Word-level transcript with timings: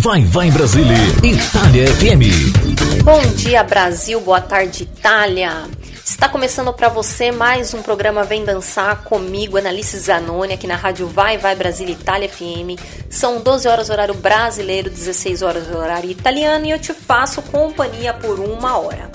Vai 0.00 0.24
Vai 0.24 0.50
Brasília, 0.50 0.96
Itália 1.22 1.86
FM. 1.96 3.04
Bom 3.04 3.20
dia 3.34 3.62
Brasil, 3.62 4.18
boa 4.18 4.40
tarde 4.40 4.84
Itália. 4.84 5.68
Está 6.02 6.26
começando 6.26 6.72
para 6.72 6.88
você 6.88 7.30
mais 7.30 7.74
um 7.74 7.82
programa 7.82 8.24
Vem 8.24 8.42
Dançar 8.42 9.04
comigo, 9.04 9.58
Analice 9.58 9.98
Zanoni, 9.98 10.54
aqui 10.54 10.66
na 10.66 10.74
Rádio 10.74 11.06
Vai 11.06 11.36
Vai 11.36 11.54
Brasília 11.54 11.92
Itália 11.92 12.30
FM. 12.30 12.80
São 13.10 13.42
12 13.42 13.68
horas 13.68 13.90
horário 13.90 14.14
brasileiro, 14.14 14.88
16 14.88 15.42
horas 15.42 15.68
horário 15.68 16.10
italiano 16.10 16.64
e 16.64 16.70
eu 16.70 16.78
te 16.78 16.94
faço 16.94 17.42
companhia 17.42 18.14
por 18.14 18.40
uma 18.40 18.78
hora. 18.78 19.10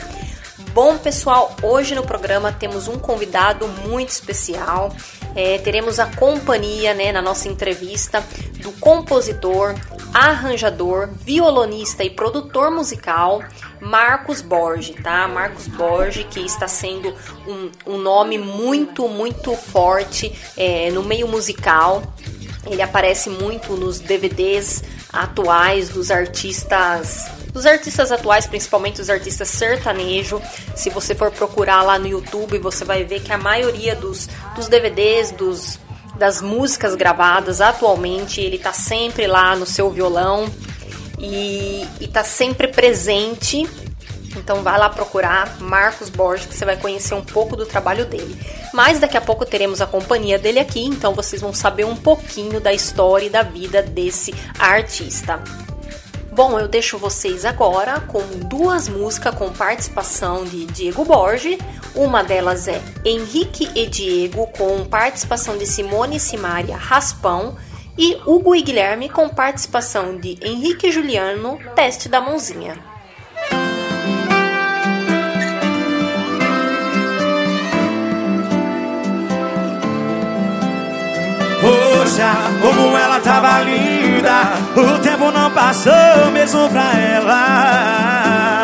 Bom, 0.71 0.99
pessoal, 0.99 1.55
hoje 1.63 1.95
no 1.95 2.03
programa 2.03 2.51
temos 2.51 2.87
um 2.87 2.99
convidado 2.99 3.67
muito 3.87 4.09
especial. 4.09 4.93
É, 5.35 5.57
teremos 5.57 5.99
a 5.99 6.05
companhia, 6.05 6.93
né, 6.93 7.11
na 7.11 7.21
nossa 7.21 7.47
entrevista, 7.47 8.23
do 8.59 8.71
compositor, 8.73 9.73
arranjador, 10.15 11.09
violonista 11.13 12.01
e 12.01 12.09
produtor 12.09 12.71
musical 12.71 13.43
Marcos 13.81 14.41
Borges, 14.41 14.95
tá? 15.03 15.27
Marcos 15.27 15.67
Borges, 15.67 16.25
que 16.31 16.39
está 16.39 16.69
sendo 16.69 17.13
um, 17.45 17.69
um 17.85 17.97
nome 17.97 18.37
muito, 18.37 19.09
muito 19.09 19.53
forte 19.57 20.33
é, 20.55 20.89
no 20.91 21.03
meio 21.03 21.27
musical. 21.27 22.01
Ele 22.65 22.81
aparece 22.81 23.29
muito 23.29 23.73
nos 23.73 23.99
DVDs 23.99 24.85
atuais 25.11 25.89
dos 25.89 26.09
artistas 26.09 27.29
dos 27.51 27.65
artistas 27.65 28.11
atuais, 28.11 28.45
principalmente 28.45 28.99
os 28.99 29.09
artistas 29.09 29.47
sertanejo. 29.47 30.41
Se 30.75 30.89
você 30.89 31.15
for 31.15 31.31
procurar 31.31 31.83
lá 31.83 31.97
no 31.97 32.05
YouTube, 32.05 32.57
você 32.59 32.83
vai 32.83 33.05
ver 33.05 33.21
que 33.21 33.31
a 33.31 33.37
maioria 33.37 33.95
dos, 33.95 34.27
dos 34.55 34.67
DVDs, 34.67 35.31
dos, 35.31 35.79
das 36.17 36.41
músicas 36.41 36.95
gravadas 36.95 37.61
atualmente, 37.61 38.41
ele 38.41 38.57
tá 38.57 38.73
sempre 38.73 39.27
lá 39.27 39.55
no 39.55 39.65
seu 39.65 39.89
violão 39.89 40.49
e, 41.19 41.85
e 41.99 42.07
tá 42.07 42.23
sempre 42.23 42.67
presente. 42.67 43.67
Então 44.37 44.61
vai 44.61 44.77
lá 44.77 44.89
procurar 44.89 45.59
Marcos 45.61 46.09
Borges 46.09 46.45
que 46.45 46.53
você 46.53 46.65
vai 46.65 46.75
conhecer 46.77 47.13
um 47.13 47.23
pouco 47.23 47.55
do 47.55 47.65
trabalho 47.65 48.05
dele. 48.05 48.37
Mas 48.73 48.99
daqui 48.99 49.15
a 49.15 49.21
pouco 49.21 49.45
teremos 49.45 49.81
a 49.81 49.87
companhia 49.87 50.37
dele 50.37 50.59
aqui, 50.59 50.83
então 50.83 51.13
vocês 51.13 51.41
vão 51.41 51.53
saber 51.53 51.85
um 51.85 51.95
pouquinho 51.95 52.59
da 52.59 52.73
história 52.73 53.27
e 53.27 53.29
da 53.29 53.43
vida 53.43 53.81
desse 53.81 54.33
artista. 54.59 55.41
Bom, 56.35 56.59
eu 56.59 56.67
deixo 56.67 56.97
vocês 56.97 57.45
agora 57.45 58.01
com 58.01 58.19
duas 58.49 58.89
músicas 58.89 59.33
com 59.35 59.53
participação 59.53 60.43
de 60.43 60.65
Diego 60.65 61.05
Borges. 61.05 61.57
Uma 61.95 62.25
delas 62.25 62.67
é 62.67 62.81
Henrique 63.05 63.69
e 63.73 63.87
Diego, 63.87 64.45
com 64.47 64.83
participação 64.83 65.57
de 65.57 65.65
Simone 65.65 66.17
e 66.17 66.19
Simaria 66.19 66.75
Raspão. 66.75 67.55
E 67.97 68.17
Hugo 68.25 68.53
e 68.53 68.61
Guilherme, 68.61 69.07
com 69.07 69.29
participação 69.29 70.17
de 70.17 70.37
Henrique 70.41 70.87
e 70.87 70.91
Juliano, 70.91 71.57
Teste 71.73 72.09
da 72.09 72.19
Mãozinha. 72.19 72.77
Poxa, 81.61 82.33
como 82.61 82.97
ela 82.97 83.21
tava 83.21 83.61
linda 83.61 83.94
O 84.75 84.99
tempo 84.99 85.31
não 85.31 85.51
passou 85.51 86.31
mesmo 86.33 86.69
pra 86.69 86.93
ela. 86.99 88.55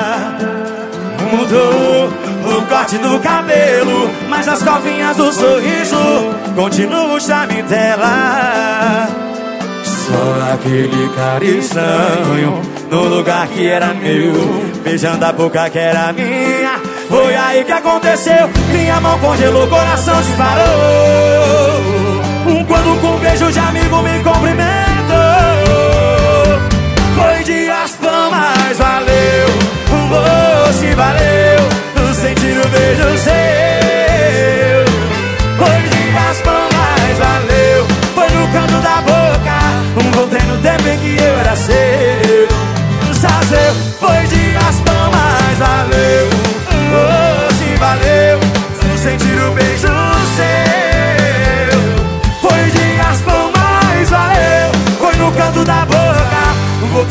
Mudou 1.32 2.10
o 2.46 2.62
corte 2.68 2.98
do 2.98 3.20
cabelo 3.20 4.10
Mas 4.28 4.48
as 4.48 4.62
covinhas 4.62 5.16
do 5.16 5.32
sorriso 5.32 6.36
Continua 6.56 7.14
o 7.14 7.20
charme 7.20 7.62
dela. 7.64 9.08
Só 9.84 10.54
aquele 10.54 11.10
cara 11.16 11.46
estranho 11.46 12.62
No 12.90 13.04
lugar 13.06 13.48
que 13.48 13.68
era 13.68 13.94
meu 13.94 14.34
Beijando 14.84 15.26
a 15.26 15.32
boca 15.32 15.70
que 15.70 15.80
era 15.80 16.12
minha. 16.12 16.80
Foi 17.08 17.36
aí 17.36 17.64
que 17.64 17.72
aconteceu 17.72 18.50
Minha 18.72 19.00
mão 19.00 19.18
congelou, 19.20 19.68
coração 19.68 20.22
disparou. 20.22 20.66
Quando 22.68 23.02
com 23.02 23.08
um 23.16 23.20
beijo 23.20 23.52
de 23.52 23.60
amigo 23.60 24.02
me 24.02 24.20
cumprimentou 24.24 24.81
valeu 28.82 29.48
Você 30.68 30.96
valeu 30.96 31.82
Sentir 32.14 32.58
o 32.58 32.68
beijo 32.68 33.18
seu 33.18 33.41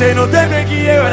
Voltei 0.00 0.14
no 0.14 0.26
tempo 0.28 0.54
em 0.54 0.64
que 0.64 0.86
eu 0.86 1.04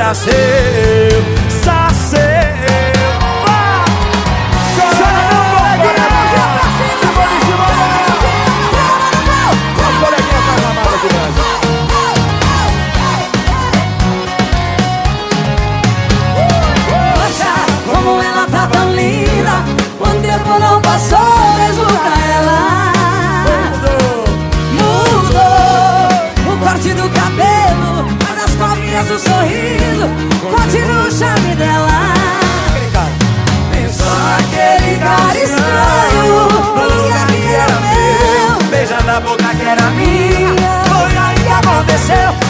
covinhas 29.17 29.23
do 29.23 29.29
sorriso 29.29 30.07
Continua 30.51 31.07
o 31.07 31.11
charme 31.11 31.55
dela. 31.55 32.13
Só 33.91 34.03
aquele 34.39 34.97
cara 34.97 35.37
estranho 35.37 36.47
No 36.75 36.83
lugar 37.03 37.27
que 37.27 37.53
era 37.53 37.79
meu. 37.79 38.69
Beijando 38.69 39.11
a 39.11 39.19
boca 39.19 39.55
que 39.55 39.63
era 39.63 39.89
minha. 39.91 40.83
Foi 40.85 41.17
aí 41.17 41.35
que 41.35 41.51
aconteceu 41.51 42.46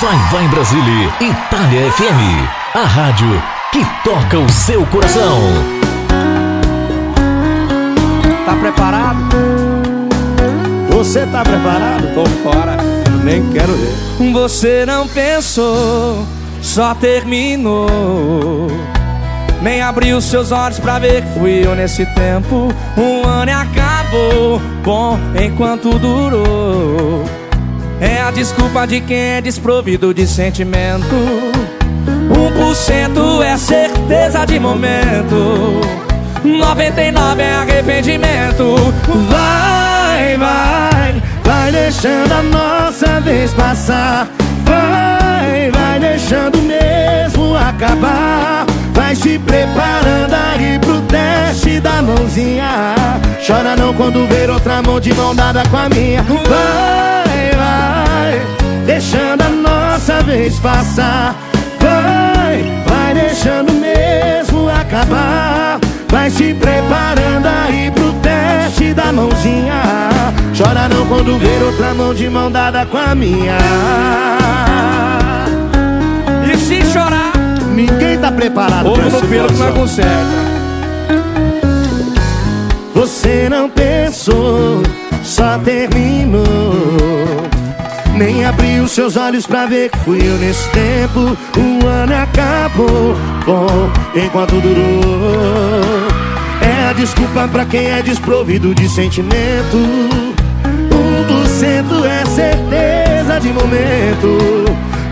Vai 0.00 0.16
Vai 0.30 0.48
Brasília, 0.48 1.10
Itália 1.20 1.90
FM. 1.90 2.48
A 2.74 2.84
rádio 2.84 3.42
que 3.72 3.84
toca 4.04 4.38
o 4.38 4.48
seu 4.48 4.84
coração. 4.86 5.40
Tá 8.44 8.54
preparado? 8.56 9.18
Você 10.90 11.26
tá 11.26 11.42
preparado? 11.42 12.14
Tô 12.14 12.26
fora, 12.42 12.76
nem 13.24 13.50
quero 13.50 13.72
ver. 13.72 14.32
Você 14.32 14.84
não 14.84 15.08
pensou, 15.08 16.26
só 16.60 16.94
terminou. 16.94 18.68
Nem 19.66 19.82
abriu 19.82 20.20
seus 20.20 20.52
olhos 20.52 20.78
pra 20.78 21.00
ver 21.00 21.22
que 21.22 21.40
fui 21.40 21.66
eu 21.66 21.74
nesse 21.74 22.06
tempo. 22.14 22.72
Um 22.96 23.26
ano 23.26 23.50
e 23.50 23.52
acabou, 23.52 24.60
bom 24.84 25.18
enquanto 25.34 25.98
durou. 25.98 27.24
É 28.00 28.22
a 28.22 28.30
desculpa 28.30 28.86
de 28.86 29.00
quem 29.00 29.18
é 29.18 29.40
desprovido 29.40 30.14
de 30.14 30.24
sentimento. 30.24 31.16
Um 32.06 32.56
por 32.56 32.76
cento 32.76 33.42
é 33.42 33.56
certeza 33.56 34.44
de 34.44 34.60
momento. 34.60 35.80
99 36.44 37.42
é 37.42 37.54
arrependimento. 37.56 38.76
Vai, 39.28 40.36
vai, 40.36 41.22
vai 41.42 41.72
deixando 41.72 42.32
a 42.32 42.42
nossa 42.44 43.20
vez 43.20 43.52
passar. 43.52 44.28
Vai, 44.64 45.72
vai 45.72 45.98
deixando 45.98 46.62
mesmo 46.62 47.56
acabar. 47.56 48.64
Vai 48.96 49.14
se 49.14 49.38
preparando 49.38 50.34
aí 50.34 50.78
pro 50.78 51.02
teste 51.02 51.78
da 51.78 52.00
mãozinha. 52.02 52.94
Chora 53.46 53.76
não 53.76 53.92
quando 53.92 54.26
ver 54.26 54.50
outra 54.50 54.82
mão 54.82 54.98
de 54.98 55.12
mão 55.14 55.34
dada 55.34 55.62
com 55.68 55.76
a 55.76 55.88
minha. 55.90 56.22
Vai, 56.22 57.50
vai, 57.54 58.40
deixando 58.86 59.42
a 59.42 59.48
nossa 59.50 60.22
vez 60.22 60.58
passar. 60.58 61.36
Vai, 61.78 62.64
vai 62.86 63.14
deixando 63.14 63.72
mesmo 63.74 64.68
acabar. 64.70 65.78
Vai 66.08 66.30
se 66.30 66.54
preparando 66.54 67.46
aí 67.46 67.90
pro 67.90 68.12
teste 68.14 68.94
da 68.94 69.12
mãozinha. 69.12 69.82
Chora 70.56 70.88
não 70.88 71.06
quando 71.06 71.38
ver 71.38 71.62
outra 71.62 71.92
mão 71.92 72.14
de 72.14 72.30
mão 72.30 72.50
dada 72.50 72.86
com 72.86 72.96
a 72.96 73.14
minha. 73.14 73.58
E 76.50 76.56
se 76.56 76.82
chorar, 76.90 77.32
Ninguém 77.76 78.18
tá 78.18 78.32
preparado 78.32 78.90
pra 78.90 78.90
ovo 78.90 79.00
essa 79.02 79.20
no 79.20 79.28
pelo 79.28 79.48
que 79.48 79.54
não 79.58 79.72
conserta. 79.74 80.56
Você 82.94 83.48
não 83.50 83.68
pensou, 83.68 84.82
só 85.22 85.58
terminou. 85.58 86.42
Nem 88.14 88.46
abriu 88.46 88.88
seus 88.88 89.14
olhos 89.18 89.46
pra 89.46 89.66
ver 89.66 89.90
que 89.90 89.98
fui 89.98 90.26
eu 90.26 90.38
nesse 90.38 90.66
tempo. 90.70 91.36
O 91.58 91.86
ano 91.86 92.14
acabou, 92.14 93.14
bom, 93.44 93.90
enquanto 94.14 94.58
durou. 94.58 96.08
É 96.62 96.88
a 96.88 96.94
desculpa 96.94 97.46
pra 97.46 97.66
quem 97.66 97.90
é 97.90 98.00
desprovido 98.00 98.74
de 98.74 98.88
sentimento. 98.88 99.76
Um 99.76 101.24
por 101.28 101.46
cento 101.46 102.06
é 102.06 102.24
certeza 102.24 103.38
de 103.38 103.52
momento. 103.52 104.64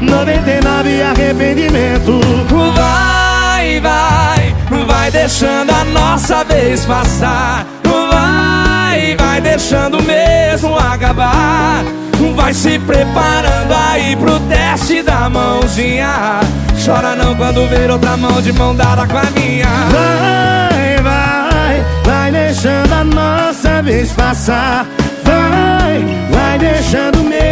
99 0.04 1.02
arrependimento. 1.02 2.20
Vai, 2.74 3.80
vai, 3.80 4.84
vai 4.86 5.10
deixando 5.10 5.70
a 5.70 5.84
nossa 5.84 6.44
vez 6.44 6.84
passar. 6.84 7.66
Vai, 7.84 9.16
vai 9.16 9.40
deixando 9.40 10.02
mesmo 10.02 10.76
acabar. 10.76 11.84
Vai 12.36 12.54
se 12.54 12.78
preparando 12.78 13.72
aí 13.72 14.16
pro 14.16 14.38
teste 14.40 15.02
da 15.02 15.28
mãozinha. 15.28 16.40
Chora 16.84 17.14
não 17.14 17.34
quando 17.34 17.68
ver 17.68 17.90
outra 17.90 18.16
mão 18.16 18.40
de 18.42 18.52
mão 18.52 18.74
dada 18.74 19.06
com 19.06 19.18
a 19.18 19.24
minha. 19.30 19.66
Vai, 19.66 21.02
vai, 21.02 21.84
vai 22.04 22.30
deixando 22.30 22.92
a 22.92 23.04
nossa 23.04 23.82
vez 23.82 24.12
passar. 24.12 24.86
Vai, 25.24 26.04
vai 26.30 26.58
deixando 26.58 27.24
mesmo 27.24 27.43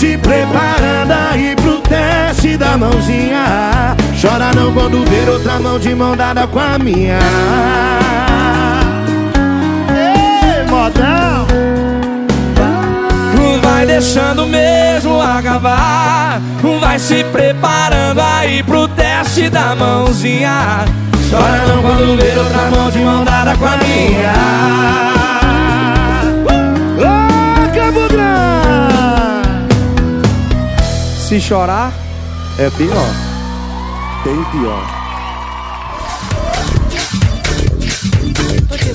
se 0.00 0.16
preparando 0.16 1.12
aí 1.12 1.54
pro 1.56 1.78
teste 1.82 2.56
da 2.56 2.74
mãozinha. 2.78 3.94
Chora 4.18 4.50
não 4.54 4.72
quando 4.72 5.04
ver 5.04 5.28
outra 5.28 5.58
mão 5.58 5.78
de 5.78 5.94
mão 5.94 6.16
dada 6.16 6.46
com 6.46 6.58
a 6.58 6.78
minha. 6.78 7.18
Ei, 9.92 10.64
modão! 10.70 11.46
Vai 13.62 13.84
deixando 13.84 14.46
mesmo 14.46 15.20
acabar. 15.20 16.40
Vai 16.80 16.98
se 16.98 17.22
preparando 17.24 18.20
aí 18.20 18.62
pro 18.62 18.88
teste 18.88 19.50
da 19.50 19.74
mãozinha. 19.74 20.86
Chora 21.30 21.66
não 21.66 21.82
quando 21.82 22.16
ver 22.16 22.38
outra 22.38 22.70
mão 22.70 22.90
de 22.90 22.98
mão 23.00 23.22
dada 23.22 23.54
com 23.54 23.66
a 23.66 23.76
minha. 23.76 25.29
Se 31.30 31.40
chorar, 31.40 31.92
É 32.58 32.68
pior. 32.70 33.06
Tem 34.24 34.42
pior. 34.50 34.99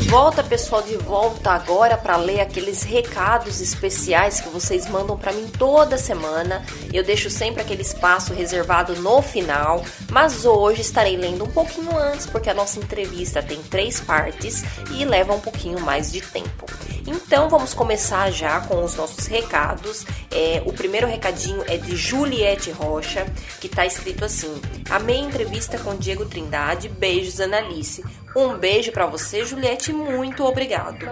Volta, 0.07 0.43
pessoal, 0.43 0.81
de 0.81 0.95
volta 0.97 1.51
agora 1.51 1.97
para 1.97 2.15
ler 2.15 2.39
aqueles 2.39 2.83
recados 2.83 3.59
especiais 3.59 4.39
que 4.39 4.49
vocês 4.49 4.87
mandam 4.87 5.17
para 5.17 5.33
mim 5.33 5.47
toda 5.47 5.97
semana. 5.97 6.63
Eu 6.93 7.03
deixo 7.03 7.29
sempre 7.29 7.61
aquele 7.61 7.81
espaço 7.81 8.33
reservado 8.33 8.95
no 8.97 9.21
final, 9.21 9.83
mas 10.11 10.45
hoje 10.45 10.81
estarei 10.81 11.17
lendo 11.17 11.43
um 11.43 11.49
pouquinho 11.49 11.97
antes, 11.97 12.25
porque 12.25 12.49
a 12.49 12.53
nossa 12.53 12.79
entrevista 12.79 13.41
tem 13.41 13.61
três 13.63 13.99
partes 13.99 14.63
e 14.91 15.05
leva 15.05 15.33
um 15.33 15.39
pouquinho 15.39 15.79
mais 15.79 16.11
de 16.11 16.21
tempo. 16.21 16.65
Então 17.07 17.49
vamos 17.49 17.73
começar 17.73 18.31
já 18.31 18.61
com 18.61 18.83
os 18.83 18.95
nossos 18.95 19.27
recados. 19.27 20.05
É, 20.31 20.61
o 20.65 20.73
primeiro 20.73 21.07
recadinho 21.07 21.63
é 21.67 21.77
de 21.77 21.95
Juliette 21.95 22.71
Rocha, 22.71 23.25
que 23.59 23.69
tá 23.69 23.85
escrito 23.85 24.25
assim: 24.25 24.61
Amei 24.89 25.17
a 25.17 25.19
entrevista 25.19 25.77
com 25.77 25.95
Diego 25.95 26.25
Trindade, 26.25 26.89
beijos 26.89 27.39
Analice. 27.39 28.03
Um 28.35 28.57
beijo 28.57 28.91
pra 28.91 29.05
você, 29.05 29.45
Juliette, 29.45 29.93
muito 29.93 30.43
obrigado. 30.43 31.07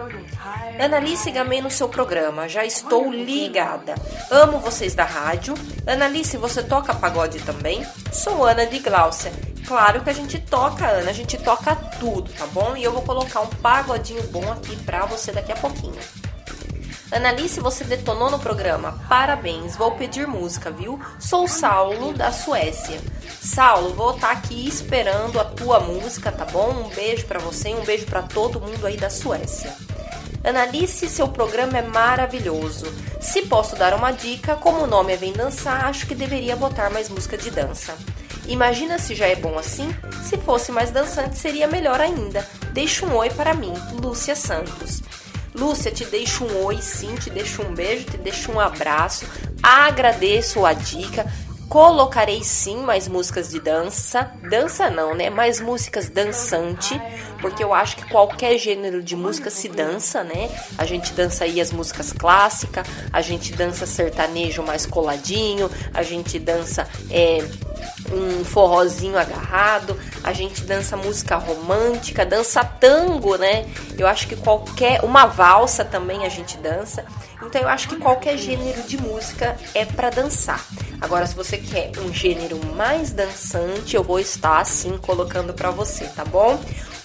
Analice 0.77 1.31
gamei 1.31 1.61
no 1.61 1.71
seu 1.71 1.87
programa, 1.87 2.49
já 2.49 2.65
estou 2.65 3.09
ligada. 3.09 3.95
Amo 4.29 4.59
vocês 4.59 4.93
da 4.93 5.05
rádio. 5.05 5.53
Analice, 5.87 6.35
você 6.35 6.61
toca 6.61 6.93
pagode 6.93 7.39
também? 7.39 7.85
Sou 8.11 8.45
Ana 8.45 8.65
de 8.65 8.79
Gláucia. 8.79 9.31
Claro 9.65 10.01
que 10.01 10.09
a 10.09 10.13
gente 10.13 10.37
toca, 10.39 10.85
Ana, 10.85 11.11
a 11.11 11.13
gente 11.13 11.37
toca 11.37 11.73
tudo, 11.97 12.29
tá 12.33 12.45
bom? 12.47 12.75
E 12.75 12.83
eu 12.83 12.91
vou 12.91 13.03
colocar 13.03 13.39
um 13.39 13.47
pagodinho 13.47 14.23
bom 14.23 14.51
aqui 14.51 14.75
pra 14.83 15.05
você 15.05 15.31
daqui 15.31 15.53
a 15.53 15.55
pouquinho. 15.55 15.99
Analice, 17.13 17.59
você 17.59 17.83
detonou 17.83 18.31
no 18.31 18.39
programa. 18.39 18.99
Parabéns, 19.07 19.75
vou 19.75 19.91
pedir 19.91 20.27
música, 20.27 20.71
viu? 20.71 20.99
Sou 21.19 21.47
Saulo, 21.47 22.11
da 22.11 22.31
Suécia. 22.31 22.99
Saulo, 23.39 23.93
vou 23.93 24.15
estar 24.15 24.31
aqui 24.31 24.67
esperando 24.67 25.39
a 25.39 25.45
tua 25.45 25.79
música, 25.79 26.31
tá 26.31 26.43
bom? 26.43 26.71
Um 26.71 26.89
beijo 26.89 27.27
pra 27.27 27.37
você 27.37 27.69
e 27.69 27.75
um 27.75 27.83
beijo 27.83 28.07
pra 28.07 28.23
todo 28.23 28.59
mundo 28.59 28.83
aí 28.87 28.97
da 28.97 29.11
Suécia. 29.11 29.71
Analice, 30.43 31.07
seu 31.07 31.27
programa 31.27 31.77
é 31.77 31.83
maravilhoso. 31.83 32.91
Se 33.21 33.43
posso 33.43 33.75
dar 33.75 33.93
uma 33.93 34.11
dica, 34.11 34.55
como 34.55 34.81
o 34.81 34.87
nome 34.87 35.13
é 35.13 35.17
Vem 35.17 35.33
Dançar, 35.33 35.85
acho 35.85 36.07
que 36.07 36.15
deveria 36.15 36.55
botar 36.55 36.89
mais 36.89 37.09
música 37.09 37.37
de 37.37 37.51
dança. 37.51 37.95
Imagina 38.47 38.97
se 38.97 39.13
já 39.13 39.27
é 39.27 39.35
bom 39.35 39.57
assim? 39.57 39.87
Se 40.23 40.35
fosse 40.37 40.71
mais 40.71 40.89
dançante, 40.89 41.37
seria 41.37 41.67
melhor 41.67 42.01
ainda. 42.01 42.45
Deixa 42.73 43.05
um 43.05 43.15
oi 43.15 43.29
para 43.29 43.53
mim, 43.53 43.73
Lúcia 44.01 44.35
Santos. 44.35 45.01
Lúcia, 45.55 45.91
te 45.91 46.05
deixo 46.05 46.45
um 46.45 46.63
oi, 46.65 46.81
sim, 46.81 47.13
te 47.15 47.29
deixo 47.29 47.61
um 47.61 47.73
beijo, 47.73 48.05
te 48.05 48.17
deixo 48.17 48.51
um 48.51 48.59
abraço. 48.59 49.25
Agradeço 49.61 50.65
a 50.65 50.73
dica. 50.73 51.31
Colocarei 51.69 52.43
sim 52.43 52.77
mais 52.83 53.07
músicas 53.07 53.49
de 53.49 53.59
dança. 53.59 54.31
Dança 54.49 54.89
não, 54.89 55.15
né? 55.15 55.29
Mais 55.29 55.59
músicas 55.59 56.09
dançante. 56.09 56.99
Porque 57.41 57.63
eu 57.63 57.73
acho 57.73 57.95
que 57.95 58.07
qualquer 58.09 58.57
gênero 58.57 59.01
de 59.01 59.15
música 59.15 59.49
se 59.49 59.67
dança, 59.67 60.23
né? 60.23 60.49
A 60.77 60.85
gente 60.85 61.13
dança 61.13 61.45
aí 61.45 61.59
as 61.59 61.71
músicas 61.71 62.13
clássicas, 62.13 62.87
a 63.11 63.21
gente 63.21 63.53
dança 63.53 63.85
sertanejo 63.85 64.61
mais 64.63 64.85
coladinho, 64.85 65.69
a 65.93 66.03
gente 66.03 66.37
dança 66.39 66.87
é, 67.09 67.39
um 68.13 68.45
forrozinho 68.45 69.17
agarrado, 69.17 69.97
a 70.23 70.31
gente 70.33 70.63
dança 70.63 70.95
música 70.95 71.35
romântica, 71.35 72.25
dança 72.25 72.63
tango, 72.63 73.35
né? 73.37 73.65
Eu 73.97 74.07
acho 74.07 74.27
que 74.27 74.35
qualquer. 74.35 75.03
Uma 75.03 75.25
valsa 75.25 75.83
também 75.83 76.25
a 76.25 76.29
gente 76.29 76.57
dança. 76.57 77.05
Então 77.41 77.61
eu 77.61 77.67
acho 77.67 77.89
que 77.89 77.97
qualquer 77.97 78.37
gênero 78.37 78.83
de 78.83 78.97
música 78.97 79.57
é 79.73 79.85
para 79.85 80.09
dançar. 80.09 80.65
Agora, 81.01 81.25
se 81.25 81.35
você 81.35 81.57
quer 81.57 81.91
um 81.99 82.13
gênero 82.13 82.57
mais 82.75 83.11
dançante, 83.11 83.95
eu 83.95 84.03
vou 84.03 84.19
estar 84.19 84.59
assim 84.59 84.97
colocando 84.97 85.53
para 85.53 85.69
você, 85.69 86.05
tá 86.05 86.23
bom? 86.23 86.59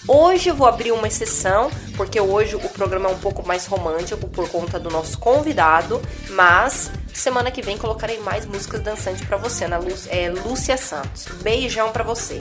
Hoje 0.07 0.49
eu 0.49 0.55
vou 0.55 0.67
abrir 0.67 0.91
uma 0.91 1.07
exceção, 1.07 1.69
porque 1.97 2.19
hoje 2.19 2.55
o 2.55 2.69
programa 2.69 3.09
é 3.09 3.11
um 3.11 3.19
pouco 3.19 3.45
mais 3.45 3.65
romântico 3.65 4.27
por 4.27 4.49
conta 4.49 4.79
do 4.79 4.89
nosso 4.89 5.17
convidado, 5.19 6.01
mas 6.29 6.89
semana 7.13 7.51
que 7.51 7.61
vem 7.61 7.77
colocarei 7.77 8.19
mais 8.19 8.45
músicas 8.45 8.81
dançantes 8.81 9.25
para 9.25 9.37
você, 9.37 9.67
na 9.67 9.77
Lú 9.77 9.93
é, 10.07 10.29
Lúcia 10.29 10.77
Santos. 10.77 11.25
Beijão 11.43 11.91
para 11.91 12.03
você. 12.03 12.39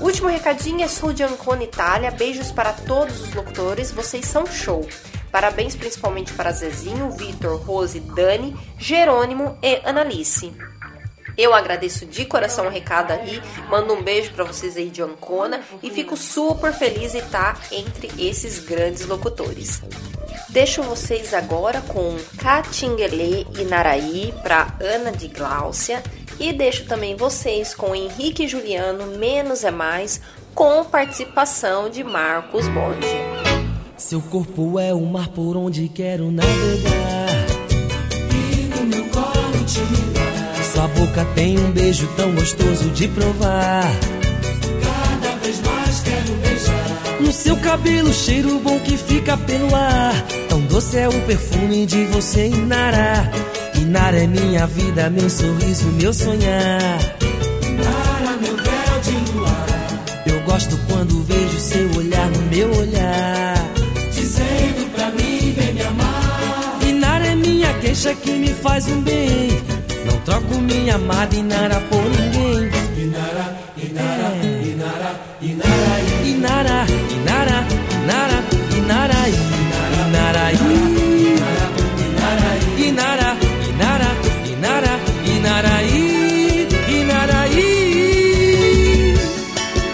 Último 0.00 0.28
recadinho 0.28 0.82
é 0.82 0.88
sou 0.88 1.12
de 1.12 1.22
Ancona, 1.22 1.62
Itália. 1.62 2.10
Beijos 2.10 2.50
para 2.50 2.72
todos 2.72 3.20
os 3.20 3.32
locutores, 3.32 3.92
vocês 3.92 4.26
são 4.26 4.44
show. 4.44 4.86
Parabéns 5.30 5.76
principalmente 5.76 6.32
para 6.32 6.52
Zezinho, 6.52 7.10
Vitor, 7.12 7.58
Rose, 7.62 8.00
Dani, 8.00 8.56
Jerônimo 8.76 9.56
e 9.62 9.80
Analice. 9.84 10.52
Eu 11.36 11.54
agradeço 11.54 12.04
de 12.06 12.24
coração 12.24 12.66
o 12.66 12.70
recado 12.70 13.12
aí, 13.12 13.40
mando 13.68 13.94
um 13.94 14.02
beijo 14.02 14.32
para 14.32 14.44
vocês 14.44 14.76
aí 14.76 14.90
de 14.90 15.02
Ancona 15.02 15.60
e 15.82 15.90
fico 15.90 16.16
super 16.16 16.72
feliz 16.72 17.12
de 17.12 17.18
estar 17.18 17.60
entre 17.70 18.10
esses 18.18 18.58
grandes 18.58 19.06
locutores. 19.06 19.82
Deixo 20.48 20.82
vocês 20.82 21.32
agora 21.32 21.80
com 21.80 22.14
Catinguele 22.36 23.46
e 23.58 23.64
Naraí 23.64 24.34
para 24.42 24.76
Ana 24.80 25.10
de 25.10 25.28
Gláucia 25.28 26.02
e 26.38 26.52
deixo 26.52 26.86
também 26.86 27.16
vocês 27.16 27.74
com 27.74 27.94
Henrique 27.94 28.46
Juliano 28.46 29.18
Menos 29.18 29.64
é 29.64 29.70
Mais 29.70 30.20
com 30.54 30.84
participação 30.84 31.88
de 31.88 32.04
Marcos 32.04 32.68
Borges. 32.68 33.10
Seu 33.96 34.20
corpo 34.20 34.78
é 34.78 34.92
o 34.92 35.00
mar 35.00 35.28
por 35.28 35.56
onde 35.56 35.88
quero 35.88 36.30
navegar 36.30 37.51
Sua 40.82 40.88
boca 40.88 41.24
tem 41.36 41.56
um 41.60 41.70
beijo 41.70 42.08
tão 42.16 42.34
gostoso 42.34 42.90
de 42.90 43.06
provar. 43.06 43.84
Cada 44.82 45.36
vez 45.36 45.60
mais 45.60 46.00
quero 46.00 46.34
beijar. 46.42 47.20
No 47.20 47.32
seu 47.32 47.56
cabelo 47.58 48.12
cheiro 48.12 48.58
bom 48.58 48.80
que 48.80 48.96
fica 48.96 49.36
pelo 49.36 49.72
ar. 49.76 50.12
Tão 50.48 50.60
doce 50.62 50.98
é 50.98 51.08
o 51.08 51.20
perfume 51.20 51.86
de 51.86 52.04
você, 52.06 52.48
Inara 52.48 53.30
Inara 53.76 54.24
é 54.24 54.26
minha 54.26 54.66
vida, 54.66 55.08
meu 55.08 55.30
sorriso, 55.30 55.86
meu 55.92 56.12
sonhar. 56.12 56.80
Inara, 57.62 58.36
meu 58.40 58.56
véu 58.56 59.00
de 59.04 59.32
luar. 59.36 59.66
Eu 60.26 60.40
gosto 60.40 60.76
quando 60.88 61.22
vejo 61.22 61.60
seu 61.60 61.96
olhar 61.96 62.28
no 62.28 62.42
meu 62.50 62.76
olhar. 62.76 63.54
Dizendo 64.12 64.90
pra 64.92 65.10
mim, 65.12 65.54
vem 65.56 65.74
me 65.74 65.82
amar. 65.82 66.78
Inara 66.84 67.26
é 67.28 67.36
minha 67.36 67.72
queixa 67.74 68.12
que 68.16 68.32
me 68.32 68.48
faz 68.48 68.88
um 68.88 69.00
bem 69.00 69.71
troco 70.24 70.54
minha 70.60 70.94
amada 70.94 71.34
Inara 71.36 71.80
por 71.90 72.02
ninguém 72.02 72.70
Inara, 72.96 73.56
Inara, 73.76 74.28
é. 74.34 74.62
Inara, 74.70 75.10
Inara, 75.40 76.06
Inara, 76.24 77.58
Inara, 77.96 78.38
Inara, 78.76 79.20
Inara, 80.06 80.52
Inara, 80.52 80.52
Inara, 82.06 82.42
Inara, 82.78 83.30
Inara, 83.68 84.10
Inara, 84.46 84.94
Inaraí, 85.26 86.68
Inaraí. 86.88 87.70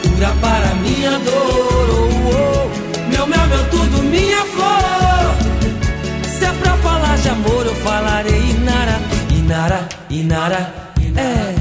Cura 0.03 0.33
para 0.41 0.75
minha 0.77 1.19
dor, 1.19 1.89
oh, 1.91 2.09
oh. 2.35 3.09
meu 3.11 3.27
mel, 3.27 3.47
meu 3.47 3.65
tudo, 3.71 4.03
minha 4.05 4.45
flor. 4.47 5.35
Se 6.39 6.45
é 6.45 6.53
pra 6.53 6.77
falar 6.79 7.17
de 7.17 7.29
amor, 7.29 7.67
eu 7.67 7.75
falarei 7.77 8.38
Inara, 8.38 8.38
Inara, 10.11 10.73
Inara, 11.03 11.21
é. 11.21 11.55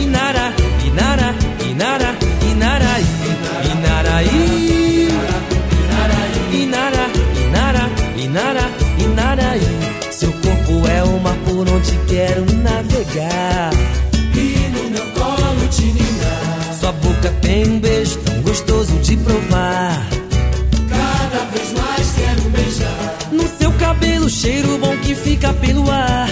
Inara, 0.00 0.54
Inara, 0.86 1.34
Inara, 1.68 2.14
Inaraí, 2.48 3.04
Inaraí. 3.72 5.08
Inara, 6.52 7.10
Inara, 7.42 7.90
Inara, 8.16 8.70
Inaraí. 8.96 9.60
Seu 10.12 10.30
corpo 10.34 10.86
é 10.88 11.02
o 11.02 11.18
mar 11.18 11.36
por 11.44 11.68
onde 11.68 11.98
quero 12.06 12.44
navegar. 12.62 13.70
E 14.36 14.68
no 14.68 14.90
meu 14.90 15.06
colo 15.12 15.68
te 15.68 15.82
ninar. 15.82 16.74
Sua 16.78 16.92
boca 16.92 17.28
tem 17.40 17.66
um 17.66 17.80
beijo 17.80 18.18
tão 18.18 18.40
gostoso 18.42 18.96
de 19.00 19.16
provar. 19.16 20.06
Cada 20.88 21.44
vez 21.50 21.72
mais 21.72 22.12
quero 22.12 22.50
beijar. 22.50 23.18
No 23.32 23.48
seu 23.58 23.72
cabelo, 23.72 24.30
cheiro 24.30 24.78
bom 24.78 24.96
que 24.98 25.16
fica 25.16 25.52
pelo 25.54 25.90
ar 25.90 26.28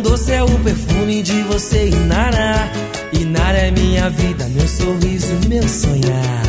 doce 0.00 0.32
é 0.32 0.42
o 0.42 0.58
perfume 0.60 1.22
de 1.22 1.42
você, 1.42 1.88
Inara. 1.88 2.70
Inara 3.12 3.58
é 3.58 3.70
minha 3.70 4.08
vida, 4.10 4.46
meu 4.48 4.66
sorriso 4.66 5.34
meu 5.48 5.66
sonhar. 5.68 6.42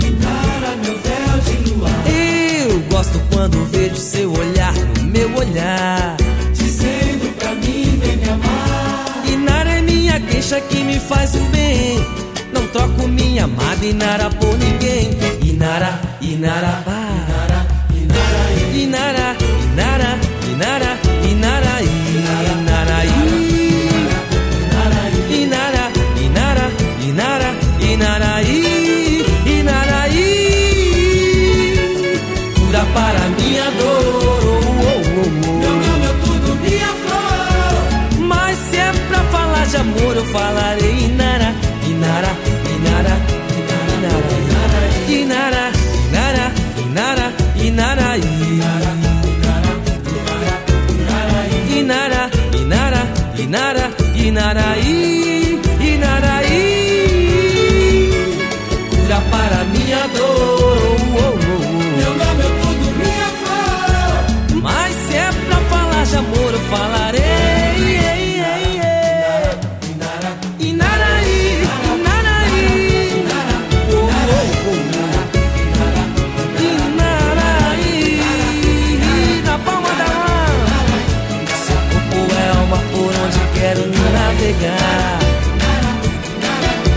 Inara, 0.00 0.76
meu 0.82 0.98
véu 0.98 1.38
de 1.44 1.70
luar. 1.70 2.04
Eu 2.06 2.80
gosto 2.90 3.20
quando 3.32 3.64
vejo 3.70 3.96
seu 3.96 4.32
olhar 4.32 4.72
no 4.98 5.04
meu 5.04 5.34
olhar. 5.36 6.16
Dizendo 6.52 7.34
pra 7.38 7.54
mim, 7.54 7.98
vem 8.00 8.16
me 8.16 8.28
amar. 8.28 9.22
Inara 9.30 9.70
é 9.70 9.82
minha 9.82 10.20
queixa 10.20 10.60
que 10.60 10.82
me 10.82 10.98
faz 10.98 11.34
o 11.34 11.40
bem. 11.50 11.98
Não 12.52 12.66
troco 12.68 13.06
minha 13.08 13.44
amada 13.44 13.84
Inara 13.84 14.30
por 14.30 14.56
ninguém. 14.56 15.10
Inara, 15.42 16.00
Inara, 16.20 16.82
Inara, 16.86 17.66
Inara, 17.94 18.56
Inara, 18.74 19.36
Inara, 19.36 19.36
Inara. 19.72 19.76
Inara, 19.76 20.18
Inara 20.52 20.95
de 39.68 39.76
amor, 39.78 40.16
eu 40.16 40.24
falarei 40.26 41.04
Inara, 41.06 41.54
Inara, 41.88 42.28
Inara, 42.76 43.16
Inara, 43.56 44.20
Inara, 45.08 45.72
Inara, 46.08 47.32
Inara, 47.58 48.16
Inara, 48.16 48.56
Inara, 51.68 52.30
Inara, 52.54 53.02
Inara, 53.38 53.90
Inaraí, 54.14 55.60
Inaraí. 55.80 56.66
Cura 58.90 59.20
para 59.30 59.64
minha 59.64 60.06
dor, 60.08 60.78
oh, 60.78 61.18
oh, 61.18 61.18
oh. 61.18 61.72
meu 61.98 62.12
nome 62.14 62.42
é 62.42 62.50
tudo, 62.62 62.86
minha 62.98 63.28
flor. 63.42 64.62
Mas 64.62 64.94
se 64.94 65.14
é 65.16 65.30
pra 65.48 65.58
falar 65.70 66.04
de 66.04 66.16
amor, 66.16 66.52
eu 66.52 66.60
falarei. 66.70 67.25
Navegar. 84.46 85.18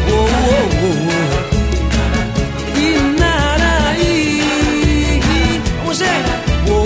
Oh, 0.08 0.14
oh, 0.14 0.70
oh, 0.84 0.98
oh. 1.10 1.30
Oh, 6.72 6.86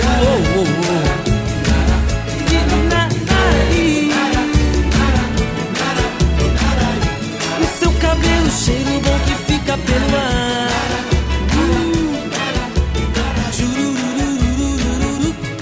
oh. 0.56 1.04
O 7.60 7.66
seu 7.78 7.92
cabelo 7.92 8.50
cheiro 8.50 9.00
bom 9.00 9.18
que 9.26 9.34
fica 9.52 9.76
pelo 9.76 10.16
ar. 10.16 10.70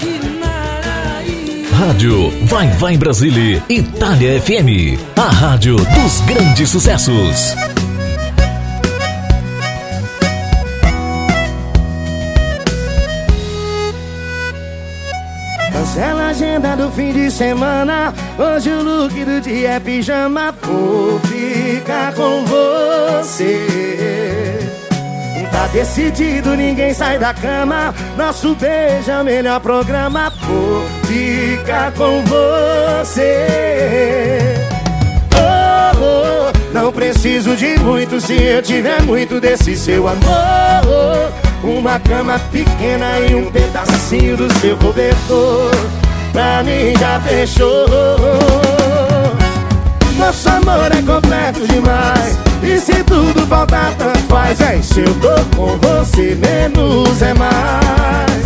Inaraí. 0.01 1.65
Rádio 1.71 2.31
Vai 2.53 2.67
Vai 2.67 2.97
Brasília, 2.97 3.63
Itália 3.67 4.39
FM. 4.39 5.01
A 5.17 5.27
rádio 5.27 5.75
dos 5.75 6.21
grandes 6.21 6.69
sucessos. 6.69 7.55
Cancela 15.71 16.21
a 16.21 16.27
agenda 16.27 16.75
do 16.75 16.91
fim 16.91 17.11
de 17.11 17.31
semana. 17.31 18.13
Hoje 18.37 18.69
o 18.69 18.83
look 18.83 19.25
do 19.25 19.41
dia 19.41 19.69
é 19.71 19.79
pijama. 19.79 20.53
Vou 20.61 21.19
ficar 21.21 22.13
com 22.13 22.45
você. 22.45 24.02
Tá 25.53 25.67
decidido, 25.67 26.55
ninguém 26.55 26.95
sai 26.95 27.19
da 27.19 27.31
cama. 27.31 27.93
Nosso 28.17 28.55
beijo 28.55 29.11
é 29.11 29.21
o 29.21 29.23
melhor 29.23 29.59
programa. 29.59 30.33
Vou 30.41 30.83
ficar 31.03 31.91
com 31.91 32.23
você. 32.23 33.45
Oh, 35.35 35.91
oh, 36.01 36.73
não 36.73 36.91
preciso 36.91 37.55
de 37.55 37.77
muito 37.79 38.19
se 38.19 38.33
eu 38.33 38.63
tiver 38.63 39.03
muito 39.03 39.39
desse 39.39 39.77
seu 39.77 40.07
amor. 40.07 41.31
Uma 41.63 41.99
cama 41.99 42.39
pequena 42.51 43.19
e 43.19 43.35
um 43.35 43.51
pedacinho 43.51 44.35
do 44.35 44.51
seu 44.59 44.75
cobertor. 44.77 45.69
Pra 46.31 46.63
mim 46.63 46.95
já 46.99 47.19
fechou. 47.21 47.85
Nosso 50.17 50.49
amor 50.49 50.91
é 50.91 51.01
completo 51.03 51.67
demais. 51.67 52.42
E 52.63 52.79
se 52.79 53.03
tudo 53.03 53.45
faltar, 53.47 53.93
tanto 53.97 54.19
faz. 54.29 54.59
É, 54.61 54.81
se 54.81 55.01
eu 55.01 55.13
tô 55.15 55.57
com 55.57 55.77
você, 55.77 56.35
menos 56.35 57.21
é 57.21 57.33
mais. 57.33 58.43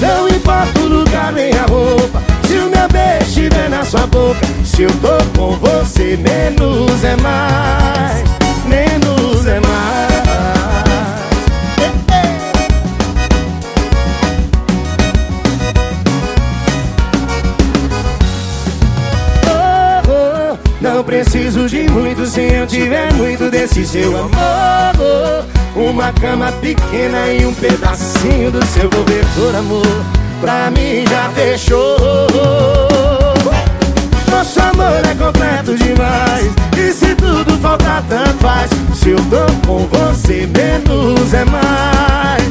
Não 0.00 0.28
importa 0.28 0.80
o 0.80 0.88
lugar 0.88 1.32
nem 1.32 1.52
a 1.52 1.64
roupa. 1.66 2.26
Se 2.46 2.58
o 2.58 2.70
meu 2.70 2.88
beijo 2.88 3.26
estiver 3.26 3.68
na 3.68 3.84
sua 3.84 4.06
boca 4.06 4.38
Se 4.64 4.82
eu 4.82 4.90
tô 5.00 5.38
com 5.38 5.56
você, 5.56 6.16
menos 6.16 7.02
é 7.02 7.16
mais 7.16 8.24
Menos 8.66 9.46
é 9.46 9.60
mais 9.60 10.15
preciso 21.06 21.68
de 21.68 21.88
muito 21.88 22.26
se 22.26 22.40
eu 22.40 22.66
tiver 22.66 23.12
muito 23.14 23.48
desse 23.48 23.86
seu 23.86 24.10
amor. 24.18 25.46
Uma 25.74 26.12
cama 26.12 26.50
pequena 26.52 27.28
e 27.28 27.46
um 27.46 27.54
pedacinho 27.54 28.50
do 28.50 28.64
seu 28.66 28.90
cobertor, 28.90 29.54
amor 29.56 30.04
pra 30.40 30.70
mim 30.70 31.04
já 31.08 31.30
fechou. 31.30 31.96
Nosso 34.30 34.60
amor 34.60 35.00
é 35.08 35.14
completo 35.14 35.74
demais 35.76 36.50
E 36.76 36.92
se 36.92 37.14
tudo 37.14 37.56
faltar 37.58 38.02
tanto 38.08 38.36
faz. 38.38 38.70
Se 38.94 39.10
eu 39.10 39.18
tô 39.30 39.66
com 39.66 39.86
você 39.86 40.46
menos 40.46 41.32
é 41.32 41.44
mais. 41.44 42.42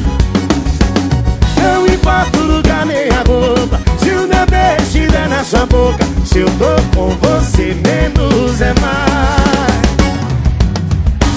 Não 1.62 1.86
importa 1.86 2.38
o 2.38 2.42
lugar 2.42 2.86
nem 2.86 3.08
a 3.10 3.22
roupa 3.26 3.85
Beijo 4.26 4.82
estiver 4.82 5.28
na 5.28 5.44
sua 5.44 5.66
boca. 5.66 6.04
Se 6.24 6.38
eu 6.38 6.46
tô 6.58 6.96
com 6.96 7.10
você 7.16 7.76
menos 7.86 8.60
é 8.60 8.72
mais. 8.80 9.86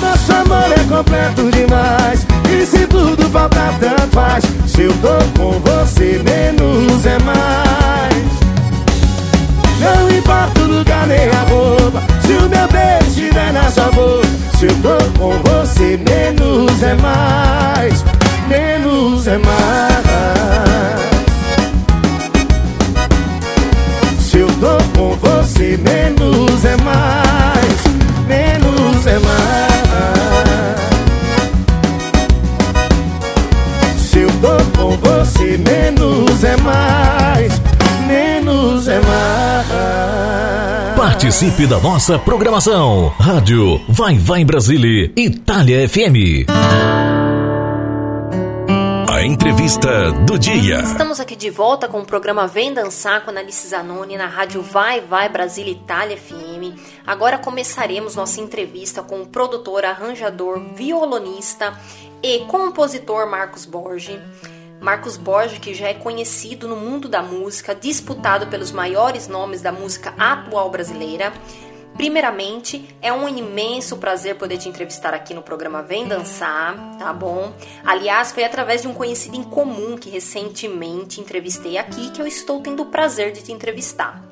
Nosso 0.01 0.31
amor 0.33 0.71
é 0.71 0.83
completo 0.87 1.51
demais. 1.51 2.25
E 2.49 2.65
se 2.65 2.87
tudo 2.87 3.29
faltar 3.29 3.77
tanto 3.79 4.07
faz. 4.13 4.43
Se 4.67 4.83
eu 4.83 4.93
tô 5.01 5.17
com 5.39 5.59
você 5.59 6.21
menos 6.23 7.05
é 7.05 7.19
mais. 7.19 8.15
Não 9.79 10.09
importa 10.09 10.61
o 10.61 10.77
lugar 10.77 11.07
nem 11.07 11.29
a 11.29 11.41
roupa. 11.49 12.01
Se 12.25 12.33
o 12.33 12.49
meu 12.49 12.67
beijo 12.67 13.07
estiver 13.07 13.53
na 13.53 13.69
sua 13.69 13.91
boca. 13.91 14.27
Se 14.57 14.65
eu 14.65 14.75
tô 14.81 15.19
com 15.19 15.33
você 15.49 15.97
menos 15.97 16.83
é 16.83 16.95
mais. 16.95 18.03
Menos 18.47 19.27
é 19.27 19.37
mais 19.37 21.18
menos 25.77 26.65
é 26.65 26.75
mais 26.77 27.83
Menos 28.27 29.07
é 29.07 29.19
mais 29.19 29.69
com 34.79 34.97
você 34.97 35.57
menos 35.57 36.43
é 36.43 36.57
mais, 36.57 37.61
menos 38.07 38.87
é 38.87 38.99
mais. 39.01 40.95
Participe 40.95 41.67
da 41.67 41.79
nossa 41.79 42.17
programação. 42.17 43.13
Rádio 43.19 43.79
Vai 43.87 44.17
Vai 44.17 44.43
Brasília, 44.43 45.11
Itália 45.15 45.87
FM. 45.87 46.47
Entrevista 49.25 50.11
do 50.25 50.39
dia. 50.39 50.79
Estamos 50.79 51.19
aqui 51.19 51.35
de 51.35 51.49
volta 51.49 51.87
com 51.87 51.99
o 51.99 52.05
programa 52.05 52.47
Vem 52.47 52.73
Dançar 52.73 53.25
com 53.25 53.31
Alice 53.31 53.67
Zanoni 53.67 54.15
na 54.15 54.27
rádio 54.27 54.61
Vai 54.61 55.01
Vai 55.01 55.27
Brasília 55.27 55.73
Itália 55.73 56.15
FM. 56.15 56.79
Agora 57.05 57.37
começaremos 57.37 58.15
nossa 58.15 58.39
entrevista 58.39 59.03
com 59.03 59.21
o 59.21 59.27
produtor, 59.27 59.83
arranjador, 59.83 60.73
violonista 60.73 61.77
e 62.23 62.39
compositor 62.45 63.27
Marcos 63.27 63.65
Borges. 63.65 64.19
Marcos 64.79 65.17
Borges, 65.17 65.59
que 65.59 65.73
já 65.73 65.89
é 65.89 65.93
conhecido 65.93 66.67
no 66.67 66.77
mundo 66.77 67.09
da 67.09 67.21
música, 67.21 67.75
disputado 67.75 68.47
pelos 68.47 68.71
maiores 68.71 69.27
nomes 69.27 69.61
da 69.61 69.71
música 69.71 70.13
atual 70.17 70.69
brasileira. 70.69 71.33
Primeiramente, 71.99 72.95
é 73.01 73.11
um 73.11 73.27
imenso 73.27 73.97
prazer 73.97 74.35
poder 74.35 74.57
te 74.57 74.69
entrevistar 74.69 75.13
aqui 75.13 75.33
no 75.33 75.41
programa 75.41 75.83
Vem 75.83 76.07
Dançar, 76.07 76.95
tá 76.97 77.11
bom? 77.11 77.51
Aliás, 77.83 78.31
foi 78.31 78.45
através 78.45 78.83
de 78.83 78.87
um 78.87 78.93
conhecido 78.93 79.35
em 79.35 79.43
comum 79.43 79.97
que 79.97 80.09
recentemente 80.09 81.19
entrevistei 81.19 81.77
aqui 81.77 82.09
que 82.11 82.21
eu 82.21 82.25
estou 82.25 82.61
tendo 82.61 82.83
o 82.83 82.85
prazer 82.85 83.33
de 83.33 83.43
te 83.43 83.51
entrevistar. 83.51 84.23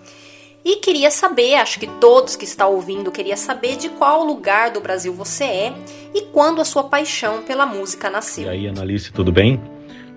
E 0.63 0.77
queria 0.77 1.11
saber, 1.11 1.55
acho 1.55 1.77
que 1.77 1.87
todos 1.87 2.37
que 2.37 2.45
estão 2.45 2.71
ouvindo 2.71 3.11
queria 3.11 3.35
saber 3.35 3.75
de 3.75 3.89
qual 3.89 4.23
lugar 4.23 4.71
do 4.71 4.79
Brasil 4.79 5.11
você 5.11 5.43
é 5.43 5.73
e 6.15 6.21
quando 6.31 6.61
a 6.61 6.65
sua 6.65 6.85
paixão 6.85 7.41
pela 7.41 7.65
música 7.65 8.09
nasceu. 8.09 8.45
E 8.45 8.49
aí, 8.49 8.67
Analice, 8.69 9.11
tudo 9.11 9.29
bem? 9.29 9.61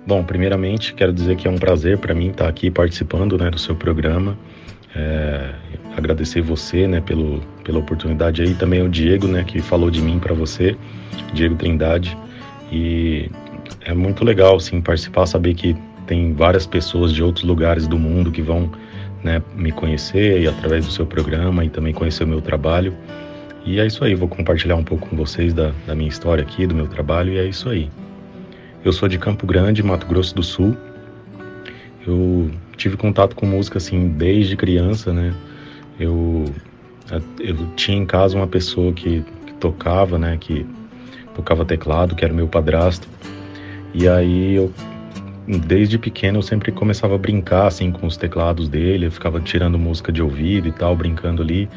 Bom, 0.07 0.23
primeiramente 0.23 0.95
quero 0.95 1.13
dizer 1.13 1.37
que 1.37 1.49
é 1.49 1.51
um 1.51 1.59
prazer 1.59 1.99
para 1.99 2.15
mim 2.15 2.31
estar 2.31 2.49
aqui 2.49 2.71
participando 2.71 3.37
né, 3.37 3.51
do 3.51 3.59
seu 3.59 3.75
programa. 3.75 4.39
É, 4.95 5.53
agradecer 5.97 6.41
você 6.41 6.87
né, 6.87 7.01
pelo, 7.01 7.41
pela 7.65 7.79
oportunidade 7.79 8.43
aí, 8.43 8.55
também 8.55 8.83
o 8.83 8.89
Diego 8.89 9.27
né, 9.27 9.45
que 9.45 9.61
falou 9.61 9.91
de 9.91 10.01
mim 10.01 10.19
para 10.19 10.35
você, 10.35 10.77
Diego 11.33 11.57
Trindade. 11.57 12.17
E 12.73 13.31
é 13.83 13.95
muito 13.95 14.25
legal 14.25 14.57
assim, 14.57 14.81
participar, 14.81 15.27
saber 15.27 15.55
que 15.55 15.77
tem 16.07 16.33
várias 16.33 16.67
pessoas 16.67 17.13
de 17.13 17.23
outros 17.23 17.45
lugares 17.45 17.87
do 17.87 17.99
mundo 17.99 18.31
que 18.31 18.43
vão 18.43 18.71
né, 19.23 19.43
me 19.55 19.71
conhecer 19.71 20.41
e 20.41 20.49
através 20.49 20.87
do 20.87 20.93
seu 20.93 21.07
programa 21.07 21.65
e 21.65 21.71
também 21.71 21.93
conhecer 21.93 22.25
o 22.25 22.27
meu 22.27 22.41
trabalho. 22.41 22.95
E 23.65 23.79
é 23.79 23.87
isso 23.87 24.03
aí, 24.05 24.15
vou 24.15 24.29
compartilhar 24.29 24.77
um 24.77 24.85
pouco 24.85 25.09
com 25.09 25.17
vocês 25.17 25.53
da, 25.53 25.73
da 25.87 25.95
minha 25.95 26.09
história 26.09 26.43
aqui, 26.43 26.67
do 26.67 26.75
meu 26.75 26.87
trabalho, 26.87 27.33
e 27.33 27.39
é 27.39 27.47
isso 27.47 27.69
aí. 27.69 27.91
Eu 28.83 28.93
sou 28.93 29.09
de 29.09 29.19
Campo 29.19 29.47
Grande, 29.47 29.83
Mato 29.83 30.07
Grosso 30.07 30.35
do 30.35 30.43
Sul. 30.43 30.75
Eu 32.07 32.51
tive 32.79 32.97
contato 32.97 33.37
com 33.37 33.45
música 33.45 33.77
assim 33.77 34.09
desde 34.09 34.57
criança, 34.57 35.13
né? 35.13 35.35
Eu, 36.01 36.47
eu 37.39 37.57
tinha 37.77 37.99
em 37.99 38.07
casa 38.07 38.37
uma 38.37 38.47
pessoa 38.47 38.93
que, 38.93 39.23
que 39.47 39.53
tocava, 39.55 40.19
né? 40.19 40.37
Que 40.41 40.67
tocava 41.35 41.65
teclado, 41.65 42.17
que 42.17 42.25
era 42.25 42.35
meu 42.35 42.49
padrasto. 42.49 43.07
E 43.95 44.09
aí 44.09 44.55
eu 44.55 44.73
desde 45.47 45.99
pequeno 45.99 46.39
eu 46.39 46.43
sempre 46.43 46.71
começava 46.71 47.15
a 47.15 47.19
brincar 47.19 47.67
assim 47.67 47.91
com 47.91 48.07
os 48.07 48.17
teclados 48.17 48.69
dele, 48.69 49.07
eu 49.07 49.11
ficava 49.11 49.41
tirando 49.41 49.79
música 49.79 50.13
de 50.13 50.23
ouvido 50.23 50.69
e 50.69 50.73
tal, 50.73 50.95
brincando 50.95 51.43
ali, 51.43 51.69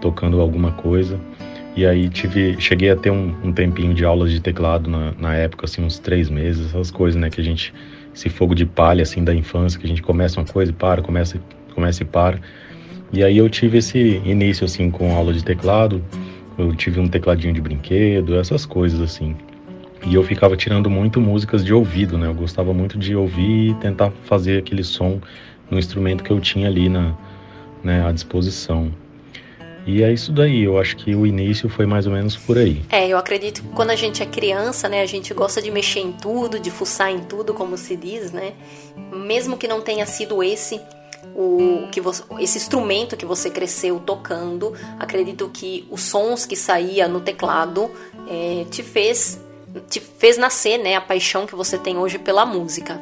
tocando 0.00 0.40
alguma 0.40 0.72
coisa. 0.72 1.18
E 1.76 1.86
aí 1.86 2.08
tive, 2.08 2.60
cheguei 2.60 2.90
a 2.90 2.96
ter 2.96 3.10
um, 3.10 3.34
um 3.44 3.52
tempinho 3.52 3.94
de 3.94 4.04
aulas 4.04 4.32
de 4.32 4.40
teclado 4.40 4.90
na, 4.90 5.12
na, 5.16 5.34
época, 5.34 5.66
assim, 5.66 5.80
uns 5.84 5.98
três 5.98 6.28
meses, 6.28 6.68
essas 6.68 6.90
coisas, 6.90 7.20
né? 7.20 7.30
Que 7.30 7.40
a 7.40 7.44
gente, 7.44 7.72
esse 8.12 8.28
fogo 8.28 8.52
de 8.52 8.66
palha, 8.66 9.02
assim, 9.02 9.22
da 9.22 9.32
infância, 9.32 9.78
que 9.78 9.86
a 9.86 9.88
gente 9.88 10.02
começa 10.02 10.40
uma 10.40 10.46
coisa 10.46 10.72
e 10.72 10.74
para, 10.74 11.02
começa, 11.02 11.40
começa 11.74 12.02
e 12.02 12.06
para. 12.06 12.40
E 13.12 13.24
aí 13.24 13.38
eu 13.38 13.48
tive 13.48 13.78
esse 13.78 13.98
início, 14.24 14.64
assim, 14.64 14.90
com 14.90 15.14
aula 15.14 15.32
de 15.32 15.42
teclado, 15.42 16.04
eu 16.58 16.74
tive 16.74 17.00
um 17.00 17.08
tecladinho 17.08 17.54
de 17.54 17.60
brinquedo, 17.60 18.36
essas 18.36 18.66
coisas, 18.66 19.00
assim. 19.00 19.34
E 20.06 20.14
eu 20.14 20.22
ficava 20.22 20.56
tirando 20.56 20.90
muito 20.90 21.20
músicas 21.20 21.64
de 21.64 21.72
ouvido, 21.72 22.18
né? 22.18 22.26
Eu 22.26 22.34
gostava 22.34 22.72
muito 22.72 22.98
de 22.98 23.16
ouvir 23.16 23.70
e 23.70 23.74
tentar 23.74 24.12
fazer 24.24 24.58
aquele 24.58 24.84
som 24.84 25.20
no 25.70 25.78
instrumento 25.78 26.22
que 26.22 26.30
eu 26.30 26.40
tinha 26.40 26.66
ali 26.68 26.88
na, 26.88 27.14
né, 27.82 28.06
à 28.06 28.12
disposição. 28.12 28.92
E 29.86 30.02
é 30.02 30.12
isso 30.12 30.30
daí, 30.32 30.64
eu 30.64 30.78
acho 30.78 30.96
que 30.96 31.14
o 31.14 31.26
início 31.26 31.66
foi 31.68 31.86
mais 31.86 32.06
ou 32.06 32.12
menos 32.12 32.36
por 32.36 32.58
aí. 32.58 32.82
É, 32.90 33.08
eu 33.08 33.16
acredito 33.16 33.62
que 33.62 33.68
quando 33.68 33.90
a 33.90 33.96
gente 33.96 34.22
é 34.22 34.26
criança, 34.26 34.86
né, 34.86 35.00
a 35.00 35.06
gente 35.06 35.32
gosta 35.32 35.62
de 35.62 35.70
mexer 35.70 36.00
em 36.00 36.12
tudo, 36.12 36.60
de 36.60 36.70
fuçar 36.70 37.10
em 37.10 37.20
tudo, 37.20 37.54
como 37.54 37.76
se 37.78 37.96
diz, 37.96 38.30
né? 38.30 38.52
Mesmo 39.10 39.56
que 39.56 39.66
não 39.66 39.80
tenha 39.80 40.04
sido 40.04 40.42
esse 40.42 40.78
o 41.34 41.88
que 41.90 42.00
você, 42.00 42.22
esse 42.40 42.58
instrumento 42.58 43.16
que 43.16 43.26
você 43.26 43.50
cresceu 43.50 44.00
tocando, 44.00 44.72
acredito 44.98 45.48
que 45.52 45.86
os 45.90 46.02
sons 46.02 46.44
que 46.44 46.56
saía 46.56 47.06
no 47.08 47.20
teclado 47.20 47.90
é, 48.28 48.64
te 48.70 48.82
fez 48.82 49.40
te 49.88 50.00
fez 50.00 50.38
nascer, 50.38 50.78
né, 50.78 50.94
a 50.94 51.00
paixão 51.00 51.46
que 51.46 51.54
você 51.54 51.76
tem 51.78 51.98
hoje 51.98 52.18
pela 52.18 52.46
música. 52.46 52.98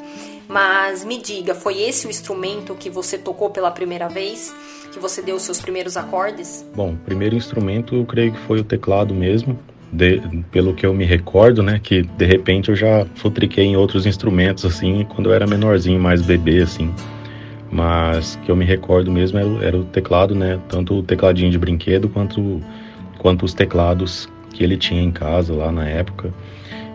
Mas 0.48 1.05
me 1.05 1.18
diga, 1.18 1.55
foi 1.55 1.81
esse 1.81 2.07
o 2.07 2.11
instrumento 2.11 2.74
que 2.74 2.88
você 2.90 3.18
tocou 3.18 3.50
pela 3.50 3.70
primeira 3.70 4.09
vez? 4.09 4.55
Que 4.92 4.98
você 4.98 5.20
deu 5.20 5.37
os 5.37 5.42
seus 5.42 5.61
primeiros 5.61 5.96
acordes? 5.96 6.64
Bom, 6.74 6.96
primeiro 7.05 7.35
instrumento 7.35 7.94
eu 7.94 8.05
creio 8.05 8.33
que 8.33 8.38
foi 8.40 8.61
o 8.61 8.64
teclado 8.64 9.14
mesmo. 9.14 9.59
De, 9.92 10.20
pelo 10.50 10.74
que 10.74 10.85
eu 10.85 10.92
me 10.92 11.05
recordo, 11.05 11.62
né, 11.62 11.81
que 11.83 12.02
de 12.02 12.26
repente 12.26 12.70
eu 12.70 12.76
já 12.76 13.07
futriquei 13.14 13.64
em 13.64 13.76
outros 13.76 14.05
instrumentos 14.05 14.64
assim, 14.64 15.07
quando 15.14 15.31
eu 15.31 15.35
era 15.35 15.46
menorzinho, 15.46 15.98
mais 15.98 16.20
bebê 16.20 16.62
assim. 16.62 16.92
Mas 17.77 18.37
que 18.37 18.51
eu 18.51 18.57
me 18.57 18.65
recordo 18.65 19.12
mesmo 19.12 19.39
era, 19.39 19.67
era 19.67 19.77
o 19.77 19.85
teclado, 19.85 20.35
né, 20.35 20.59
tanto 20.67 20.95
o 20.95 21.03
tecladinho 21.03 21.51
de 21.51 21.59
brinquedo 21.59 22.09
quanto 22.09 22.62
quanto 23.19 23.45
os 23.45 23.53
teclados 23.53 24.27
que 24.55 24.65
ele 24.65 24.79
tinha 24.79 25.03
em 25.03 25.11
casa 25.11 25.53
lá 25.53 25.71
na 25.71 25.87
época. 25.87 26.33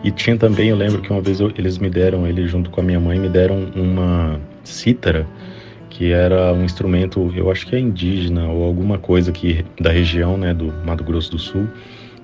E 0.02 0.10
tinha 0.10 0.36
também, 0.36 0.70
eu 0.70 0.76
lembro 0.76 1.00
que 1.00 1.12
uma 1.12 1.20
vez 1.20 1.38
eu, 1.38 1.52
eles 1.56 1.78
me 1.78 1.88
deram, 1.88 2.26
ele 2.26 2.48
junto 2.48 2.68
com 2.68 2.80
a 2.80 2.84
minha 2.84 2.98
mãe, 2.98 3.16
me 3.16 3.28
deram 3.28 3.70
uma 3.76 4.40
cítara, 4.64 5.24
que 5.88 6.10
era 6.10 6.52
um 6.52 6.64
instrumento, 6.64 7.32
eu 7.36 7.48
acho 7.48 7.64
que 7.64 7.76
é 7.76 7.78
indígena 7.78 8.48
ou 8.48 8.64
alguma 8.64 8.98
coisa 8.98 9.30
que 9.30 9.64
da 9.80 9.92
região, 9.92 10.36
né, 10.36 10.52
do 10.52 10.72
Mato 10.84 11.04
Grosso 11.04 11.30
do 11.30 11.38
Sul. 11.38 11.68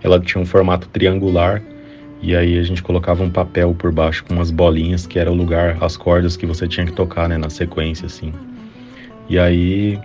Ela 0.02 0.18
tinha 0.18 0.42
um 0.42 0.46
formato 0.46 0.88
triangular 0.88 1.62
e 2.20 2.34
aí 2.34 2.58
a 2.58 2.62
gente 2.64 2.82
colocava 2.82 3.22
um 3.22 3.30
papel 3.30 3.72
por 3.72 3.92
baixo 3.92 4.24
com 4.24 4.34
umas 4.34 4.50
bolinhas 4.50 5.06
que 5.06 5.16
era 5.16 5.30
o 5.30 5.34
lugar, 5.34 5.76
as 5.80 5.96
cordas 5.96 6.36
que 6.36 6.44
você 6.44 6.66
tinha 6.66 6.86
que 6.86 6.92
tocar, 6.92 7.28
né, 7.28 7.38
na 7.38 7.50
sequência 7.50 8.06
assim. 8.06 8.32
E 9.28 9.38
aí 9.38 10.00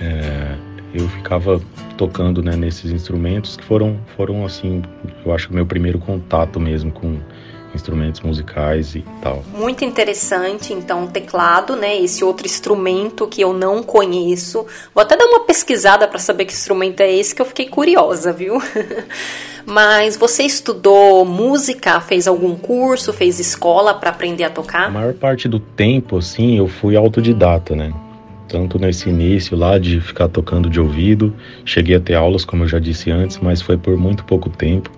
é, 0.00 0.56
eu 0.94 1.08
ficava 1.08 1.60
tocando 1.96 2.42
né, 2.42 2.56
nesses 2.56 2.90
instrumentos 2.90 3.56
que 3.56 3.64
foram, 3.64 3.98
foram 4.16 4.44
assim, 4.44 4.82
eu 5.24 5.32
acho 5.32 5.52
meu 5.52 5.64
primeiro 5.64 5.98
contato 5.98 6.58
mesmo 6.58 6.90
com 6.92 7.18
instrumentos 7.74 8.20
musicais 8.20 8.94
e 8.94 9.04
tal. 9.20 9.44
Muito 9.52 9.84
interessante, 9.84 10.72
então, 10.72 11.04
o 11.04 11.08
teclado, 11.08 11.74
né? 11.74 11.98
Esse 11.98 12.24
outro 12.24 12.46
instrumento 12.46 13.26
que 13.26 13.40
eu 13.40 13.52
não 13.52 13.82
conheço. 13.82 14.64
Vou 14.94 15.02
até 15.02 15.16
dar 15.16 15.26
uma 15.26 15.40
pesquisada 15.40 16.06
para 16.06 16.18
saber 16.18 16.44
que 16.44 16.52
instrumento 16.52 17.00
é 17.00 17.12
esse, 17.12 17.34
que 17.34 17.42
eu 17.42 17.46
fiquei 17.46 17.66
curiosa, 17.66 18.32
viu? 18.32 18.62
Mas 19.66 20.16
você 20.16 20.42
estudou 20.44 21.24
música, 21.24 22.00
fez 22.00 22.28
algum 22.28 22.54
curso, 22.54 23.12
fez 23.12 23.40
escola 23.40 23.94
para 23.94 24.10
aprender 24.10 24.44
a 24.44 24.50
tocar? 24.50 24.86
A 24.86 24.90
maior 24.90 25.14
parte 25.14 25.48
do 25.48 25.58
tempo, 25.58 26.18
assim, 26.18 26.58
eu 26.58 26.68
fui 26.68 26.96
autodidata, 26.96 27.74
né? 27.74 27.92
Tanto 28.48 28.78
nesse 28.78 29.08
início 29.08 29.56
lá 29.56 29.78
de 29.78 30.00
ficar 30.00 30.28
tocando 30.28 30.68
de 30.68 30.80
ouvido. 30.80 31.34
Cheguei 31.64 31.96
a 31.96 32.00
ter 32.00 32.14
aulas, 32.14 32.44
como 32.44 32.64
eu 32.64 32.68
já 32.68 32.78
disse 32.78 33.10
antes, 33.10 33.38
mas 33.38 33.60
foi 33.60 33.76
por 33.76 33.96
muito 33.96 34.24
pouco 34.24 34.48
tempo. 34.50 34.90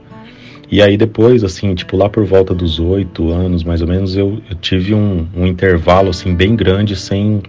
E 0.71 0.83
aí 0.83 0.97
depois, 0.97 1.45
assim, 1.45 1.75
tipo 1.75 1.97
lá 1.97 2.09
por 2.09 2.25
volta 2.25 2.53
dos 2.53 2.81
oito 2.81 3.31
anos, 3.31 3.63
mais 3.63 3.81
ou 3.81 3.87
menos, 3.89 4.17
eu, 4.17 4.41
eu 4.51 4.57
tive 4.57 4.95
um, 4.95 5.27
um, 5.35 5.47
intervalo, 5.47 6.11
assim, 6.11 6.35
bem 6.35 6.57
grande, 6.57 6.97
sem, 6.97 7.41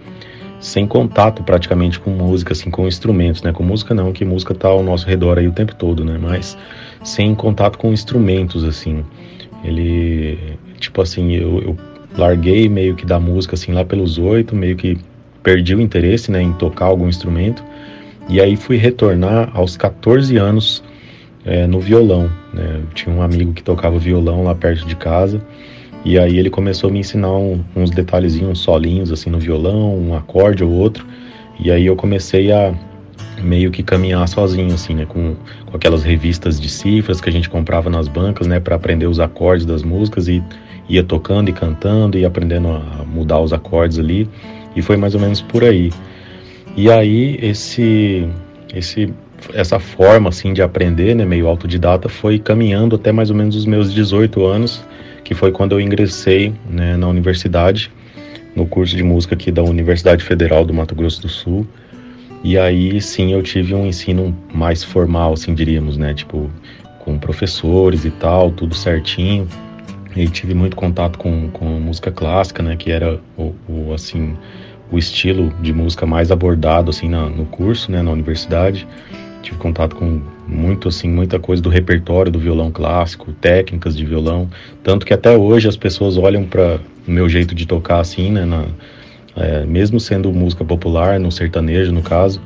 sem 0.60 0.86
contato 0.86 1.42
praticamente 1.42 1.98
com 1.98 2.10
música, 2.10 2.52
assim, 2.52 2.70
com 2.70 2.86
instrumentos, 2.86 3.42
né? 3.42 3.52
Com 3.52 3.64
música 3.64 3.92
não, 3.92 4.12
que 4.12 4.24
música 4.24 4.54
tá 4.54 4.68
ao 4.68 4.84
nosso 4.84 5.06
redor 5.06 5.36
aí 5.38 5.48
o 5.48 5.52
tempo 5.52 5.74
todo, 5.74 6.04
né? 6.04 6.16
Mas 6.20 6.56
sem 7.02 7.34
contato 7.34 7.76
com 7.76 7.92
instrumentos, 7.92 8.62
assim. 8.62 9.04
Ele, 9.64 10.38
tipo 10.78 11.02
assim, 11.02 11.32
eu, 11.32 11.60
eu 11.60 11.76
larguei 12.16 12.68
meio 12.68 12.94
que 12.94 13.04
da 13.04 13.18
música, 13.18 13.54
assim, 13.54 13.72
lá 13.72 13.84
pelos 13.84 14.16
oito, 14.16 14.54
meio 14.54 14.76
que 14.76 14.96
perdi 15.42 15.74
o 15.74 15.80
interesse 15.80 16.30
né, 16.30 16.42
em 16.42 16.52
tocar 16.52 16.86
algum 16.86 17.08
instrumento 17.08 17.62
e 18.28 18.40
aí 18.40 18.56
fui 18.56 18.76
retornar 18.76 19.50
aos 19.54 19.76
14 19.76 20.36
anos 20.36 20.82
é, 21.44 21.66
no 21.66 21.80
violão. 21.80 22.30
Né? 22.52 22.82
tinha 22.94 23.14
um 23.14 23.22
amigo 23.22 23.52
que 23.52 23.62
tocava 23.62 23.98
violão 23.98 24.44
lá 24.44 24.54
perto 24.54 24.86
de 24.86 24.96
casa 24.96 25.40
e 26.04 26.18
aí 26.18 26.38
ele 26.38 26.50
começou 26.50 26.90
a 26.90 26.92
me 26.92 27.00
ensinar 27.00 27.32
um, 27.32 27.62
uns 27.74 27.90
detalhezinhos, 27.90 28.50
uns 28.50 28.58
solinhos 28.60 29.12
assim 29.12 29.30
no 29.30 29.38
violão, 29.38 29.96
um 29.96 30.14
acorde 30.14 30.62
ou 30.62 30.70
outro. 30.70 31.06
E 31.58 31.70
aí 31.70 31.86
eu 31.86 31.96
comecei 31.96 32.52
a 32.52 32.72
meio 33.42 33.70
que 33.70 33.82
caminhar 33.82 34.26
sozinho 34.28 34.74
assim, 34.74 34.94
né, 34.94 35.06
com, 35.06 35.34
com 35.66 35.76
aquelas 35.76 36.02
revistas 36.02 36.60
de 36.60 36.68
cifras 36.68 37.20
que 37.20 37.28
a 37.28 37.32
gente 37.32 37.48
comprava 37.48 37.90
nas 37.90 38.08
bancas, 38.08 38.46
né, 38.46 38.60
para 38.60 38.76
aprender 38.76 39.06
os 39.06 39.20
acordes 39.20 39.66
das 39.66 39.82
músicas 39.82 40.28
e 40.28 40.42
ia 40.88 41.02
tocando 41.02 41.48
e 41.48 41.52
cantando 41.52 42.18
e 42.18 42.24
aprendendo 42.24 42.68
a 42.68 43.04
mudar 43.04 43.40
os 43.40 43.52
acordes 43.52 43.98
ali. 43.98 44.28
E 44.78 44.82
foi 44.82 44.96
mais 44.96 45.14
ou 45.14 45.20
menos 45.20 45.40
por 45.40 45.64
aí. 45.64 45.90
E 46.76 46.90
aí 46.90 47.38
esse 47.42 48.28
esse 48.74 49.12
essa 49.54 49.78
forma 49.78 50.28
assim 50.28 50.52
de 50.52 50.62
aprender, 50.62 51.14
né, 51.14 51.24
meio 51.24 51.46
autodidata, 51.46 52.08
foi 52.08 52.38
caminhando 52.38 52.96
até 52.96 53.12
mais 53.12 53.30
ou 53.30 53.36
menos 53.36 53.54
os 53.56 53.66
meus 53.66 53.92
18 53.92 54.44
anos, 54.44 54.82
que 55.24 55.34
foi 55.34 55.52
quando 55.52 55.72
eu 55.72 55.80
ingressei 55.80 56.52
né, 56.68 56.96
na 56.96 57.08
universidade, 57.08 57.90
no 58.54 58.66
curso 58.66 58.96
de 58.96 59.02
música 59.02 59.34
aqui 59.34 59.52
da 59.52 59.62
Universidade 59.62 60.24
Federal 60.24 60.64
do 60.64 60.74
Mato 60.74 60.94
Grosso 60.94 61.22
do 61.22 61.28
Sul. 61.28 61.66
E 62.42 62.58
aí 62.58 63.00
sim 63.00 63.32
eu 63.32 63.42
tive 63.42 63.74
um 63.74 63.86
ensino 63.86 64.36
mais 64.52 64.82
formal, 64.82 65.32
assim 65.32 65.54
diríamos, 65.54 65.96
né, 65.96 66.14
tipo 66.14 66.50
com 67.00 67.18
professores 67.18 68.04
e 68.04 68.10
tal, 68.10 68.50
tudo 68.50 68.74
certinho. 68.74 69.48
E 70.16 70.26
tive 70.26 70.54
muito 70.54 70.76
contato 70.76 71.18
com, 71.18 71.48
com 71.50 71.64
música 71.64 72.10
clássica, 72.10 72.62
né, 72.62 72.76
que 72.76 72.90
era 72.90 73.20
o, 73.36 73.54
o 73.68 73.92
assim 73.94 74.36
o 74.90 74.98
estilo 74.98 75.52
de 75.60 75.72
música 75.72 76.06
mais 76.06 76.30
abordado 76.30 76.90
assim 76.90 77.08
na, 77.08 77.28
no 77.28 77.44
curso, 77.44 77.90
né, 77.90 78.02
na 78.02 78.10
universidade. 78.10 78.86
Tive 79.42 79.58
contato 79.58 79.96
com 79.96 80.20
muito 80.46 80.88
assim, 80.88 81.08
muita 81.08 81.38
coisa 81.38 81.62
do 81.62 81.68
repertório 81.68 82.32
do 82.32 82.38
violão 82.38 82.70
clássico, 82.70 83.32
técnicas 83.32 83.96
de 83.96 84.04
violão, 84.04 84.48
tanto 84.82 85.04
que 85.04 85.12
até 85.12 85.36
hoje 85.36 85.68
as 85.68 85.76
pessoas 85.76 86.16
olham 86.16 86.44
para 86.44 86.80
o 87.06 87.10
meu 87.10 87.28
jeito 87.28 87.54
de 87.54 87.66
tocar 87.66 88.00
assim, 88.00 88.30
né, 88.30 88.44
na, 88.44 88.64
é, 89.36 89.64
mesmo 89.64 90.00
sendo 90.00 90.32
música 90.32 90.64
popular, 90.64 91.20
no 91.20 91.30
sertanejo 91.30 91.92
no 91.92 92.02
caso, 92.02 92.40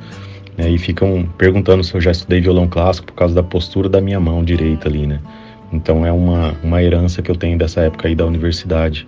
né, 0.57 0.69
e 0.69 0.77
ficam 0.77 1.27
perguntando 1.37 1.83
se 1.83 1.95
eu 1.95 2.01
já 2.01 2.11
estudei 2.11 2.41
violão 2.41 2.67
clássico 2.67 3.07
por 3.07 3.15
causa 3.15 3.33
da 3.33 3.43
postura 3.43 3.89
da 3.89 4.01
minha 4.01 4.19
mão 4.19 4.43
direita 4.43 4.87
ali, 4.87 5.07
né. 5.07 5.19
Então 5.71 6.05
é 6.05 6.11
uma, 6.11 6.53
uma 6.63 6.83
herança 6.83 7.21
que 7.21 7.31
eu 7.31 7.35
tenho 7.35 7.57
dessa 7.57 7.81
época 7.81 8.07
aí 8.07 8.15
da 8.15 8.25
universidade. 8.25 9.07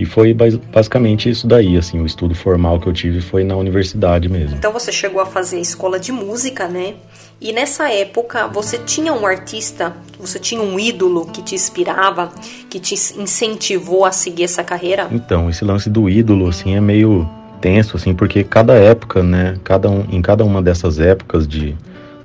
E 0.00 0.06
foi 0.06 0.32
basicamente 0.32 1.28
isso 1.28 1.46
daí, 1.46 1.76
assim, 1.76 2.00
o 2.00 2.06
estudo 2.06 2.34
formal 2.34 2.80
que 2.80 2.86
eu 2.86 2.92
tive 2.94 3.20
foi 3.20 3.44
na 3.44 3.54
universidade 3.54 4.30
mesmo. 4.30 4.56
Então 4.56 4.72
você 4.72 4.90
chegou 4.90 5.20
a 5.20 5.26
fazer 5.26 5.60
escola 5.60 6.00
de 6.00 6.10
música, 6.10 6.66
né? 6.66 6.94
E 7.38 7.52
nessa 7.52 7.92
época 7.92 8.46
você 8.46 8.78
tinha 8.78 9.12
um 9.12 9.26
artista, 9.26 9.92
você 10.18 10.38
tinha 10.38 10.62
um 10.62 10.80
ídolo 10.80 11.26
que 11.26 11.42
te 11.42 11.54
inspirava, 11.54 12.32
que 12.70 12.80
te 12.80 12.94
incentivou 12.94 14.06
a 14.06 14.10
seguir 14.10 14.44
essa 14.44 14.64
carreira? 14.64 15.06
Então, 15.12 15.50
esse 15.50 15.66
lance 15.66 15.90
do 15.90 16.08
ídolo, 16.08 16.48
assim, 16.48 16.74
é 16.74 16.80
meio 16.80 17.28
tenso, 17.60 17.98
assim, 17.98 18.14
porque 18.14 18.42
cada 18.42 18.72
época, 18.72 19.22
né, 19.22 19.58
cada 19.62 19.90
um, 19.90 20.06
em 20.10 20.22
cada 20.22 20.42
uma 20.46 20.62
dessas 20.62 20.98
épocas 20.98 21.46
de, 21.46 21.76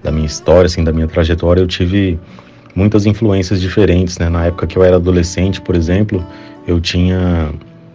da 0.02 0.14
minha 0.14 0.26
história, 0.26 0.68
assim, 0.68 0.82
da 0.82 0.94
minha 0.94 1.10
trajetória, 1.10 1.60
eu 1.60 1.68
tive 1.68 2.18
muitas 2.74 3.06
influências 3.06 3.60
diferentes, 3.60 4.18
né? 4.18 4.30
Na 4.30 4.46
época 4.46 4.66
que 4.66 4.78
eu 4.78 4.84
era 4.84 4.96
adolescente, 4.96 5.60
por 5.60 5.76
exemplo, 5.76 6.26
eu 6.68 6.80
tinha. 6.80 7.52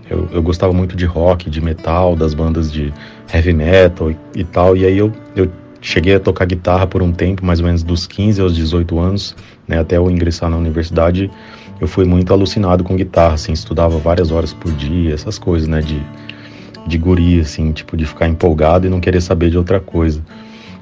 Eu, 0.09 0.29
eu 0.33 0.43
gostava 0.43 0.73
muito 0.73 0.97
de 0.97 1.05
rock, 1.05 1.49
de 1.49 1.61
metal, 1.61 2.17
das 2.17 2.35
bandas 2.35 2.73
de 2.73 2.93
heavy 3.33 3.53
metal 3.53 4.11
e, 4.11 4.17
e 4.35 4.45
tal. 4.45 4.77
E 4.77 4.85
aí 4.85 4.99
eu, 4.99 5.13
eu 5.37 5.49
cheguei 5.81 6.15
a 6.15 6.21
tocar 6.21 6.45
guitarra 6.45 6.87
por 6.87 7.03
um 7.03 7.13
tempo, 7.13 7.45
mais 7.45 7.61
ou 7.61 7.67
menos 7.67 7.83
dos 7.83 8.07
15 8.07 8.41
aos 8.41 8.55
18 8.55 8.99
anos, 8.99 9.37
né, 9.67 9.79
até 9.79 9.97
eu 9.97 10.11
ingressar 10.11 10.51
na 10.51 10.57
universidade, 10.57 11.31
eu 11.81 11.89
fui 11.89 12.05
muito 12.05 12.33
alucinado 12.33 12.85
com 12.85 12.95
guitarra, 12.95 13.35
assim, 13.35 13.53
estudava 13.53 13.97
várias 13.99 14.31
horas 14.31 14.53
por 14.53 14.71
dia, 14.73 15.15
essas 15.15 15.39
coisas, 15.39 15.67
né, 15.67 15.81
de, 15.81 16.01
de 16.87 16.99
guri, 16.99 17.41
assim, 17.41 17.73
tipo, 17.73 17.97
de 17.97 18.05
ficar 18.05 18.29
empolgado 18.29 18.87
e 18.87 18.91
não 18.91 19.01
querer 19.01 19.21
saber 19.21 19.51
de 19.51 19.57
outra 19.57 19.81
coisa. 19.81 20.23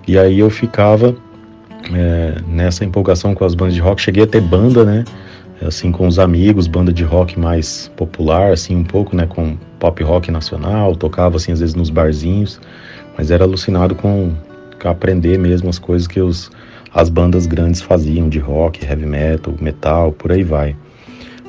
E 0.07 0.19
aí 0.19 0.39
eu 0.39 0.51
ficava 0.51 1.15
é, 1.93 2.35
nessa 2.49 2.85
empolgação 2.85 3.35
com 3.35 3.45
as 3.45 3.55
bandas 3.55 3.75
de 3.75 3.81
rock, 3.81 4.03
cheguei 4.03 4.25
a 4.25 4.27
ter 4.27 4.41
banda, 4.41 4.85
né, 4.85 5.05
assim 5.63 5.91
com 5.91 6.07
os 6.07 6.19
amigos, 6.19 6.67
banda 6.67 6.93
de 6.93 7.05
rock 7.05 7.39
mais 7.39 7.91
popular, 7.97 8.53
assim 8.53 8.77
um 8.77 8.85
pouco, 8.85 9.17
né, 9.17 9.27
com 9.27 9.57
pop 9.79 10.03
rock 10.03 10.31
nacional, 10.31 10.95
tocava 10.95 11.37
assim 11.37 11.53
às 11.53 11.61
vezes 11.61 11.75
nos 11.75 11.91
barzinhos, 11.91 12.61
mas 13.17 13.31
era 13.31 13.45
alucinado 13.45 13.95
com, 13.95 14.33
com 14.81 14.89
aprender 14.89 15.39
mesmo 15.39 15.69
as 15.69 15.79
coisas 15.79 16.07
que 16.07 16.21
os 16.21 16.51
as 16.95 17.09
bandas 17.09 17.47
grandes 17.47 17.83
faziam 17.83 18.29
de 18.29 18.39
rock, 18.39 18.85
heavy 18.85 19.07
metal, 19.07 19.55
metal, 19.61 20.13
por 20.13 20.33
aí 20.33 20.43
vai. 20.43 20.75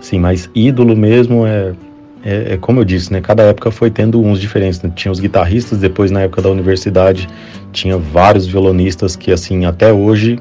Sim, 0.02 0.20
mas 0.20 0.50
ídolo 0.54 0.96
mesmo 0.96 1.46
é, 1.46 1.74
é, 2.24 2.54
é, 2.54 2.58
como 2.58 2.80
eu 2.80 2.86
disse, 2.86 3.12
né? 3.12 3.22
Cada 3.22 3.44
época 3.44 3.72
foi 3.72 3.90
tendo 3.90 4.22
uns 4.22 4.40
diferentes. 4.40 4.82
Né? 4.82 4.92
Tinha 4.96 5.12
os 5.12 5.20
guitarristas, 5.20 5.80
depois 5.80 6.12
na 6.12 6.22
época 6.22 6.42
da 6.42 6.50
universidade 6.50 7.28
tinha 7.72 7.98
vários 7.98 8.46
violonistas 8.46 9.16
que 9.16 9.32
assim 9.32 9.66
até 9.66 9.94
hoje 9.94 10.40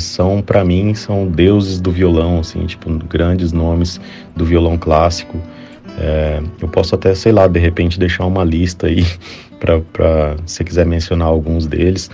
são 0.00 0.42
para 0.42 0.64
mim 0.64 0.94
são 0.94 1.26
deuses 1.26 1.80
do 1.80 1.90
violão, 1.90 2.40
assim, 2.40 2.64
tipo 2.66 2.90
grandes 3.06 3.52
nomes 3.52 4.00
do 4.36 4.44
violão 4.44 4.76
clássico. 4.76 5.40
É, 5.98 6.40
eu 6.60 6.68
posso 6.68 6.94
até, 6.94 7.14
sei 7.14 7.32
lá, 7.32 7.46
de 7.46 7.58
repente 7.58 7.98
deixar 7.98 8.26
uma 8.26 8.44
lista 8.44 8.86
aí 8.86 9.04
para 9.58 10.36
se 10.46 10.62
quiser 10.62 10.86
mencionar 10.86 11.28
alguns 11.28 11.66
deles, 11.66 12.10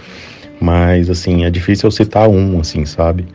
mas 0.60 1.10
assim 1.10 1.44
é 1.44 1.50
difícil 1.50 1.86
eu 1.88 1.90
citar 1.90 2.28
um, 2.28 2.60
assim, 2.60 2.84
sabe? 2.86 3.26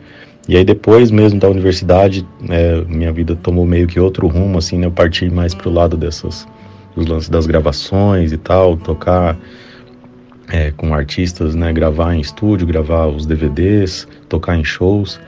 E 0.48 0.56
aí 0.56 0.64
depois 0.64 1.10
mesmo 1.10 1.38
da 1.38 1.48
universidade, 1.48 2.26
é, 2.48 2.82
minha 2.88 3.12
vida 3.12 3.36
tomou 3.36 3.64
meio 3.64 3.86
que 3.86 4.00
outro 4.00 4.26
rumo, 4.26 4.58
assim, 4.58 4.78
né? 4.78 4.86
Eu 4.86 4.90
parti 4.90 5.30
mais 5.30 5.54
pro 5.54 5.70
lado 5.70 5.96
dessas 5.96 6.46
dos 6.96 7.06
lances 7.06 7.28
das 7.28 7.46
gravações 7.46 8.32
e 8.32 8.36
tal, 8.36 8.76
tocar 8.76 9.36
é, 10.50 10.70
com 10.72 10.94
artistas, 10.94 11.54
né, 11.54 11.72
gravar 11.72 12.14
em 12.14 12.20
estúdio, 12.20 12.66
gravar 12.66 13.06
os 13.06 13.26
DVDs, 13.26 14.06
tocar 14.28 14.56
em 14.56 14.64
shows. 14.64 15.20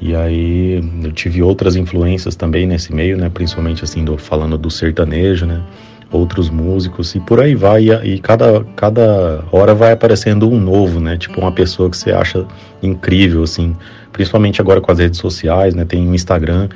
E 0.00 0.16
aí 0.16 0.82
eu 1.02 1.12
tive 1.12 1.42
outras 1.42 1.76
influências 1.76 2.34
também 2.34 2.66
nesse 2.66 2.92
meio, 2.92 3.16
né, 3.16 3.30
principalmente 3.32 3.84
assim 3.84 4.04
do, 4.04 4.18
falando 4.18 4.58
do 4.58 4.70
sertanejo, 4.70 5.46
né, 5.46 5.62
outros 6.10 6.50
músicos 6.50 7.14
e 7.14 7.20
por 7.20 7.40
aí 7.40 7.54
vai 7.54 7.84
e, 7.84 8.14
e 8.14 8.18
cada 8.18 8.64
cada 8.76 9.44
hora 9.50 9.74
vai 9.74 9.92
aparecendo 9.92 10.50
um 10.50 10.60
novo, 10.60 11.00
né, 11.00 11.16
tipo 11.16 11.40
uma 11.40 11.52
pessoa 11.52 11.88
que 11.88 11.96
você 11.96 12.10
acha 12.10 12.44
incrível 12.82 13.44
assim, 13.44 13.76
principalmente 14.12 14.60
agora 14.60 14.80
com 14.80 14.90
as 14.90 14.98
redes 14.98 15.20
sociais, 15.20 15.74
né, 15.74 15.84
tem 15.84 16.06
o 16.08 16.14
Instagram 16.14 16.68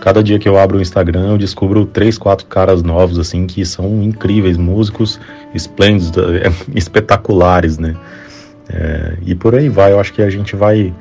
Cada 0.00 0.22
dia 0.22 0.38
que 0.38 0.48
eu 0.48 0.58
abro 0.58 0.78
o 0.78 0.80
Instagram, 0.80 1.28
eu 1.28 1.38
descubro 1.38 1.84
três, 1.84 2.16
quatro 2.16 2.46
caras 2.46 2.82
novos, 2.82 3.18
assim, 3.18 3.46
que 3.46 3.64
são 3.66 4.02
incríveis, 4.02 4.56
músicos 4.56 5.20
esplêndidos, 5.54 6.12
espetaculares, 6.74 7.78
né? 7.78 7.94
É, 8.68 9.14
e 9.26 9.34
por 9.34 9.54
aí 9.54 9.68
vai, 9.68 9.92
eu 9.92 10.00
acho 10.00 10.12
que 10.12 10.22
a 10.22 10.30
gente 10.30 10.56
vai 10.56 10.94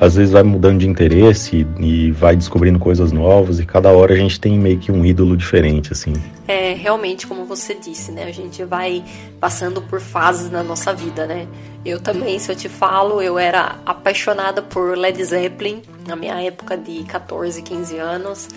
às 0.00 0.16
vezes 0.16 0.32
vai 0.32 0.42
mudando 0.42 0.78
de 0.78 0.88
interesse 0.88 1.66
e 1.78 2.10
vai 2.12 2.34
descobrindo 2.34 2.78
coisas 2.78 3.12
novas 3.12 3.60
e 3.60 3.66
cada 3.66 3.90
hora 3.90 4.14
a 4.14 4.16
gente 4.16 4.40
tem 4.40 4.58
meio 4.58 4.78
que 4.78 4.90
um 4.90 5.04
ídolo 5.04 5.36
diferente, 5.36 5.92
assim. 5.92 6.14
É, 6.48 6.72
realmente, 6.72 7.26
como 7.26 7.44
você 7.44 7.74
disse, 7.74 8.10
né? 8.10 8.24
A 8.24 8.32
gente 8.32 8.64
vai 8.64 9.04
passando 9.38 9.82
por 9.82 10.00
fases 10.00 10.50
na 10.50 10.62
nossa 10.62 10.94
vida, 10.94 11.26
né? 11.26 11.46
Eu 11.84 12.00
também, 12.00 12.38
se 12.38 12.50
eu 12.50 12.56
te 12.56 12.68
falo, 12.68 13.20
eu 13.20 13.38
era 13.38 13.76
apaixonada 13.84 14.62
por 14.62 14.96
Led 14.96 15.22
Zeppelin 15.22 15.82
na 16.08 16.16
minha 16.16 16.40
época 16.40 16.78
de 16.78 17.04
14, 17.04 17.60
15 17.60 17.98
anos. 17.98 18.48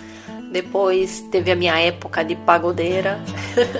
Depois 0.50 1.20
teve 1.30 1.50
a 1.50 1.56
minha 1.56 1.78
época 1.78 2.24
de 2.24 2.36
pagodeira. 2.36 3.20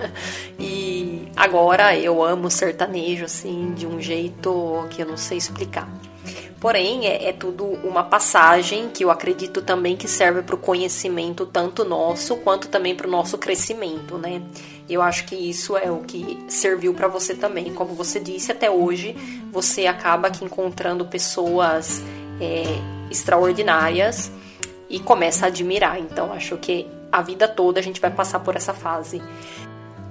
e 0.61 1.29
agora 1.35 1.97
eu 1.97 2.23
amo 2.23 2.51
sertanejo, 2.51 3.25
assim, 3.25 3.73
de 3.75 3.87
um 3.87 4.01
jeito 4.01 4.85
que 4.91 5.03
eu 5.03 5.07
não 5.07 5.17
sei 5.17 5.39
explicar. 5.39 5.89
Porém, 6.61 7.07
é, 7.07 7.29
é 7.29 7.33
tudo 7.33 7.65
uma 7.65 8.03
passagem 8.03 8.89
que 8.89 9.05
eu 9.05 9.11
acredito 9.11 9.61
também 9.61 9.97
que 9.97 10.09
serve 10.09 10.43
para 10.43 10.55
o 10.55 10.59
conhecimento 10.59 11.45
tanto 11.45 11.85
nosso 11.85 12.37
quanto 12.37 12.69
também 12.69 12.95
para 12.95 13.07
o 13.07 13.11
nosso 13.11 13.37
crescimento, 13.37 14.17
né? 14.17 14.43
Eu 14.89 15.03
acho 15.03 15.25
que 15.27 15.35
isso 15.35 15.77
é 15.77 15.91
o 15.91 15.99
que 15.99 16.39
serviu 16.49 16.95
para 16.95 17.09
você 17.09 17.35
também. 17.35 17.73
Como 17.73 17.95
você 17.95 18.21
disse, 18.21 18.53
até 18.53 18.71
hoje 18.71 19.17
você 19.51 19.87
acaba 19.87 20.29
aqui 20.29 20.45
encontrando 20.45 21.05
pessoas 21.07 22.03
é, 22.41 22.65
extraordinárias 23.11 24.31
e 24.89 25.01
começa 25.01 25.47
a 25.47 25.49
admirar. 25.49 25.99
Então, 25.99 26.33
acho 26.33 26.57
que 26.59 26.87
a 27.11 27.23
vida 27.23 27.47
toda 27.47 27.81
a 27.81 27.83
gente 27.83 28.01
vai 28.01 28.11
passar 28.11 28.41
por 28.41 28.57
essa 28.57 28.75
fase. 28.75 29.23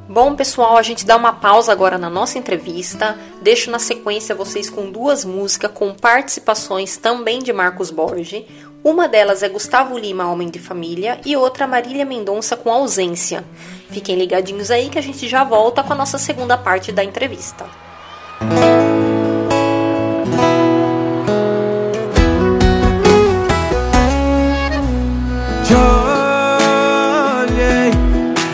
Bom, 0.07 0.35
pessoal, 0.35 0.77
a 0.77 0.81
gente 0.81 1.05
dá 1.05 1.15
uma 1.15 1.31
pausa 1.31 1.71
agora 1.71 1.97
na 1.97 2.09
nossa 2.09 2.37
entrevista. 2.37 3.17
Deixo 3.41 3.71
na 3.71 3.79
sequência 3.79 4.35
vocês 4.35 4.69
com 4.69 4.91
duas 4.91 5.23
músicas 5.23 5.71
com 5.73 5.93
participações 5.93 6.97
também 6.97 7.39
de 7.39 7.53
Marcos 7.53 7.89
Borges. 7.89 8.43
Uma 8.83 9.07
delas 9.07 9.43
é 9.43 9.49
Gustavo 9.49 9.97
Lima, 9.97 10.29
Homem 10.29 10.49
de 10.49 10.59
Família, 10.59 11.21
e 11.25 11.37
outra 11.37 11.65
Marília 11.65 12.03
Mendonça 12.03 12.57
com 12.57 12.69
Ausência. 12.69 13.45
Fiquem 13.89 14.17
ligadinhos 14.17 14.69
aí 14.69 14.89
que 14.89 14.99
a 14.99 15.01
gente 15.01 15.25
já 15.27 15.43
volta 15.45 15.81
com 15.81 15.93
a 15.93 15.95
nossa 15.95 16.17
segunda 16.17 16.57
parte 16.57 16.91
da 16.91 17.03
entrevista. 17.03 17.65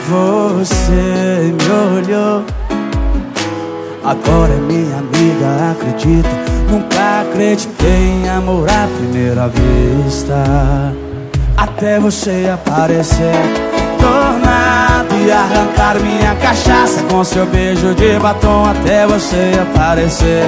Você 0.10 1.54
me 1.54 1.98
olhou. 1.98 2.43
Agora 4.04 4.54
é 4.54 4.58
minha 4.58 4.98
amiga, 4.98 5.72
acredito. 5.72 6.30
Nunca 6.69 7.22
acreditei 7.22 8.24
em 8.24 8.30
amor 8.30 8.67
à 8.67 8.88
primeira 8.98 9.48
vista. 9.48 10.43
Até 11.56 12.00
você 12.00 12.50
aparecer, 12.52 13.36
tornado 14.00 15.15
e 15.26 15.32
arrancar 15.32 16.00
minha 16.00 16.36
cachaça 16.36 17.04
com 17.04 17.24
seu 17.24 17.45
beijo 17.45 17.93
de 17.93 18.17
batom. 18.19 18.65
Até 18.65 19.06
você 19.06 19.52
aparecer, 19.62 20.45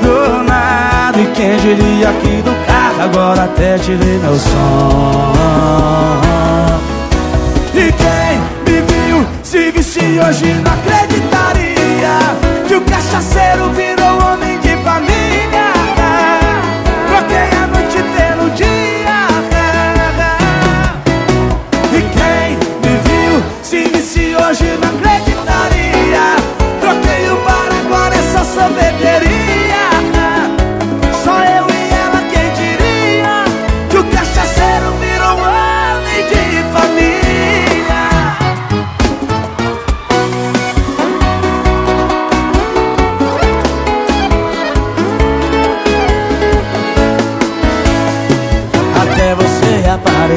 do 0.00 0.42
nada. 0.44 1.18
E 1.20 1.26
quem 1.34 1.56
diria 1.58 2.12
que 2.22 2.42
do 2.42 2.66
carro 2.66 3.02
agora 3.02 3.44
até 3.44 3.78
tirei 3.78 4.18
meu 4.18 4.34
som. 4.34 6.23
Se 9.54 9.70
visse 9.70 10.00
hoje 10.18 10.52
não 10.64 10.72
acreditaria 10.72 12.18
Que 12.66 12.74
o 12.74 12.80
cachaceiro 12.80 13.70
virou 13.70 14.32
homem 14.32 14.58
de 14.58 14.76
família 14.78 15.66
Troquei 17.06 17.50
a 17.62 17.66
noite 17.68 18.02
pelo 18.16 18.50
dia 18.50 19.28
E 21.92 22.00
quem 22.16 22.58
me 22.82 22.94
viu 23.06 23.44
se 23.62 23.84
visse 23.90 24.34
hoje 24.34 24.76
não 24.82 24.83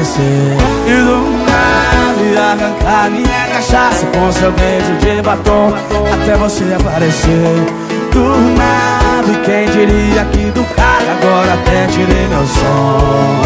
do 0.00 1.18
nada 1.50 2.52
arrancar 2.52 3.10
minha 3.10 3.46
cachaça 3.52 4.06
Com 4.06 4.30
seu 4.30 4.52
beijo 4.52 4.92
de 5.00 5.20
batom 5.22 5.72
Até 6.14 6.36
você 6.36 6.62
aparecer. 6.78 7.66
Do 8.12 8.36
nada 8.56 9.40
quem 9.44 9.66
diria 9.66 10.24
que 10.26 10.52
do 10.52 10.62
carro 10.76 11.04
Agora 11.20 11.54
até 11.54 11.86
tirei 11.88 12.28
meu 12.28 12.46
som. 12.46 13.42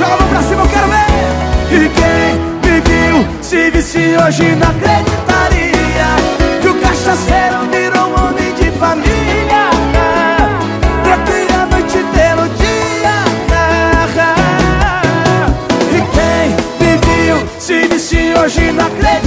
Joga 0.00 0.12
a 0.12 0.16
mão 0.16 0.28
pra 0.28 0.42
cima, 0.42 0.62
eu 0.62 0.68
quero 0.68 0.88
ver. 0.88 1.06
E 1.70 1.88
quem 1.88 2.34
me 2.68 2.80
viu 2.80 3.26
se 3.40 3.70
visse 3.70 4.16
hoje 4.16 4.56
não 4.56 4.68
acreditaria 4.68 6.06
Que 6.62 6.68
o 6.68 6.74
cachaceiro 6.80 7.45
disse 18.76 18.84
hoje 18.84 19.25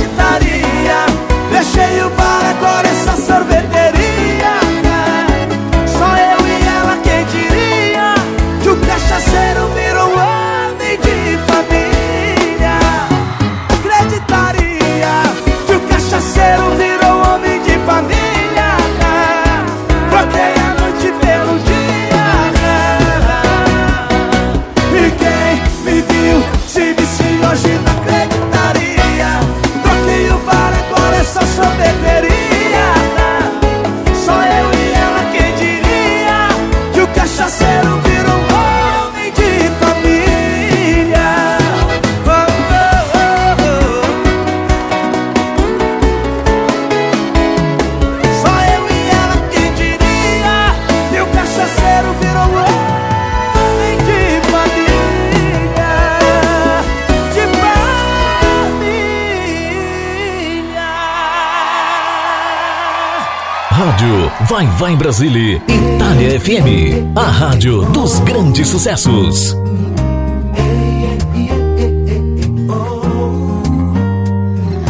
Vai 64.90 64.96
Brasília, 64.96 65.62
Itália 65.68 66.40
FM, 66.40 67.16
a 67.16 67.22
rádio 67.22 67.86
dos 67.92 68.18
grandes 68.22 68.70
sucessos. 68.70 69.56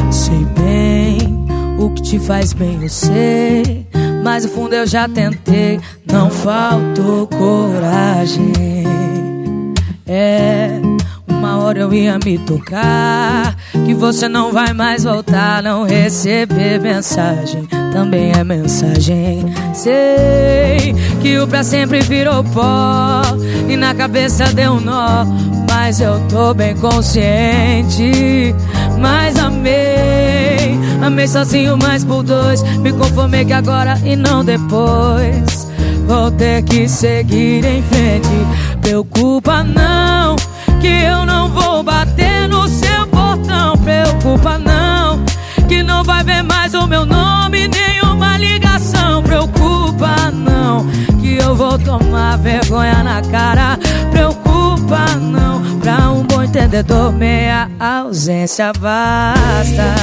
Sei 0.09 0.45
bem 0.57 1.45
o 1.77 1.89
que 1.89 2.01
te 2.01 2.17
faz 2.17 2.53
bem, 2.53 2.79
eu 2.81 2.87
sei. 2.87 3.85
Mas 4.23 4.45
no 4.45 4.51
fundo 4.51 4.73
eu 4.73 4.87
já 4.87 5.05
tentei, 5.09 5.81
não 6.09 6.29
faltou 6.29 7.27
coragem. 7.27 8.53
É, 10.07 10.79
uma 11.27 11.57
hora 11.57 11.79
eu 11.79 11.93
ia 11.93 12.17
me 12.23 12.37
tocar. 12.37 13.53
Que 13.89 13.95
você 13.95 14.29
não 14.29 14.53
vai 14.53 14.71
mais 14.71 15.03
voltar, 15.03 15.63
não 15.63 15.83
receber 15.83 16.79
mensagem. 16.79 17.67
Também 17.91 18.31
é 18.37 18.43
mensagem. 18.43 19.43
Sei 19.73 20.93
que 21.19 21.39
o 21.39 21.47
pra 21.47 21.63
sempre 21.63 21.99
virou 22.01 22.43
pó. 22.43 23.23
E 23.67 23.75
na 23.75 23.95
cabeça 23.95 24.45
deu 24.53 24.73
um 24.73 24.79
nó. 24.79 25.25
Mas 25.67 25.99
eu 25.99 26.19
tô 26.27 26.53
bem 26.53 26.75
consciente. 26.75 28.53
Mas 28.99 29.39
amei, 29.39 30.79
amei 31.01 31.27
sozinho, 31.27 31.75
mas 31.75 32.05
por 32.05 32.21
dois. 32.21 32.61
Me 32.81 32.93
conformei 32.93 33.43
que 33.43 33.53
agora 33.53 33.99
e 34.05 34.15
não 34.15 34.45
depois. 34.45 35.67
Vou 36.05 36.29
ter 36.29 36.61
que 36.61 36.87
seguir 36.87 37.65
em 37.65 37.81
frente. 37.81 38.29
Preocupa 38.81 39.63
não, 39.63 40.35
que 40.79 40.87
eu 40.87 41.25
não 41.25 41.49
vou 41.49 41.81
bater 41.81 42.47
no 42.47 42.58
Preocupa 44.19 44.59
não, 44.59 45.23
que 45.69 45.81
não 45.81 46.03
vai 46.03 46.21
ver 46.25 46.43
mais 46.43 46.73
o 46.73 46.85
meu 46.85 47.05
nome, 47.05 47.69
nenhuma 47.69 48.37
ligação. 48.37 49.23
Preocupa 49.23 50.29
não, 50.29 50.85
que 51.21 51.37
eu 51.37 51.55
vou 51.55 51.79
tomar 51.79 52.37
vergonha 52.37 53.01
na 53.01 53.21
cara. 53.21 53.79
Preocupa 54.11 55.15
não, 55.15 55.79
pra 55.79 56.11
um 56.11 56.23
bom 56.23 56.43
entendedor, 56.43 57.13
meia 57.13 57.71
ausência 57.79 58.73
basta. 58.77 59.95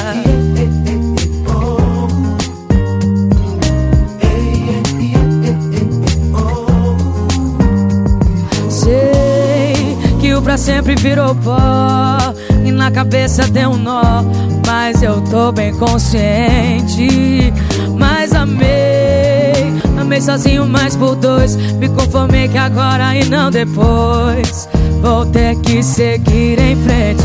pra 10.47 10.57
sempre 10.57 10.95
virou 10.95 11.35
pó 11.35 12.16
na 12.87 12.91
cabeça 12.91 13.43
tem 13.49 13.67
um 13.67 13.75
nó 13.75 14.23
Mas 14.65 15.03
eu 15.03 15.21
tô 15.23 15.51
bem 15.51 15.73
consciente. 15.75 17.53
Mas 17.97 18.33
amei 18.33 19.73
Amei 19.99 20.21
sozinho, 20.21 20.65
mas 20.65 20.95
por 20.95 21.15
dois. 21.15 21.55
Me 21.55 21.89
conformei 21.89 22.47
que 22.47 22.57
agora 22.57 23.13
e 23.15 23.25
não 23.25 23.51
depois. 23.51 24.69
Vou 25.01 25.25
ter 25.25 25.55
que 25.57 25.83
seguir 25.83 26.59
em 26.59 26.77
frente. 26.77 27.23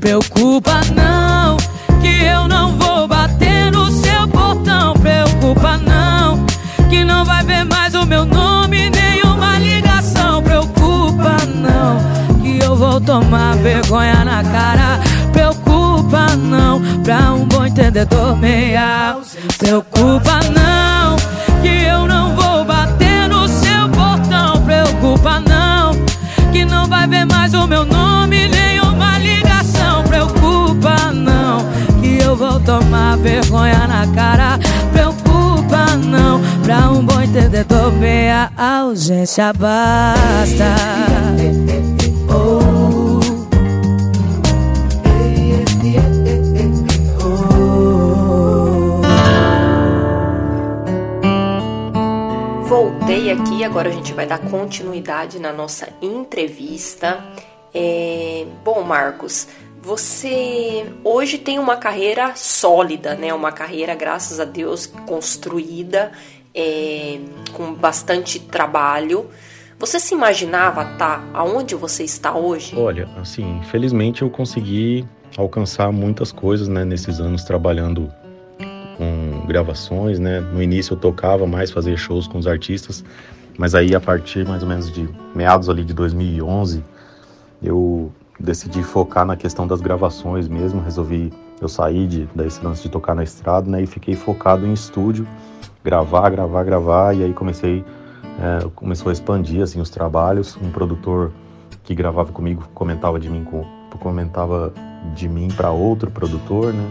Preocupa 0.00 0.80
não 0.94 1.58
Que 2.00 2.24
eu 2.24 2.48
não 2.48 2.78
vou 2.78 3.06
bater 3.06 3.70
no 3.70 3.90
seu 3.90 4.26
portão. 4.28 4.94
Preocupa 4.94 5.76
não 5.76 6.46
Que 6.88 7.04
não 7.04 7.24
vai 7.24 7.44
ver 7.44 7.64
mais 7.64 7.94
o 7.94 8.06
meu 8.06 8.24
nome 8.24 8.88
vou 12.92 13.00
tomar 13.00 13.56
vergonha 13.56 14.22
na 14.22 14.42
cara. 14.42 15.00
Preocupa 15.32 16.36
não, 16.36 16.78
pra 17.02 17.32
um 17.32 17.46
bom 17.46 17.64
entendedor 17.64 18.36
meia. 18.36 19.16
Preocupa 19.56 20.40
não, 20.54 21.16
que 21.62 21.84
eu 21.84 22.06
não 22.06 22.36
vou 22.36 22.64
bater 22.66 23.28
no 23.28 23.48
seu 23.48 23.88
portão. 23.88 24.62
Preocupa 24.66 25.40
não, 25.40 25.94
que 26.52 26.66
não 26.66 26.86
vai 26.86 27.06
ver 27.06 27.24
mais 27.24 27.54
o 27.54 27.66
meu 27.66 27.86
nome, 27.86 28.48
nenhuma 28.48 29.18
ligação. 29.18 30.02
Preocupa 30.04 31.12
não, 31.14 31.64
que 32.02 32.22
eu 32.22 32.36
vou 32.36 32.60
tomar 32.60 33.16
vergonha 33.16 33.86
na 33.86 34.06
cara. 34.08 34.58
Preocupa 34.92 35.96
não, 35.96 36.42
pra 36.62 36.90
um 36.90 37.02
bom 37.02 37.22
entendedor 37.22 37.90
meia 37.92 38.50
ausência 38.58 39.50
basta. 39.54 40.76
Voltei 53.12 53.30
aqui, 53.30 53.62
agora 53.62 53.90
a 53.90 53.92
gente 53.92 54.14
vai 54.14 54.26
dar 54.26 54.38
continuidade 54.38 55.38
na 55.38 55.52
nossa 55.52 55.86
entrevista. 56.00 57.22
É... 57.74 58.46
Bom, 58.64 58.80
Marcos, 58.80 59.46
você 59.82 60.90
hoje 61.04 61.36
tem 61.36 61.58
uma 61.58 61.76
carreira 61.76 62.34
sólida, 62.34 63.14
né? 63.14 63.34
Uma 63.34 63.52
carreira, 63.52 63.94
graças 63.94 64.40
a 64.40 64.46
Deus, 64.46 64.86
construída 64.86 66.10
é... 66.54 67.18
com 67.52 67.74
bastante 67.74 68.40
trabalho. 68.40 69.28
Você 69.78 70.00
se 70.00 70.14
imaginava 70.14 70.82
tá 70.96 71.22
aonde 71.34 71.74
você 71.74 72.04
está 72.04 72.34
hoje? 72.34 72.74
Olha, 72.78 73.06
assim, 73.18 73.60
felizmente 73.70 74.22
eu 74.22 74.30
consegui 74.30 75.06
alcançar 75.36 75.92
muitas 75.92 76.32
coisas, 76.32 76.66
né, 76.66 76.82
nesses 76.82 77.20
anos 77.20 77.44
trabalhando 77.44 78.10
com 78.96 79.46
gravações, 79.46 80.18
né? 80.18 80.40
No 80.40 80.62
início 80.62 80.94
eu 80.94 80.98
tocava 80.98 81.46
mais, 81.46 81.70
fazia 81.70 81.96
shows 81.96 82.26
com 82.26 82.38
os 82.38 82.46
artistas, 82.46 83.04
mas 83.58 83.74
aí 83.74 83.94
a 83.94 84.00
partir 84.00 84.46
mais 84.46 84.62
ou 84.62 84.68
menos 84.68 84.90
de 84.90 85.08
meados 85.34 85.68
ali 85.68 85.84
de 85.84 85.92
2011, 85.94 86.82
eu 87.62 88.12
decidi 88.38 88.82
focar 88.82 89.24
na 89.24 89.36
questão 89.36 89.66
das 89.66 89.80
gravações 89.80 90.48
mesmo, 90.48 90.80
resolvi 90.80 91.32
eu 91.60 91.68
saí 91.68 92.08
de 92.08 92.28
desse 92.34 92.64
lance 92.64 92.82
de 92.82 92.88
tocar 92.88 93.14
na 93.14 93.22
estrada, 93.22 93.70
né, 93.70 93.82
e 93.82 93.86
fiquei 93.86 94.16
focado 94.16 94.66
em 94.66 94.72
estúdio, 94.72 95.26
gravar, 95.84 96.28
gravar, 96.30 96.64
gravar, 96.64 97.16
e 97.16 97.22
aí 97.22 97.32
comecei 97.32 97.84
é, 98.40 98.68
começou 98.74 99.10
a 99.10 99.12
expandir 99.12 99.62
assim 99.62 99.80
os 99.80 99.90
trabalhos. 99.90 100.56
Um 100.56 100.70
produtor 100.70 101.30
que 101.84 101.94
gravava 101.94 102.32
comigo 102.32 102.68
comentava 102.74 103.20
de 103.20 103.28
mim 103.28 103.46
comentava 104.00 104.72
de 105.14 105.28
mim 105.28 105.48
para 105.54 105.70
outro 105.70 106.10
produtor, 106.10 106.72
né? 106.72 106.90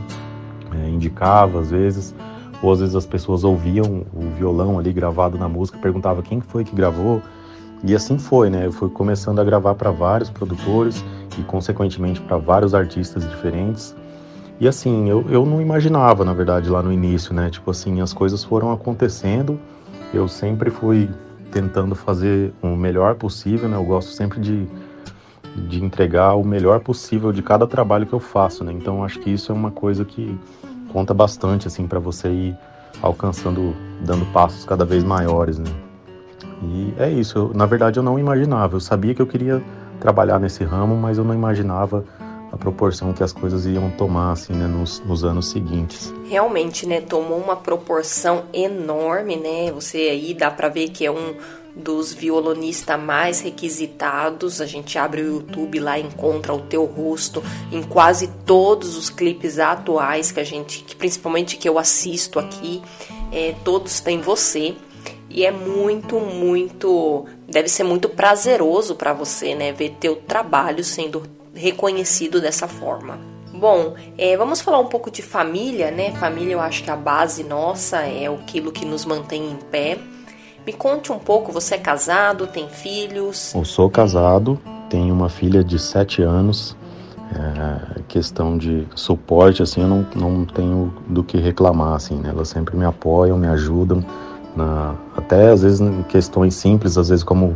É, 0.73 0.89
indicava 0.89 1.59
às 1.59 1.71
vezes, 1.71 2.15
ou 2.61 2.71
às 2.71 2.79
vezes 2.79 2.95
as 2.95 3.05
pessoas 3.05 3.43
ouviam 3.43 4.05
o 4.13 4.29
violão 4.37 4.77
ali 4.77 4.93
gravado 4.93 5.37
na 5.37 5.49
música, 5.49 5.77
perguntava 5.77 6.21
quem 6.21 6.39
foi 6.39 6.63
que 6.63 6.75
gravou. 6.75 7.21
E 7.83 7.95
assim 7.95 8.17
foi, 8.17 8.49
né? 8.49 8.67
Eu 8.67 8.71
fui 8.71 8.89
começando 8.89 9.39
a 9.39 9.43
gravar 9.43 9.73
para 9.73 9.89
vários 9.89 10.29
produtores 10.29 11.03
e 11.37 11.41
consequentemente 11.43 12.21
para 12.21 12.37
vários 12.37 12.75
artistas 12.75 13.27
diferentes. 13.27 13.95
E 14.59 14.67
assim, 14.67 15.09
eu, 15.09 15.25
eu 15.29 15.43
não 15.43 15.59
imaginava, 15.59 16.23
na 16.23 16.33
verdade, 16.33 16.69
lá 16.69 16.83
no 16.83 16.93
início, 16.93 17.33
né? 17.33 17.49
Tipo 17.49 17.71
assim, 17.71 17.99
as 17.99 18.13
coisas 18.13 18.43
foram 18.43 18.71
acontecendo. 18.71 19.59
Eu 20.13 20.27
sempre 20.27 20.69
fui 20.69 21.09
tentando 21.51 21.95
fazer 21.95 22.53
o 22.61 22.67
melhor 22.67 23.15
possível, 23.15 23.67
né? 23.67 23.75
Eu 23.75 23.83
gosto 23.83 24.11
sempre 24.11 24.39
de, 24.39 24.67
de 25.67 25.83
entregar 25.83 26.35
o 26.35 26.43
melhor 26.43 26.79
possível 26.79 27.31
de 27.31 27.41
cada 27.41 27.65
trabalho 27.65 28.05
que 28.05 28.13
eu 28.13 28.19
faço, 28.19 28.63
né? 28.63 28.71
Então 28.71 29.03
acho 29.03 29.19
que 29.19 29.31
isso 29.31 29.51
é 29.51 29.55
uma 29.55 29.71
coisa 29.71 30.05
que 30.05 30.37
conta 30.91 31.13
bastante 31.13 31.67
assim 31.67 31.87
para 31.87 31.99
você 31.99 32.29
ir 32.29 32.57
alcançando, 33.01 33.75
dando 34.01 34.25
passos 34.33 34.65
cada 34.65 34.85
vez 34.85 35.03
maiores, 35.03 35.57
né? 35.57 35.71
E 36.63 36.93
é 36.97 37.09
isso. 37.09 37.37
Eu, 37.37 37.51
na 37.53 37.65
verdade 37.65 37.97
eu 37.97 38.03
não 38.03 38.19
imaginava. 38.19 38.75
Eu 38.75 38.79
sabia 38.79 39.15
que 39.15 39.21
eu 39.21 39.27
queria 39.27 39.63
trabalhar 39.99 40.39
nesse 40.39 40.63
ramo, 40.63 40.95
mas 40.95 41.17
eu 41.17 41.23
não 41.23 41.33
imaginava 41.33 42.03
a 42.51 42.57
proporção 42.57 43.13
que 43.13 43.23
as 43.23 43.31
coisas 43.31 43.65
iam 43.65 43.89
tomar 43.91 44.33
assim, 44.33 44.53
né, 44.53 44.67
nos, 44.67 44.99
nos, 45.05 45.23
anos 45.23 45.49
seguintes. 45.49 46.13
Realmente, 46.25 46.85
né, 46.85 46.99
tomou 46.99 47.37
uma 47.37 47.55
proporção 47.55 48.43
enorme, 48.53 49.37
né? 49.37 49.71
Você 49.71 49.97
aí 49.97 50.33
dá 50.33 50.51
para 50.51 50.67
ver 50.67 50.89
que 50.89 51.05
é 51.05 51.11
um 51.11 51.35
dos 51.75 52.13
violonistas 52.13 52.99
mais 52.99 53.41
requisitados. 53.41 54.61
A 54.61 54.65
gente 54.65 54.97
abre 54.97 55.21
o 55.21 55.35
YouTube 55.35 55.79
lá 55.79 55.97
encontra 55.99 56.53
o 56.53 56.61
teu 56.61 56.85
rosto 56.85 57.43
em 57.71 57.81
quase 57.83 58.27
todos 58.45 58.97
os 58.97 59.09
clipes 59.09 59.59
atuais 59.59 60.31
que 60.31 60.39
a 60.39 60.43
gente, 60.43 60.83
que 60.83 60.95
principalmente 60.95 61.57
que 61.57 61.67
eu 61.67 61.77
assisto 61.77 62.39
aqui, 62.39 62.81
é, 63.31 63.55
todos 63.63 63.99
têm 63.99 64.21
você. 64.21 64.75
E 65.29 65.45
é 65.45 65.51
muito, 65.51 66.19
muito, 66.19 67.25
deve 67.47 67.69
ser 67.69 67.83
muito 67.83 68.09
prazeroso 68.09 68.95
para 68.95 69.13
você, 69.13 69.55
né, 69.55 69.71
ver 69.71 69.95
teu 69.97 70.17
trabalho 70.17 70.83
sendo 70.83 71.23
reconhecido 71.53 72.41
dessa 72.41 72.67
forma. 72.67 73.17
Bom, 73.53 73.95
é, 74.17 74.35
vamos 74.35 74.59
falar 74.59 74.79
um 74.79 74.87
pouco 74.87 75.11
de 75.11 75.21
família, 75.21 75.91
né? 75.91 76.11
Família, 76.15 76.53
eu 76.53 76.59
acho 76.59 76.83
que 76.83 76.89
a 76.89 76.95
base 76.95 77.43
nossa 77.43 77.97
é 77.99 78.27
aquilo 78.27 78.71
que 78.71 78.85
nos 78.85 79.05
mantém 79.05 79.51
em 79.51 79.55
pé. 79.55 79.97
Me 80.65 80.73
conte 80.73 81.11
um 81.11 81.17
pouco, 81.17 81.51
você 81.51 81.75
é 81.75 81.77
casado, 81.77 82.45
tem 82.45 82.69
filhos? 82.69 83.53
Eu 83.55 83.65
sou 83.65 83.89
casado, 83.89 84.59
tenho 84.89 85.13
uma 85.13 85.29
filha 85.29 85.63
de 85.63 85.79
7 85.79 86.21
anos. 86.21 86.75
É, 87.33 88.01
questão 88.09 88.57
de 88.57 88.85
suporte, 88.93 89.63
assim, 89.63 89.81
eu 89.81 89.87
não, 89.87 90.05
não 90.15 90.45
tenho 90.45 90.93
do 91.07 91.23
que 91.23 91.37
reclamar, 91.37 91.93
assim, 91.93 92.15
né? 92.15 92.29
Elas 92.29 92.49
sempre 92.49 92.75
me 92.75 92.83
apoiam, 92.83 93.37
me 93.37 93.47
ajudam, 93.47 94.03
na, 94.55 94.95
até 95.15 95.49
às 95.49 95.61
vezes 95.61 95.79
em 95.79 96.03
questões 96.03 96.55
simples, 96.55 96.97
às 96.97 97.07
vezes 97.07 97.23
como 97.23 97.55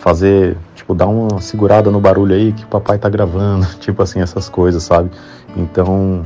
fazer, 0.00 0.58
tipo, 0.74 0.92
dar 0.92 1.06
uma 1.06 1.40
segurada 1.40 1.88
no 1.88 2.00
barulho 2.00 2.34
aí 2.34 2.52
que 2.52 2.64
o 2.64 2.66
papai 2.66 2.98
tá 2.98 3.08
gravando, 3.08 3.64
tipo 3.78 4.02
assim, 4.02 4.20
essas 4.20 4.48
coisas, 4.48 4.82
sabe? 4.82 5.10
Então, 5.56 6.22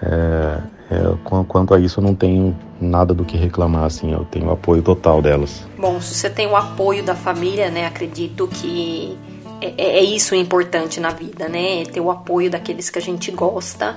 é, 0.00 0.58
é, 0.92 1.44
quanto 1.48 1.72
a 1.72 1.80
isso, 1.80 2.00
eu 2.00 2.04
não 2.04 2.14
tenho 2.14 2.54
nada 2.78 3.14
do 3.14 3.24
que 3.24 3.36
reclamar, 3.36 3.84
assim, 3.84 4.12
eu 4.12 4.26
tenho 4.26 4.50
apoio 4.50 4.82
total 4.82 5.22
delas. 5.22 5.66
Bom, 5.78 6.00
se 6.00 6.14
você 6.14 6.28
tem 6.28 6.46
o 6.46 6.54
apoio 6.54 7.02
da 7.02 7.14
família, 7.14 7.70
né, 7.70 7.86
acredito 7.86 8.46
que 8.46 9.16
é, 9.62 9.72
é, 9.78 9.98
é 9.98 10.02
isso 10.02 10.34
importante 10.34 11.00
na 11.00 11.10
vida, 11.10 11.48
né? 11.48 11.84
Ter 11.84 12.00
o 12.00 12.10
apoio 12.10 12.50
daqueles 12.50 12.90
que 12.90 12.98
a 12.98 13.02
gente 13.02 13.30
gosta, 13.30 13.96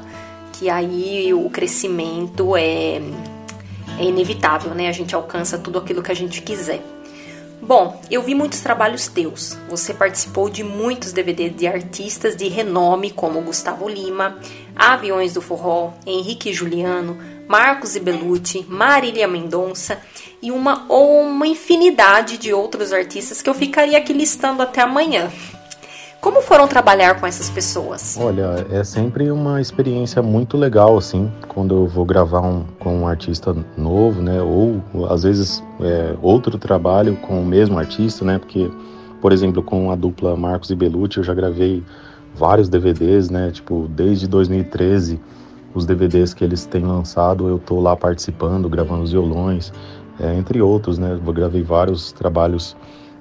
que 0.53 0.69
aí 0.69 1.33
o 1.33 1.49
crescimento 1.49 2.55
é, 2.55 3.01
é 3.97 4.03
inevitável, 4.03 4.73
né? 4.75 4.87
A 4.87 4.91
gente 4.91 5.15
alcança 5.15 5.57
tudo 5.57 5.79
aquilo 5.79 6.03
que 6.03 6.11
a 6.11 6.15
gente 6.15 6.41
quiser. 6.41 6.81
Bom, 7.61 7.99
eu 8.11 8.21
vi 8.21 8.35
muitos 8.35 8.59
trabalhos 8.59 9.07
teus. 9.07 9.57
Você 9.67 9.91
participou 9.91 10.49
de 10.49 10.63
muitos 10.63 11.11
DVDs 11.11 11.55
de 11.55 11.65
artistas 11.65 12.35
de 12.35 12.47
renome 12.47 13.09
como 13.09 13.41
Gustavo 13.41 13.89
Lima, 13.89 14.37
Aviões 14.75 15.33
do 15.33 15.41
Forró, 15.41 15.93
Henrique 16.05 16.53
Juliano, 16.53 17.17
Marcos 17.47 17.95
e 17.95 17.99
Belucci, 17.99 18.65
Marília 18.67 19.27
Mendonça 19.27 19.99
e 20.41 20.51
uma 20.51 20.85
ou 20.89 21.21
uma 21.21 21.47
infinidade 21.47 22.37
de 22.37 22.53
outros 22.53 22.91
artistas 22.91 23.41
que 23.41 23.49
eu 23.49 23.53
ficaria 23.53 23.97
aqui 23.97 24.13
listando 24.13 24.61
até 24.61 24.81
amanhã. 24.81 25.29
Como 26.25 26.41
foram 26.41 26.67
trabalhar 26.67 27.19
com 27.19 27.27
essas 27.27 27.51
pessoas? 27.51 28.17
Olha, 28.19 28.65
é 28.71 28.83
sempre 28.83 29.29
uma 29.29 29.61
experiência 29.61 30.23
muito 30.23 30.57
legal, 30.57 30.97
assim, 30.97 31.31
quando 31.47 31.75
eu 31.75 31.87
vou 31.87 32.03
gravar 32.03 32.41
um, 32.41 32.63
com 32.79 33.01
um 33.01 33.07
artista 33.07 33.55
novo, 33.77 34.23
né? 34.23 34.41
Ou 34.41 34.81
às 35.07 35.21
vezes 35.21 35.63
é, 35.79 36.15
outro 36.23 36.57
trabalho 36.57 37.15
com 37.17 37.39
o 37.39 37.45
mesmo 37.45 37.77
artista, 37.77 38.25
né? 38.25 38.39
Porque, 38.39 38.71
por 39.21 39.31
exemplo, 39.31 39.61
com 39.61 39.91
a 39.91 39.95
dupla 39.95 40.35
Marcos 40.35 40.71
e 40.71 40.75
Belucci, 40.75 41.19
eu 41.19 41.23
já 41.23 41.35
gravei 41.35 41.83
vários 42.35 42.69
DVDs, 42.69 43.29
né? 43.29 43.51
Tipo, 43.51 43.87
desde 43.89 44.27
2013, 44.27 45.19
os 45.73 45.85
DVDs 45.85 46.33
que 46.33 46.43
eles 46.43 46.65
têm 46.65 46.83
lançado, 46.83 47.47
eu 47.47 47.59
tô 47.59 47.79
lá 47.79 47.95
participando, 47.95 48.69
gravando 48.69 49.03
os 49.03 49.11
violões, 49.11 49.73
é, 50.19 50.35
entre 50.35 50.61
outros, 50.61 50.97
né? 50.97 51.19
Eu 51.25 51.33
gravei 51.33 51.63
vários 51.63 52.11
trabalhos 52.11 52.75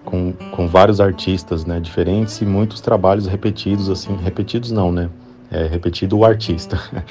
com, 0.05 0.33
com 0.53 0.69
vários 0.69 1.01
artistas, 1.01 1.65
né, 1.65 1.81
diferentes 1.81 2.41
e 2.41 2.47
muitos 2.47 2.81
trabalhos 2.81 3.27
repetidos, 3.27 3.89
assim, 3.89 4.17
repetidos 4.17 4.71
não, 4.71 4.93
né, 4.93 5.09
é 5.51 5.67
repetido 5.67 6.19
o 6.19 6.25
artista. 6.25 6.79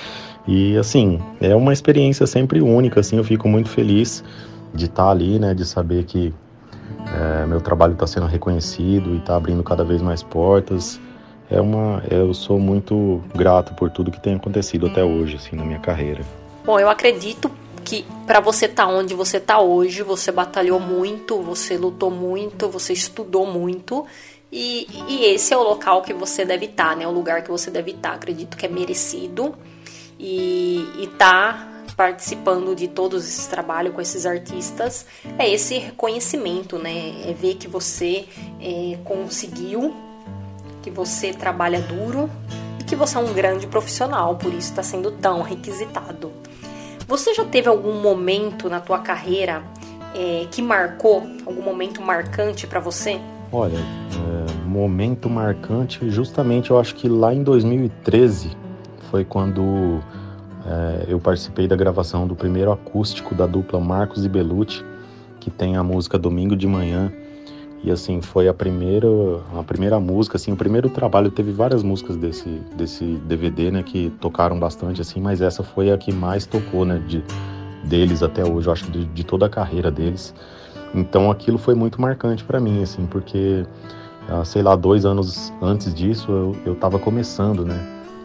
E, 0.46 0.76
assim, 0.76 1.22
é 1.40 1.56
uma 1.56 1.72
experiência 1.72 2.28
sempre 2.28 2.62
única, 2.62 3.00
assim, 3.00 3.16
eu 3.16 3.24
fico 3.24 3.48
muito 3.48 3.70
feliz 3.70 4.22
de 4.74 4.88
estar 4.88 5.10
ali, 5.10 5.40
né, 5.40 5.54
de 5.54 5.64
saber 5.64 6.04
que 6.04 6.34
é, 7.16 7.46
meu 7.46 7.62
trabalho 7.62 7.94
está 7.94 8.06
sendo 8.06 8.26
reconhecido 8.26 9.14
e 9.14 9.20
está 9.20 9.38
abrindo 9.38 9.64
cada 9.64 9.86
vez 9.86 10.02
mais 10.02 10.22
portas. 10.22 11.00
É 11.54 11.62
uma, 11.62 12.04
eu 12.10 12.34
sou 12.34 12.58
muito 12.58 13.22
grato 13.36 13.76
por 13.76 13.92
tudo 13.92 14.10
que 14.10 14.20
tem 14.20 14.34
acontecido 14.34 14.88
até 14.88 15.04
hoje, 15.04 15.36
assim, 15.36 15.56
na 15.56 15.64
minha 15.64 15.78
carreira. 15.78 16.26
Bom, 16.66 16.80
eu 16.80 16.90
acredito 16.90 17.52
que 17.86 18.04
para 18.26 18.40
você 18.40 18.66
estar 18.66 18.88
tá 18.88 18.92
onde 18.92 19.14
você 19.14 19.38
está 19.38 19.60
hoje, 19.60 20.02
você 20.02 20.32
batalhou 20.32 20.80
muito, 20.80 21.40
você 21.44 21.78
lutou 21.78 22.10
muito, 22.10 22.68
você 22.70 22.94
estudou 22.94 23.46
muito. 23.46 24.04
E, 24.52 24.88
e 25.08 25.26
esse 25.26 25.54
é 25.54 25.58
o 25.58 25.62
local 25.62 26.02
que 26.02 26.12
você 26.12 26.44
deve 26.44 26.66
estar, 26.66 26.90
tá, 26.90 26.96
né? 26.96 27.08
O 27.08 27.12
lugar 27.12 27.44
que 27.44 27.52
você 27.52 27.70
deve 27.70 27.92
estar. 27.92 28.10
Tá. 28.10 28.16
Acredito 28.16 28.58
que 28.58 28.66
é 28.66 28.70
merecido. 28.70 29.54
E, 30.20 30.88
e 30.98 31.08
tá 31.20 31.70
participando 31.96 32.76
de 32.76 32.88
todos 32.88 33.28
esses 33.28 33.46
trabalhos 33.46 33.94
com 33.94 34.02
esses 34.02 34.26
artistas 34.26 35.06
é 35.38 35.48
esse 35.52 35.78
reconhecimento, 35.78 36.80
né? 36.80 37.30
É 37.30 37.34
ver 37.34 37.56
que 37.56 37.68
você 37.68 38.26
é, 38.60 38.98
conseguiu, 39.04 39.94
que 40.84 40.92
você 40.92 41.34
trabalha 41.34 41.80
duro 41.80 42.30
e 42.80 42.84
que 42.84 42.96
você 42.96 43.18
é 43.18 43.20
um 43.20 43.34
grande 43.34 43.66
profissional, 43.66 44.36
por 44.36 44.54
isso 44.54 44.70
está 44.70 44.84
sendo 44.84 45.10
tão 45.12 45.42
requisitado. 45.42 46.32
Você 47.08 47.34
já 47.34 47.46
teve 47.46 47.70
algum 47.70 48.02
momento 48.02 48.70
na 48.70 48.80
tua 48.80 49.00
carreira 49.00 49.64
é, 50.14 50.46
que 50.52 50.62
marcou, 50.62 51.24
algum 51.46 51.62
momento 51.62 52.02
marcante 52.02 52.68
para 52.68 52.80
você? 52.80 53.20
Olha, 53.52 53.78
é, 53.78 54.68
momento 54.68 55.30
marcante, 55.30 56.10
justamente 56.10 56.72
eu 56.72 56.80
acho 56.80 56.96
que 56.96 57.08
lá 57.08 57.34
em 57.34 57.44
2013 57.44 58.52
foi 59.10 59.24
quando 59.24 60.02
é, 60.66 61.06
eu 61.08 61.20
participei 61.20 61.68
da 61.68 61.76
gravação 61.76 62.28
do 62.28 62.36
primeiro 62.36 62.72
acústico 62.72 63.34
da 63.34 63.46
dupla 63.46 63.80
Marcos 63.80 64.26
e 64.26 64.30
Belucci, 64.30 64.84
que 65.40 65.52
tem 65.52 65.78
a 65.78 65.84
música 65.84 66.18
Domingo 66.18 66.56
de 66.56 66.68
Manhã, 66.68 67.12
e 67.84 67.92
assim, 67.92 68.22
foi 68.22 68.48
a 68.48 68.54
primeira, 68.54 69.08
a 69.58 69.62
primeira 69.62 70.00
música, 70.00 70.38
assim, 70.38 70.54
o 70.54 70.56
primeiro 70.56 70.90
trabalho, 70.90 71.30
teve 71.30 71.52
várias 71.52 71.84
músicas 71.84 72.16
desse, 72.16 72.48
desse 72.78 73.04
DVD, 73.26 73.72
né, 73.72 73.84
que 73.84 74.10
tocaram 74.22 74.58
bastante, 74.58 75.02
assim, 75.02 75.20
mas 75.20 75.42
essa 75.42 75.64
foi 75.64 75.92
a 75.92 75.98
que 75.98 76.12
mais 76.14 76.46
tocou, 76.46 76.86
né, 76.86 77.02
de, 77.06 77.22
deles 77.84 78.24
até 78.24 78.42
hoje, 78.50 78.68
eu 78.68 78.74
acho, 78.74 78.90
de, 78.90 79.04
de 79.04 79.24
toda 79.26 79.48
a 79.48 79.50
carreira 79.50 79.92
deles. 79.92 80.34
Então 80.96 81.30
aquilo 81.30 81.58
foi 81.58 81.76
muito 81.76 82.00
marcante 82.00 82.42
para 82.46 82.58
mim, 82.58 82.82
assim, 82.82 83.06
porque, 83.06 83.66
ah, 84.30 84.46
sei 84.46 84.62
lá, 84.62 84.78
dois 84.78 85.06
anos 85.06 85.52
antes 85.62 85.94
disso 85.94 86.32
eu, 86.32 86.56
eu 86.66 86.76
tava 86.76 86.98
começando, 86.98 87.66
né, 87.66 87.78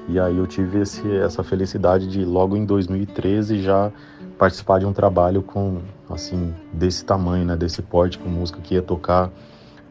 e 0.09 0.21
aí 0.21 0.37
eu 0.37 0.47
tive 0.47 0.83
esse, 0.83 1.17
essa 1.17 1.43
felicidade 1.43 2.07
de 2.07 2.25
logo 2.25 2.57
em 2.57 2.65
2013 2.65 3.61
já 3.61 3.91
participar 4.39 4.79
de 4.79 4.87
um 4.87 4.93
trabalho 4.93 5.43
com 5.43 5.81
assim 6.09 6.55
desse 6.73 7.05
tamanho, 7.05 7.45
né, 7.45 7.57
desse 7.57 7.83
porte 7.83 8.19
com 8.19 8.29
música 8.29 8.61
que 8.63 8.75
ia 8.75 8.83
tocar 8.83 9.31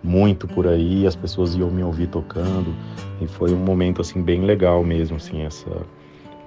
muito 0.08 0.48
por 0.48 0.66
aí, 0.66 1.06
as 1.06 1.16
pessoas 1.16 1.54
iam 1.54 1.70
me 1.70 1.84
ouvir 1.84 2.08
tocando 2.08 2.74
e 3.22 3.28
foi 3.28 3.52
um 3.52 3.58
momento 3.58 4.02
assim 4.02 4.22
bem 4.22 4.42
legal 4.42 4.84
mesmo, 4.84 5.18
assim 5.18 5.42
essa 5.42 5.70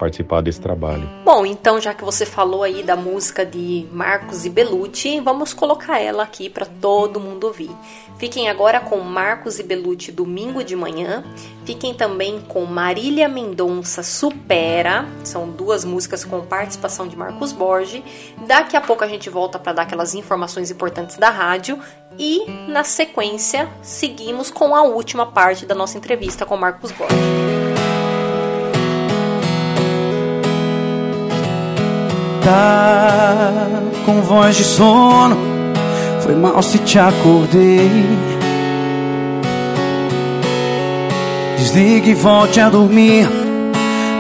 participar 0.00 0.40
desse 0.40 0.60
trabalho. 0.60 1.06
Bom, 1.22 1.44
então 1.44 1.78
já 1.78 1.92
que 1.92 2.02
você 2.02 2.24
falou 2.24 2.62
aí 2.62 2.82
da 2.82 2.96
música 2.96 3.44
de 3.44 3.86
Marcos 3.92 4.46
e 4.46 4.48
Belucci, 4.48 5.20
vamos 5.20 5.52
colocar 5.52 6.00
ela 6.00 6.22
aqui 6.22 6.48
para 6.48 6.64
todo 6.64 7.20
mundo 7.20 7.44
ouvir. 7.44 7.70
Fiquem 8.18 8.48
agora 8.48 8.80
com 8.80 8.98
Marcos 9.00 9.58
e 9.58 9.62
Belucci 9.62 10.10
domingo 10.10 10.64
de 10.64 10.74
manhã. 10.74 11.22
Fiquem 11.64 11.94
também 11.94 12.40
com 12.40 12.64
Marília 12.64 13.28
Mendonça 13.28 14.02
Supera. 14.02 15.06
São 15.22 15.48
duas 15.48 15.84
músicas 15.84 16.24
com 16.24 16.40
participação 16.40 17.06
de 17.06 17.16
Marcos 17.16 17.52
Borges. 17.52 18.02
Daqui 18.46 18.76
a 18.76 18.80
pouco 18.80 19.04
a 19.04 19.08
gente 19.08 19.28
volta 19.28 19.58
para 19.58 19.72
dar 19.72 19.82
aquelas 19.82 20.14
informações 20.14 20.70
importantes 20.70 21.16
da 21.16 21.30
rádio 21.30 21.78
e 22.18 22.44
na 22.68 22.84
sequência 22.84 23.68
seguimos 23.82 24.50
com 24.50 24.74
a 24.74 24.82
última 24.82 25.26
parte 25.26 25.64
da 25.64 25.74
nossa 25.74 25.96
entrevista 25.96 26.44
com 26.44 26.56
Marcos 26.56 26.90
Borges. 26.92 27.69
Com 34.04 34.22
voz 34.22 34.56
de 34.56 34.64
sono. 34.64 35.36
Foi 36.22 36.34
mal 36.34 36.62
se 36.62 36.78
te 36.78 36.98
acordei. 36.98 37.90
Desligue 41.56 42.10
e 42.10 42.14
volte 42.14 42.60
a 42.60 42.68
dormir. 42.68 43.28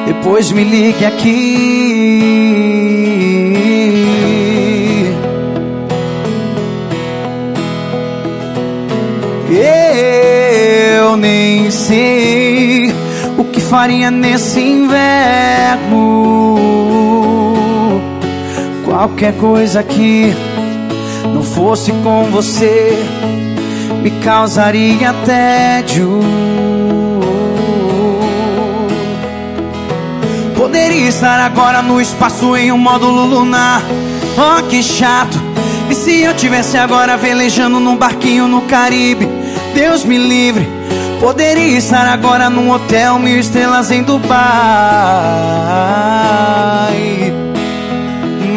Depois 0.06 0.52
me 0.52 0.64
ligue 0.64 1.04
aqui. 1.04 1.80
Eu 10.96 11.16
nem 11.16 11.70
sei 11.70 12.92
o 13.36 13.44
que 13.44 13.60
faria 13.60 14.10
nesse 14.10 14.60
inverno 14.60 16.10
Qualquer 19.00 19.32
coisa 19.38 19.82
que 19.82 20.30
não 21.32 21.42
fosse 21.42 21.90
com 21.90 22.24
você 22.24 22.92
me 24.02 24.10
causaria 24.22 25.14
tédio. 25.24 26.20
Poderia 30.54 31.08
estar 31.08 31.40
agora 31.40 31.80
no 31.80 31.98
espaço 31.98 32.54
em 32.54 32.70
um 32.70 32.76
módulo 32.76 33.24
lunar. 33.24 33.80
Oh, 34.36 34.62
que 34.64 34.82
chato. 34.82 35.40
E 35.88 35.94
se 35.94 36.20
eu 36.20 36.34
tivesse 36.34 36.76
agora 36.76 37.16
velejando 37.16 37.80
num 37.80 37.96
barquinho 37.96 38.46
no 38.46 38.60
Caribe? 38.66 39.26
Deus 39.72 40.04
me 40.04 40.18
livre. 40.18 40.68
Poderia 41.18 41.78
estar 41.78 42.06
agora 42.06 42.50
num 42.50 42.70
hotel 42.70 43.18
mil 43.18 43.40
estrelas 43.40 43.90
em 43.90 44.02
Dubai 44.02 44.30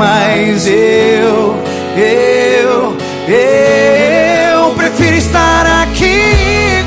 mas 0.03 0.67
eu, 0.67 1.55
eu, 1.95 2.97
eu 3.29 4.69
prefiro 4.75 5.15
estar 5.15 5.65
aqui 5.81 6.83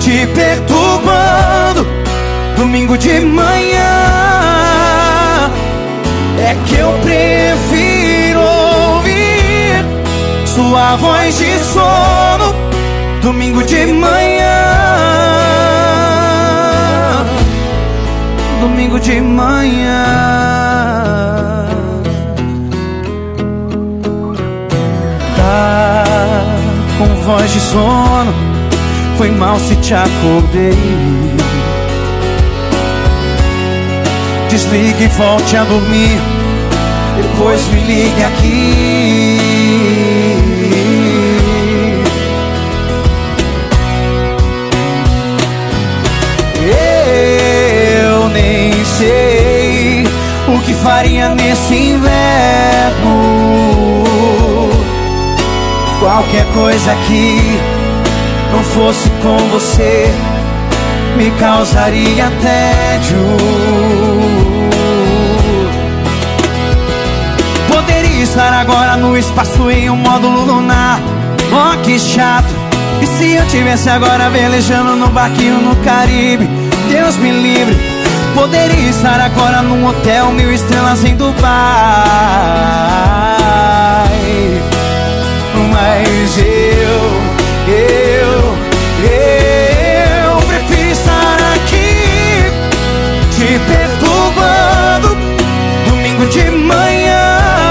te 0.00 0.26
perturbando 0.34 1.86
domingo 2.56 2.98
de 2.98 3.20
manhã. 3.20 3.92
É 6.36 6.56
que 6.66 6.74
eu 6.78 6.92
prefiro 7.04 8.40
ouvir 8.40 9.84
sua 10.44 10.96
voz 10.96 11.38
de 11.38 11.58
sono 11.60 12.52
domingo 13.22 13.62
de 13.62 13.86
manhã. 13.86 14.58
Domingo 18.60 18.98
de 18.98 19.20
manhã. 19.20 20.61
Com 26.98 27.14
voz 27.22 27.50
de 27.50 27.60
sono. 27.60 28.32
Foi 29.16 29.30
mal 29.30 29.58
se 29.58 29.76
te 29.76 29.94
acordei. 29.94 30.76
Desligue 34.48 35.04
e 35.04 35.08
volte 35.08 35.56
a 35.56 35.64
dormir. 35.64 36.20
Depois 37.16 37.66
me 37.68 37.80
ligue 37.80 38.24
aqui. 38.24 39.38
Eu 48.04 48.28
nem 48.28 48.72
sei 48.84 50.04
o 50.48 50.60
que 50.60 50.74
faria 50.74 51.34
nesse 51.34 51.74
inverno 51.74 52.42
Qualquer 56.02 56.44
coisa 56.46 56.96
que 57.06 57.38
não 58.50 58.64
fosse 58.64 59.08
com 59.22 59.36
você 59.50 60.12
me 61.16 61.30
causaria 61.38 62.24
tédio. 62.42 63.18
Poderia 67.68 68.24
estar 68.24 68.52
agora 68.52 68.96
no 68.96 69.16
espaço 69.16 69.70
em 69.70 69.88
um 69.90 69.94
módulo 69.94 70.44
lunar. 70.44 70.98
Oh, 71.52 71.80
que 71.84 71.96
chato. 71.96 72.52
E 73.00 73.06
se 73.06 73.34
eu 73.34 73.46
tivesse 73.46 73.88
agora 73.88 74.28
velejando 74.28 74.96
no 74.96 75.06
barquinho 75.06 75.60
no 75.60 75.76
Caribe? 75.84 76.50
Deus 76.90 77.16
me 77.16 77.30
livre. 77.30 77.76
Poderia 78.34 78.90
estar 78.90 79.20
agora 79.20 79.62
num 79.62 79.86
hotel 79.86 80.32
mil 80.32 80.52
estrelas 80.52 81.04
em 81.04 81.14
Dubai. 81.14 81.52
Mas 85.72 86.38
eu, 86.38 86.44
eu, 87.72 88.58
eu 89.08 90.36
prefiro 90.46 90.90
estar 90.90 91.36
aqui 91.54 92.44
te 93.30 93.58
perturbando 93.66 95.16
domingo 95.88 96.26
de 96.26 96.50
manhã. 96.50 97.61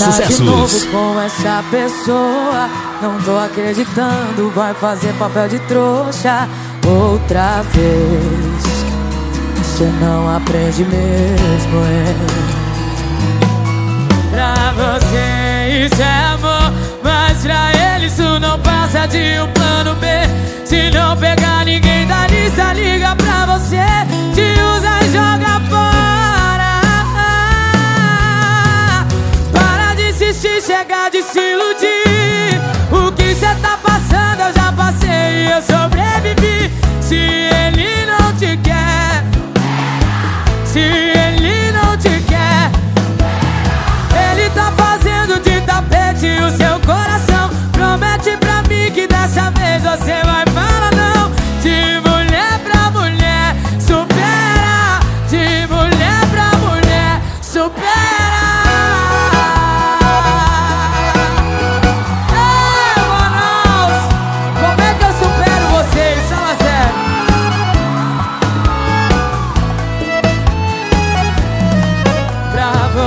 Grandes 0.00 0.16
Tá 0.16 0.26
de 0.26 0.32
sucessos. 0.32 0.40
novo 0.40 0.86
com 0.86 1.20
essa 1.20 1.64
pessoa, 1.70 2.68
não 3.02 3.20
tô 3.22 3.36
acreditando, 3.38 4.50
vai 4.54 4.74
fazer 4.74 5.12
papel 5.14 5.48
de 5.48 5.58
trouxa 5.60 6.48
outra 6.86 7.62
vez. 7.72 8.80
Você 9.56 9.84
não 10.00 10.36
aprende 10.36 10.84
mesmo, 10.84 11.78
é. 11.84 12.14
Pra 14.30 14.54
você 14.72 15.86
isso 15.86 16.02
é 16.02 16.24
amor, 16.34 16.72
mas 17.02 17.42
pra 17.42 17.72
ele 17.94 18.06
isso 18.06 18.40
não 18.40 18.58
passa 18.60 19.06
de 19.06 19.40
um 19.40 19.48
plano 19.52 19.94
B. 19.96 20.06
Se 20.64 20.90
não 20.90 21.16
pegar 21.16 21.64
ninguém 21.64 22.06
da 22.06 22.26
lista, 22.26 22.72
liga 22.72 23.14
pra 23.16 23.46
você, 23.58 23.76
te 24.34 24.60
usa 24.60 25.04
e 25.04 25.12
joga 25.12 25.59
Para 30.40 30.48
de 30.48 30.56
insistir, 30.56 30.62
chega 30.62 31.10
de 31.10 31.22
se 31.22 31.38
iludir. 31.38 32.60
O 32.90 33.12
que 33.12 33.34
cê 33.34 33.54
tá 33.60 33.78
passando, 33.82 34.40
eu 34.40 34.52
já 34.54 34.72
passei 34.72 35.08
e 35.08 35.50
eu 35.50 35.62
sobrevivi. 35.62 36.72
Se 37.00 37.16
ele 37.16 38.06
não 38.06 38.32
te 38.36 38.56
quer, 38.58 39.24
se 40.64 40.78
ele 40.78 41.72
não 41.72 41.96
te 41.96 42.22
quer. 42.26 42.70
Ele 44.30 44.50
tá 44.50 44.72
fazendo 44.76 45.40
de 45.42 45.60
tapete 45.62 46.26
o 46.42 46.56
seu 46.56 46.80
coração. 46.80 47.29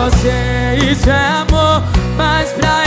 Você 0.03 0.77
isso 0.91 1.09
é 1.09 1.27
amor, 1.27 1.81
mas 2.17 2.51
pra 2.51 2.82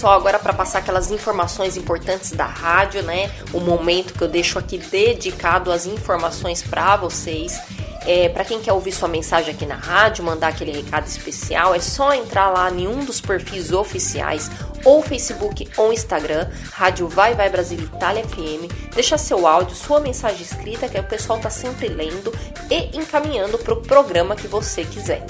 Pessoal, 0.00 0.18
agora 0.18 0.38
para 0.38 0.54
passar 0.54 0.78
aquelas 0.78 1.10
informações 1.10 1.76
importantes 1.76 2.32
da 2.32 2.46
rádio, 2.46 3.02
né? 3.02 3.30
O 3.52 3.60
momento 3.60 4.14
que 4.14 4.22
eu 4.22 4.28
deixo 4.28 4.58
aqui 4.58 4.78
dedicado 4.78 5.70
às 5.70 5.84
informações 5.84 6.62
para 6.62 6.96
vocês. 6.96 7.60
É, 8.06 8.30
para 8.30 8.42
quem 8.42 8.60
quer 8.60 8.72
ouvir 8.72 8.92
sua 8.92 9.08
mensagem 9.08 9.52
aqui 9.52 9.66
na 9.66 9.74
rádio, 9.74 10.24
mandar 10.24 10.48
aquele 10.48 10.72
recado 10.72 11.06
especial, 11.06 11.74
é 11.74 11.80
só 11.80 12.14
entrar 12.14 12.48
lá 12.48 12.70
em 12.70 12.88
um 12.88 13.04
dos 13.04 13.20
perfis 13.20 13.72
oficiais, 13.72 14.50
ou 14.86 15.02
Facebook 15.02 15.68
ou 15.76 15.92
Instagram, 15.92 16.48
Rádio 16.72 17.06
Vai 17.06 17.34
Vai 17.34 17.50
Brasil 17.50 17.78
Itália 17.78 18.24
FM, 18.24 18.72
deixar 18.94 19.18
seu 19.18 19.46
áudio, 19.46 19.76
sua 19.76 20.00
mensagem 20.00 20.40
escrita, 20.40 20.88
que 20.88 20.98
o 20.98 21.04
pessoal 21.04 21.38
tá 21.38 21.50
sempre 21.50 21.88
lendo 21.88 22.32
e 22.70 22.96
encaminhando 22.96 23.58
para 23.58 23.74
o 23.74 23.82
programa 23.82 24.34
que 24.34 24.48
você 24.48 24.82
quiser. 24.82 25.26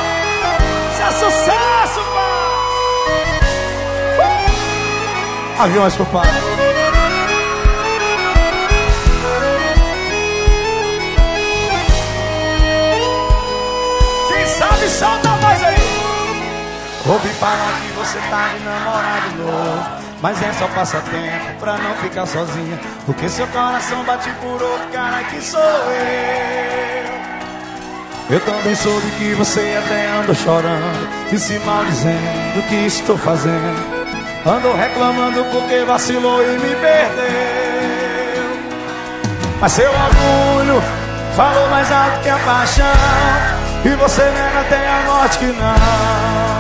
Isso 0.92 1.02
é 1.02 1.12
sucesso, 1.12 2.02
pai! 2.14 2.40
Uh! 5.58 5.62
Aviões 5.62 5.96
pro 5.96 6.06
pai. 6.08 6.28
Quem 14.28 14.48
sabe 14.48 14.90
solta! 14.90 15.29
Ouvi 17.06 17.30
falar 17.30 17.80
que 17.82 17.88
você 17.94 18.20
tá 18.30 18.50
de 18.50 18.64
namorado 18.64 19.38
novo 19.38 19.86
Mas 20.22 20.42
é 20.44 20.52
só 20.54 20.68
passatempo 20.68 21.60
pra 21.60 21.78
não 21.78 21.96
ficar 21.96 22.26
sozinha 22.26 22.80
Porque 23.06 23.30
seu 23.30 23.48
coração 23.48 24.04
bate 24.04 24.30
por 24.42 24.62
outro 24.62 24.88
cara 24.92 25.24
que 25.24 25.42
sou 25.42 25.60
eu. 25.62 27.20
Eu 28.30 28.40
também 28.42 28.76
soube 28.76 29.10
que 29.18 29.34
você 29.34 29.82
até 29.84 30.08
anda 30.10 30.36
chorando 30.36 31.10
E 31.32 31.40
se 31.40 31.58
maldizendo 31.60 32.68
que 32.68 32.76
estou 32.86 33.18
fazendo? 33.18 34.00
Andou 34.46 34.76
reclamando 34.76 35.44
porque 35.46 35.84
vacilou 35.84 36.42
e 36.42 36.58
me 36.58 36.76
perdeu. 36.76 38.10
Mas 39.60 39.72
seu 39.72 39.90
orgulho 39.90 40.82
falou 41.36 41.70
mais 41.70 41.92
alto 41.92 42.20
que 42.22 42.30
a 42.30 42.38
paixão 42.38 42.86
E 43.86 43.90
você 43.90 44.22
nega 44.22 44.60
até 44.62 44.88
a 44.88 45.02
morte 45.06 45.38
que 45.40 45.46
não 45.46 46.59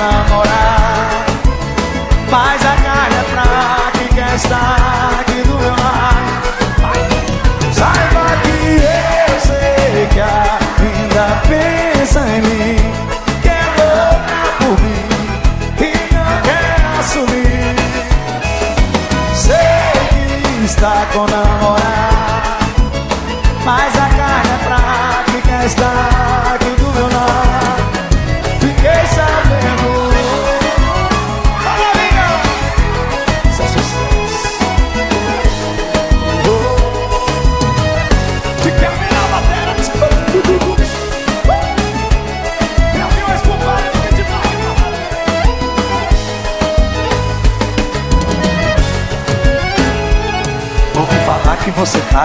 namorado, 0.00 1.32
mas 2.30 2.64
a 2.64 2.72
é 2.72 3.24
fraca 3.32 4.02
e 4.02 4.14
quer 4.14 4.34
estar 4.34 5.20
aqui 5.20 5.42
do 5.42 5.58
meu 5.58 5.70
lado. 5.70 6.30
Saiba 7.72 8.24
que 8.42 8.58
eu 8.80 9.40
sei 9.40 10.06
que 10.08 10.20
ainda 10.20 11.26
pensa 11.48 12.20
em 12.20 12.40
mim 12.42 12.92
Quer 13.42 13.50
é 13.50 13.64
louca 13.78 14.40
por 14.58 14.76
mim 14.82 15.04
E 15.78 16.14
não 16.14 16.32
quer 16.42 16.76
assumir. 16.98 17.76
Sei 19.34 19.56
que 20.10 20.64
está 20.64 21.06
com 21.12 21.26
namorado 21.26 22.50
Mas 23.64 23.94
a 23.96 24.08
carne 24.16 24.50
é 24.50 24.58
fraca 24.64 25.30
e 25.38 25.42
quer 25.42 25.66
estar 25.66 26.39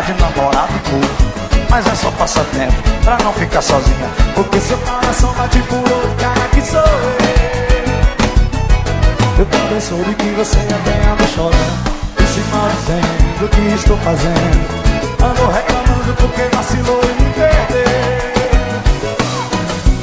de 0.05 0.13
namorado 0.21 0.73
curto 0.89 1.23
Mas 1.69 1.85
é 1.87 1.95
só 1.95 2.11
passatempo 2.11 2.73
pra 3.03 3.17
não 3.23 3.33
ficar 3.33 3.61
sozinha. 3.61 4.09
Porque 4.35 4.59
seu 4.59 4.77
coração 4.79 5.33
bate 5.33 5.59
por 5.63 5.77
outro 5.77 6.15
cara 6.19 6.47
que 6.53 6.61
sou 6.61 6.79
eu. 6.79 7.35
Eu 9.37 9.45
também 9.45 9.81
soube 9.81 10.15
que 10.15 10.29
você 10.29 10.57
até 10.57 11.09
anda 11.09 11.27
chorando 11.27 11.91
E 12.19 12.23
se 12.23 12.39
o 13.43 13.47
que 13.49 13.61
estou 13.75 13.97
fazendo? 13.97 14.85
Ando 15.21 15.51
reclamando 15.51 16.13
porque 16.17 16.55
vacilou 16.55 17.01
e 17.03 17.21
me 17.21 17.29
perdeu. 17.33 17.85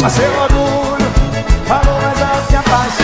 Mas 0.03 0.13
seu 0.13 0.33
orgulho 0.43 1.11
falou 1.67 2.01
mais 2.03 2.23
alto 2.23 2.49
que 2.49 2.57
a 2.57 2.63
paixão 2.63 3.02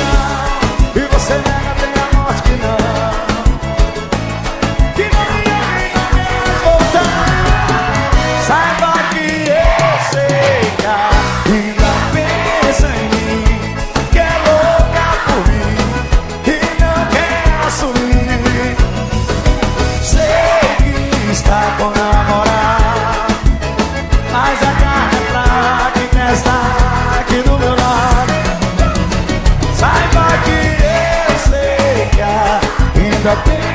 ainda 33.29 33.68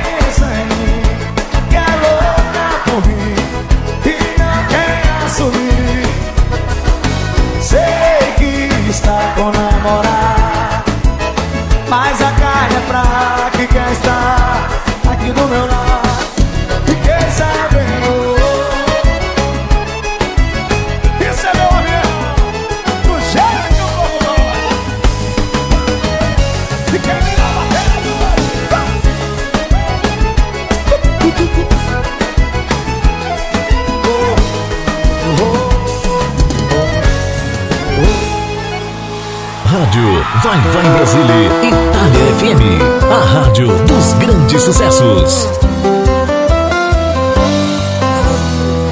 Vai 40.41 40.59
Vai 40.59 40.83
Brasília, 40.93 41.51
Itália 41.61 42.33
FM, 42.37 43.11
a 43.11 43.23
rádio 43.23 43.67
dos 43.67 44.13
grandes 44.13 44.63
sucessos. 44.63 45.47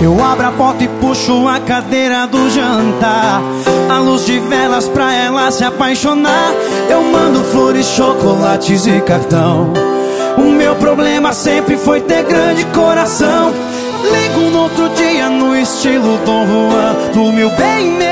Eu 0.02 0.24
abro 0.24 0.48
a 0.48 0.52
porta 0.52 0.84
e 0.84 0.88
puxo 0.88 1.48
a 1.48 1.60
cadeira 1.60 2.28
do 2.28 2.50
jantar. 2.50 3.42
A 3.90 4.00
luz 4.00 4.26
de 4.26 4.40
velas 4.40 4.88
pra 4.88 5.14
ela 5.14 5.50
se 5.52 5.64
apaixonar. 5.64 6.54
Eu 6.90 7.02
mando 7.04 7.44
flores, 7.46 7.88
chocolates 7.88 8.86
e 8.86 9.02
cartão. 9.02 9.74
O 10.38 10.52
meu 10.52 10.76
problema 10.76 11.34
sempre 11.34 11.76
foi 11.76 12.02
ter 12.02 12.24
grande 12.24 12.66
coração. 12.66 13.52
Ligo 14.04 14.52
no 14.52 14.64
outro 14.64 14.90
dia 14.90 15.28
no 15.30 15.56
estilo 15.56 16.18
Dom 16.26 16.46
Juan. 16.46 16.96
Do 17.14 17.34
meu 17.34 17.50
bem, 17.52 17.92
meu 17.92 18.11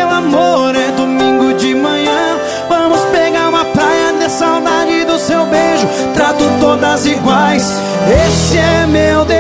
todas 6.79 7.05
iguais, 7.05 7.77
esse 8.25 8.57
é 8.57 8.87
meu 8.87 9.25
defeito. 9.25 9.38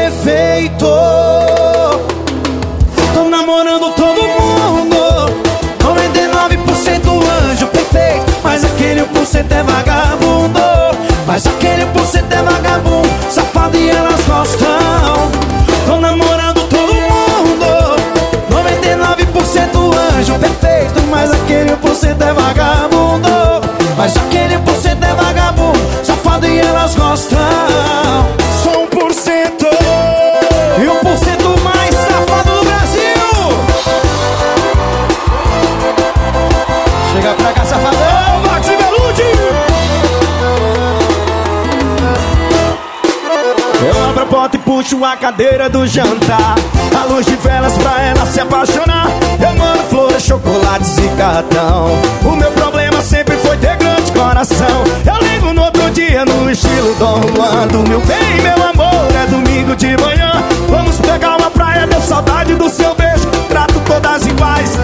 Puxo 44.79 45.03
a 45.03 45.17
cadeira 45.17 45.69
do 45.69 45.85
jantar. 45.85 46.55
A 46.97 47.03
luz 47.03 47.25
de 47.25 47.35
velas 47.35 47.77
pra 47.77 48.01
ela 48.01 48.25
se 48.25 48.39
apaixonar. 48.39 49.07
Eu 49.41 49.53
mando 49.55 49.83
flores, 49.89 50.23
chocolates 50.23 50.97
e 50.97 51.17
cartão. 51.17 51.87
O 52.23 52.35
meu 52.37 52.49
problema 52.51 53.01
sempre 53.01 53.35
foi 53.37 53.57
ter 53.57 53.75
grande 53.75 54.09
coração. 54.13 54.83
Eu 55.05 55.27
ligo 55.27 55.53
no 55.53 55.63
outro 55.63 55.91
dia 55.91 56.23
no 56.23 56.49
estilo 56.49 56.95
Dom 56.95 57.21
Juan. 57.35 57.67
Do 57.67 57.89
meu 57.89 57.99
bem, 58.01 58.41
meu 58.41 58.69
amor, 58.69 59.05
é 59.21 59.27
domingo 59.29 59.75
de 59.75 59.97
manhã. 59.97 60.31
Vamos 60.69 60.97
pegar 60.99 61.35
uma 61.35 61.51
praia, 61.51 61.85
deu 61.85 62.01
saudade 62.01 62.55
do 62.55 62.69
seu 62.69 62.95
beijo. 62.95 63.27
Trato 63.49 63.77
todas 63.85 64.25
iguais, 64.25 64.79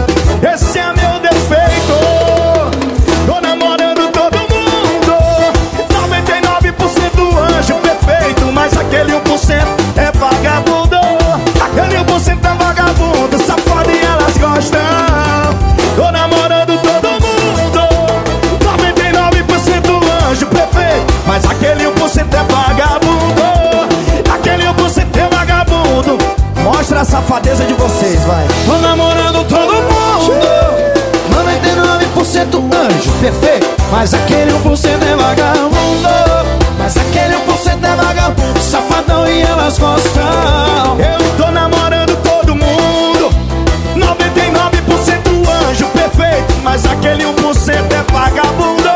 esse 0.54 0.78
é 0.78 0.88
meu 0.88 1.20
defeito. 1.22 1.96
Tô 3.26 3.40
namorando 3.40 4.12
todo 4.12 4.40
mundo. 4.40 5.16
99% 5.88 7.58
anjo 7.58 7.76
perfeito. 7.76 8.52
Mas 8.52 8.76
aquele 8.78 9.12
1% 9.14 9.85
a 27.06 27.08
safadeza 27.08 27.64
de 27.66 27.74
vocês, 27.76 28.24
vai. 28.26 28.48
Tô 28.66 28.78
namorando 28.80 29.46
todo 29.48 29.74
mundo. 29.74 30.34
99% 31.30 32.56
anjo 32.74 33.12
perfeito. 33.22 33.68
Mas 33.92 34.14
aquele 34.14 34.52
1% 34.52 34.88
é 34.88 35.16
vagabundo. 35.16 36.10
Mas 36.80 36.98
aquele 36.98 37.36
1% 37.36 37.84
é 37.84 37.96
vagabundo 37.96 38.60
Safadão 38.60 39.28
e 39.28 39.42
elas 39.42 39.78
gostam. 39.78 40.24
Eu 41.00 41.38
tô 41.38 41.52
namorando 41.52 42.16
todo 42.24 42.56
mundo. 42.56 43.30
99% 43.96 45.70
anjo 45.70 45.86
perfeito. 45.88 46.54
Mas 46.64 46.86
aquele 46.86 47.24
1% 47.24 47.92
é 47.92 48.12
vagabundo 48.12 48.95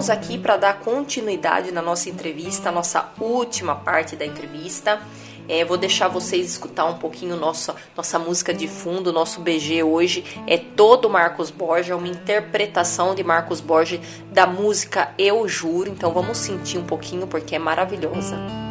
Voltamos 0.00 0.08
aqui 0.08 0.38
para 0.38 0.56
dar 0.56 0.78
continuidade 0.78 1.70
na 1.70 1.82
nossa 1.82 2.08
entrevista, 2.08 2.72
nossa 2.72 3.10
última 3.20 3.74
parte 3.74 4.16
da 4.16 4.24
entrevista. 4.24 4.98
É, 5.46 5.62
vou 5.62 5.76
deixar 5.76 6.08
vocês 6.08 6.46
escutar 6.52 6.86
um 6.86 6.96
pouquinho 6.96 7.36
nossa, 7.36 7.76
nossa 7.94 8.18
música 8.18 8.54
de 8.54 8.66
fundo. 8.66 9.12
Nosso 9.12 9.42
BG 9.42 9.82
hoje 9.82 10.24
é 10.46 10.56
todo 10.56 11.10
Marcos 11.10 11.50
Borges, 11.50 11.90
é 11.90 11.94
uma 11.94 12.08
interpretação 12.08 13.14
de 13.14 13.22
Marcos 13.22 13.60
Borges 13.60 14.00
da 14.32 14.46
música 14.46 15.12
Eu 15.18 15.46
Juro. 15.46 15.90
Então 15.90 16.10
vamos 16.14 16.38
sentir 16.38 16.78
um 16.78 16.84
pouquinho 16.84 17.26
porque 17.26 17.54
é 17.54 17.58
maravilhosa. 17.58 18.69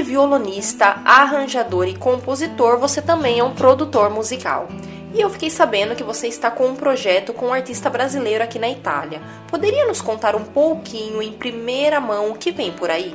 De 0.00 0.02
violonista, 0.02 0.96
arranjador 1.04 1.86
e 1.86 1.94
compositor, 1.94 2.78
você 2.78 3.02
também 3.02 3.38
é 3.38 3.44
um 3.44 3.52
produtor 3.52 4.08
musical. 4.08 4.66
E 5.12 5.20
eu 5.20 5.28
fiquei 5.28 5.50
sabendo 5.50 5.94
que 5.94 6.02
você 6.02 6.26
está 6.26 6.50
com 6.50 6.68
um 6.68 6.74
projeto 6.74 7.34
com 7.34 7.48
um 7.48 7.52
artista 7.52 7.90
brasileiro 7.90 8.42
aqui 8.42 8.58
na 8.58 8.70
Itália. 8.70 9.20
Poderia 9.48 9.86
nos 9.86 10.00
contar 10.00 10.34
um 10.34 10.44
pouquinho, 10.44 11.20
em 11.20 11.32
primeira 11.32 12.00
mão, 12.00 12.30
o 12.30 12.34
que 12.34 12.50
vem 12.50 12.72
por 12.72 12.88
aí? 12.90 13.14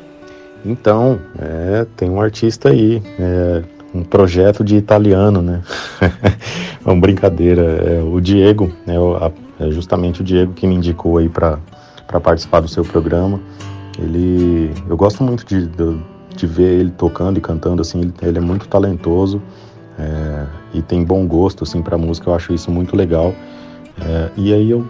Então, 0.64 1.20
é, 1.40 1.88
tem 1.98 2.08
um 2.10 2.22
artista 2.22 2.70
aí, 2.70 3.02
é, 3.20 3.64
um 3.94 4.04
projeto 4.04 4.64
de 4.64 4.76
italiano, 4.76 5.42
né? 5.42 5.62
é 6.86 6.88
uma 6.92 7.00
brincadeira. 7.00 7.62
É, 7.64 8.02
o 8.04 8.20
Diego, 8.22 8.72
é, 8.86 8.96
a- 8.96 9.32
é 9.66 9.72
justamente 9.72 10.22
o 10.22 10.24
Diego 10.24 10.54
que 10.54 10.68
me 10.68 10.76
indicou 10.76 11.18
aí 11.18 11.30
para 11.30 11.58
participar 12.22 12.60
do 12.60 12.68
seu 12.68 12.84
programa. 12.84 13.40
Ele, 13.98 14.72
eu 14.90 14.98
gosto 14.98 15.24
muito 15.24 15.46
de, 15.46 15.66
de, 15.68 15.98
de 16.36 16.48
ver 16.48 16.80
ele 16.80 16.92
tocando 16.92 17.38
e 17.38 17.42
cantando, 17.42 17.82
assim, 17.82 18.02
ele, 18.02 18.14
ele 18.22 18.38
é 18.38 18.42
muito 18.42 18.68
talentoso 18.68 19.42
é, 19.98 20.46
e 20.74 20.82
tem 20.82 21.04
bom 21.04 21.26
gosto, 21.28 21.64
assim, 21.64 21.82
para 21.82 21.98
música. 21.98 22.30
Eu 22.30 22.36
acho 22.36 22.54
isso 22.54 22.70
muito 22.72 22.96
legal. 22.96 23.34
É, 24.02 24.30
e 24.36 24.54
aí 24.54 24.70
eu 24.70 24.86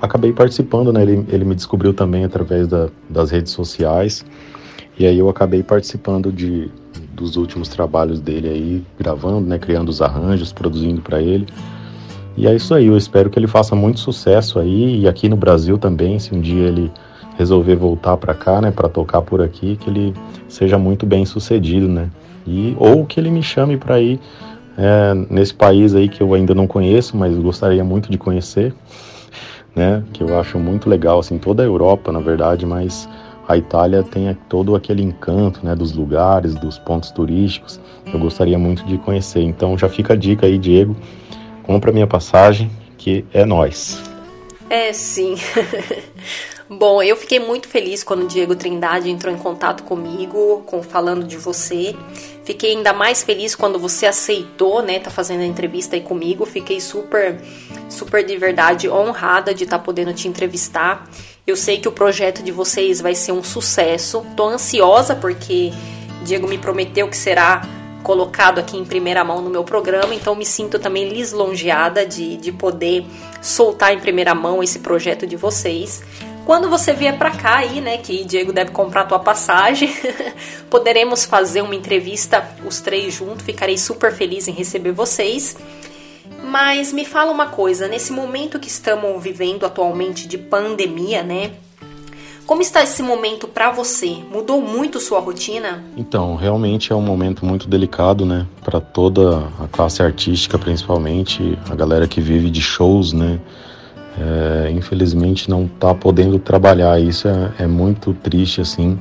acabei 0.00 0.32
participando, 0.32 0.92
né? 0.92 1.02
Ele, 1.02 1.24
ele 1.28 1.44
me 1.44 1.54
descobriu 1.54 1.92
também 1.94 2.24
através 2.24 2.68
da, 2.68 2.88
das 3.08 3.30
redes 3.30 3.52
sociais. 3.52 4.24
E 4.98 5.06
aí 5.06 5.18
eu 5.18 5.28
acabei 5.28 5.62
participando 5.62 6.30
de, 6.30 6.70
dos 7.14 7.36
últimos 7.36 7.68
trabalhos 7.68 8.20
dele 8.20 8.48
aí, 8.48 8.84
gravando, 8.98 9.46
né, 9.46 9.58
criando 9.58 9.88
os 9.88 10.02
arranjos, 10.02 10.52
produzindo 10.52 11.00
para 11.00 11.22
ele. 11.22 11.46
E 12.36 12.46
é 12.46 12.54
isso 12.54 12.74
aí, 12.74 12.86
eu 12.86 12.96
espero 12.96 13.28
que 13.28 13.38
ele 13.38 13.46
faça 13.46 13.74
muito 13.74 14.00
sucesso 14.00 14.58
aí 14.58 15.00
e 15.00 15.08
aqui 15.08 15.28
no 15.28 15.36
Brasil 15.36 15.76
também, 15.76 16.18
se 16.18 16.34
um 16.34 16.40
dia 16.40 16.68
ele 16.68 16.90
resolver 17.40 17.74
voltar 17.74 18.18
para 18.18 18.34
cá, 18.34 18.60
né, 18.60 18.70
para 18.70 18.86
tocar 18.86 19.22
por 19.22 19.40
aqui, 19.40 19.76
que 19.76 19.88
ele 19.88 20.14
seja 20.46 20.76
muito 20.76 21.06
bem 21.06 21.24
sucedido, 21.24 21.88
né? 21.88 22.10
E 22.46 22.76
ou 22.78 23.06
que 23.06 23.18
ele 23.18 23.30
me 23.30 23.42
chame 23.42 23.78
para 23.78 23.98
ir 23.98 24.20
é, 24.76 25.14
nesse 25.30 25.54
país 25.54 25.94
aí 25.94 26.06
que 26.06 26.22
eu 26.22 26.34
ainda 26.34 26.54
não 26.54 26.66
conheço, 26.66 27.16
mas 27.16 27.34
gostaria 27.38 27.82
muito 27.82 28.10
de 28.10 28.18
conhecer, 28.18 28.74
né? 29.74 30.02
Que 30.12 30.22
eu 30.22 30.38
acho 30.38 30.58
muito 30.58 30.88
legal, 30.88 31.18
assim, 31.18 31.38
toda 31.38 31.62
a 31.62 31.66
Europa, 31.66 32.12
na 32.12 32.20
verdade, 32.20 32.66
mas 32.66 33.08
a 33.48 33.56
Itália 33.56 34.02
tem 34.02 34.36
todo 34.46 34.76
aquele 34.76 35.02
encanto, 35.02 35.64
né, 35.64 35.74
dos 35.74 35.94
lugares, 35.94 36.54
dos 36.54 36.78
pontos 36.78 37.10
turísticos. 37.10 37.80
Eu 38.12 38.18
gostaria 38.18 38.58
muito 38.58 38.84
de 38.84 38.98
conhecer. 38.98 39.40
Então 39.40 39.78
já 39.78 39.88
fica 39.88 40.12
a 40.12 40.16
dica 40.16 40.44
aí, 40.44 40.58
Diego, 40.58 40.94
compra 41.62 41.90
minha 41.90 42.06
passagem, 42.06 42.70
que 42.98 43.24
é 43.32 43.46
nós. 43.46 43.98
É 44.68 44.92
sim. 44.92 45.36
Bom, 46.72 47.02
eu 47.02 47.16
fiquei 47.16 47.40
muito 47.40 47.66
feliz 47.66 48.04
quando 48.04 48.22
o 48.22 48.26
Diego 48.28 48.54
Trindade 48.54 49.10
entrou 49.10 49.34
em 49.34 49.36
contato 49.36 49.82
comigo, 49.82 50.62
com 50.66 50.84
falando 50.84 51.26
de 51.26 51.36
você. 51.36 51.96
Fiquei 52.44 52.76
ainda 52.76 52.92
mais 52.92 53.24
feliz 53.24 53.56
quando 53.56 53.76
você 53.76 54.06
aceitou, 54.06 54.80
né, 54.80 55.00
tá 55.00 55.10
fazendo 55.10 55.40
a 55.40 55.44
entrevista 55.44 55.96
aí 55.96 56.00
comigo. 56.00 56.46
Fiquei 56.46 56.80
super, 56.80 57.42
super 57.88 58.24
de 58.24 58.36
verdade 58.36 58.88
honrada 58.88 59.52
de 59.52 59.64
estar 59.64 59.78
tá 59.78 59.84
podendo 59.84 60.14
te 60.14 60.28
entrevistar. 60.28 61.10
Eu 61.44 61.56
sei 61.56 61.80
que 61.80 61.88
o 61.88 61.92
projeto 61.92 62.40
de 62.40 62.52
vocês 62.52 63.00
vai 63.00 63.16
ser 63.16 63.32
um 63.32 63.42
sucesso. 63.42 64.24
Tô 64.36 64.46
ansiosa 64.46 65.16
porque 65.16 65.72
Diego 66.22 66.46
me 66.46 66.56
prometeu 66.56 67.08
que 67.08 67.16
será 67.16 67.62
colocado 68.04 68.60
aqui 68.60 68.76
em 68.76 68.84
primeira 68.84 69.24
mão 69.24 69.42
no 69.42 69.50
meu 69.50 69.64
programa, 69.64 70.14
então 70.14 70.34
me 70.34 70.46
sinto 70.46 70.78
também 70.78 71.08
lisonjeada 71.08 72.06
de, 72.06 72.36
de 72.36 72.50
poder 72.50 73.04
soltar 73.42 73.92
em 73.92 74.00
primeira 74.00 74.34
mão 74.34 74.62
esse 74.62 74.78
projeto 74.78 75.26
de 75.26 75.36
vocês. 75.36 76.02
Quando 76.44 76.68
você 76.68 76.92
vier 76.92 77.16
para 77.16 77.30
cá 77.30 77.58
aí, 77.58 77.80
né, 77.80 77.98
que 77.98 78.24
Diego 78.24 78.52
deve 78.52 78.70
comprar 78.70 79.02
a 79.02 79.06
tua 79.06 79.18
passagem, 79.18 79.92
poderemos 80.68 81.24
fazer 81.24 81.62
uma 81.62 81.74
entrevista 81.74 82.48
os 82.66 82.80
três 82.80 83.14
juntos, 83.14 83.44
ficarei 83.44 83.78
super 83.78 84.12
feliz 84.12 84.48
em 84.48 84.52
receber 84.52 84.92
vocês. 84.92 85.56
Mas 86.42 86.92
me 86.92 87.04
fala 87.04 87.30
uma 87.30 87.46
coisa, 87.46 87.86
nesse 87.86 88.12
momento 88.12 88.58
que 88.58 88.68
estamos 88.68 89.22
vivendo 89.22 89.64
atualmente 89.64 90.26
de 90.26 90.38
pandemia, 90.38 91.22
né? 91.22 91.52
Como 92.50 92.62
está 92.62 92.82
esse 92.82 93.00
momento 93.00 93.46
para 93.46 93.70
você? 93.70 94.16
Mudou 94.28 94.60
muito 94.60 94.98
sua 94.98 95.20
rotina? 95.20 95.84
Então, 95.96 96.34
realmente 96.34 96.92
é 96.92 96.96
um 96.96 97.00
momento 97.00 97.46
muito 97.46 97.68
delicado, 97.68 98.26
né? 98.26 98.44
Para 98.64 98.80
toda 98.80 99.46
a 99.60 99.68
classe 99.68 100.02
artística, 100.02 100.58
principalmente 100.58 101.56
a 101.70 101.76
galera 101.76 102.08
que 102.08 102.20
vive 102.20 102.50
de 102.50 102.60
shows, 102.60 103.12
né? 103.12 103.38
É, 104.18 104.70
infelizmente 104.70 105.48
não 105.48 105.64
está 105.64 105.94
podendo 105.94 106.38
trabalhar. 106.38 107.00
Isso 107.00 107.28
é, 107.28 107.52
é 107.60 107.66
muito 107.66 108.12
triste, 108.14 108.60
assim. 108.60 108.98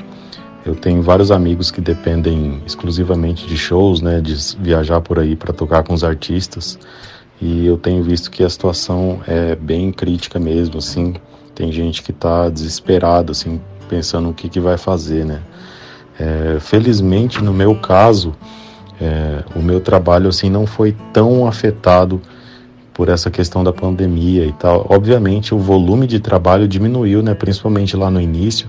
Eu 0.65 0.75
tenho 0.75 1.01
vários 1.01 1.31
amigos 1.31 1.71
que 1.71 1.81
dependem 1.81 2.61
exclusivamente 2.65 3.47
de 3.47 3.57
shows, 3.57 4.01
né? 4.01 4.21
De 4.21 4.35
viajar 4.59 5.01
por 5.01 5.19
aí 5.19 5.35
para 5.35 5.53
tocar 5.53 5.83
com 5.83 5.93
os 5.93 6.03
artistas. 6.03 6.77
E 7.41 7.65
eu 7.65 7.77
tenho 7.77 8.03
visto 8.03 8.29
que 8.29 8.43
a 8.43 8.49
situação 8.49 9.21
é 9.25 9.55
bem 9.55 9.91
crítica 9.91 10.39
mesmo, 10.39 10.77
assim. 10.77 11.15
Tem 11.55 11.71
gente 11.71 12.03
que 12.03 12.11
está 12.11 12.49
desesperado, 12.49 13.31
assim, 13.31 13.59
pensando 13.89 14.29
o 14.29 14.33
que, 14.33 14.49
que 14.49 14.59
vai 14.59 14.77
fazer, 14.77 15.25
né? 15.25 15.41
É, 16.19 16.57
felizmente, 16.59 17.41
no 17.41 17.53
meu 17.53 17.75
caso, 17.75 18.35
é, 18.99 19.43
o 19.55 19.59
meu 19.59 19.79
trabalho, 19.79 20.27
assim, 20.27 20.49
não 20.49 20.67
foi 20.67 20.95
tão 21.13 21.47
afetado 21.47 22.21
por 22.99 23.07
essa 23.07 23.31
questão 23.31 23.63
da 23.63 23.71
pandemia 23.71 24.45
e 24.45 24.51
tal. 24.51 24.85
Obviamente, 24.89 25.55
o 25.55 25.57
volume 25.57 26.05
de 26.05 26.19
trabalho 26.19 26.67
diminuiu, 26.67 27.23
né? 27.23 27.33
Principalmente 27.33 27.95
lá 27.95 28.11
no 28.11 28.19
início, 28.19 28.67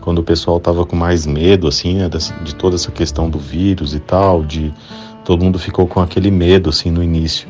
quando 0.00 0.20
o 0.20 0.22
pessoal 0.22 0.58
estava 0.58 0.86
com 0.86 0.94
mais 0.94 1.26
medo, 1.26 1.66
assim, 1.66 1.94
né? 1.94 2.08
de 2.44 2.54
toda 2.54 2.76
essa 2.76 2.92
questão 2.92 3.28
do 3.28 3.40
vírus 3.40 3.92
e 3.92 3.98
tal, 3.98 4.44
de 4.44 4.72
todo 5.24 5.42
mundo 5.42 5.58
ficou 5.58 5.88
com 5.88 5.98
aquele 5.98 6.30
medo, 6.30 6.70
assim, 6.70 6.92
no 6.92 7.02
início. 7.02 7.48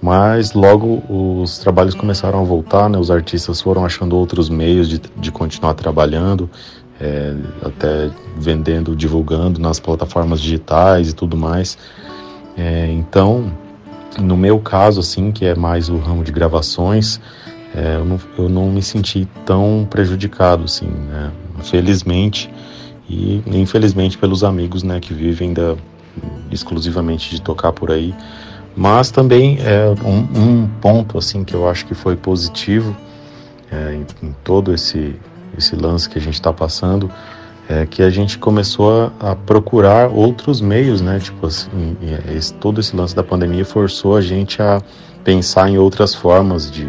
Mas 0.00 0.54
logo 0.54 1.02
os 1.06 1.58
trabalhos 1.58 1.94
começaram 1.94 2.40
a 2.40 2.44
voltar, 2.44 2.88
né? 2.88 2.96
os 2.96 3.10
artistas 3.10 3.60
foram 3.60 3.84
achando 3.84 4.16
outros 4.16 4.48
meios 4.48 4.88
de, 4.88 4.98
de 5.18 5.30
continuar 5.30 5.74
trabalhando, 5.74 6.48
é, 6.98 7.34
até 7.62 8.10
vendendo, 8.38 8.96
divulgando 8.96 9.60
nas 9.60 9.78
plataformas 9.78 10.40
digitais 10.40 11.10
e 11.10 11.12
tudo 11.12 11.36
mais. 11.36 11.76
É, 12.56 12.90
então, 12.90 13.52
no 14.18 14.36
meu 14.36 14.58
caso, 14.58 15.00
assim, 15.00 15.30
que 15.30 15.44
é 15.44 15.54
mais 15.54 15.88
o 15.88 15.98
ramo 15.98 16.24
de 16.24 16.32
gravações, 16.32 17.20
é, 17.74 17.96
eu, 17.96 18.04
não, 18.04 18.20
eu, 18.38 18.48
não, 18.48 18.70
me 18.70 18.82
senti 18.82 19.28
tão 19.44 19.86
prejudicado, 19.88 20.64
assim, 20.64 20.86
né? 20.86 21.30
felizmente 21.62 22.50
e 23.08 23.42
infelizmente 23.46 24.18
pelos 24.18 24.44
amigos, 24.44 24.82
né, 24.82 25.00
que 25.00 25.14
vivem 25.14 25.52
da, 25.52 25.76
exclusivamente 26.50 27.30
de 27.30 27.40
tocar 27.40 27.72
por 27.72 27.90
aí. 27.90 28.14
Mas 28.76 29.10
também 29.10 29.58
é 29.60 29.88
um, 30.04 30.40
um 30.40 30.68
ponto 30.80 31.18
assim 31.18 31.42
que 31.42 31.54
eu 31.54 31.68
acho 31.68 31.86
que 31.86 31.94
foi 31.94 32.16
positivo 32.16 32.96
é, 33.70 33.94
em, 33.94 34.28
em, 34.28 34.34
todo 34.44 34.72
esse 34.72 35.16
esse 35.56 35.74
lance 35.74 36.08
que 36.08 36.18
a 36.18 36.20
gente 36.20 36.34
está 36.34 36.52
passando 36.52 37.10
é 37.68 37.84
que 37.84 38.02
a 38.02 38.08
gente 38.08 38.38
começou 38.38 39.12
a, 39.20 39.32
a, 39.32 39.36
procurar 39.36 40.08
outros 40.08 40.60
meios, 40.60 41.00
né? 41.02 41.18
Tipo 41.18 41.46
assim, 41.46 41.96
esse, 42.34 42.54
todo 42.54 42.80
esse 42.80 42.96
lance 42.96 43.14
da 43.14 43.22
pandemia 43.22 43.64
forçou 43.64 44.16
a 44.16 44.22
gente 44.22 44.62
a 44.62 44.80
pensar 45.22 45.68
em 45.68 45.76
outras 45.76 46.14
formas 46.14 46.70
de, 46.70 46.88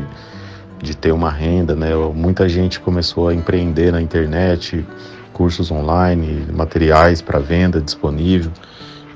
de 0.82 0.95
ter 0.95 1.11
uma 1.11 1.30
renda, 1.30 1.75
né? 1.75 1.89
Muita 2.15 2.47
gente 2.47 2.80
começou 2.80 3.27
a 3.27 3.34
empreender 3.34 3.91
na 3.91 4.01
internet, 4.01 4.86
cursos 5.34 5.69
online, 5.69 6.45
materiais 6.53 7.21
para 7.21 7.39
venda 7.39 7.82
disponível 7.82 8.51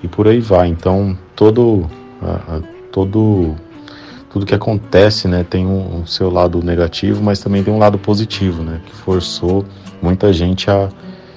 e 0.03 0.07
por 0.07 0.27
aí 0.27 0.41
vai. 0.41 0.67
Então 0.67 1.17
todo 1.35 1.89
todo 2.91 3.55
tudo 4.29 4.45
que 4.45 4.55
acontece, 4.55 5.27
né, 5.27 5.45
tem 5.47 5.63
um, 5.63 5.99
um, 5.99 6.05
seu 6.07 6.31
lado 6.31 6.63
negativo, 6.63 7.21
mas 7.21 7.39
também 7.39 7.63
tem 7.63 7.71
um 7.71 7.77
lado 7.77 7.99
positivo, 7.99 8.63
né, 8.63 8.81
que 8.83 8.91
forçou 8.91 9.63
muita 10.01 10.33
gente 10.33 10.71
a 10.71 10.89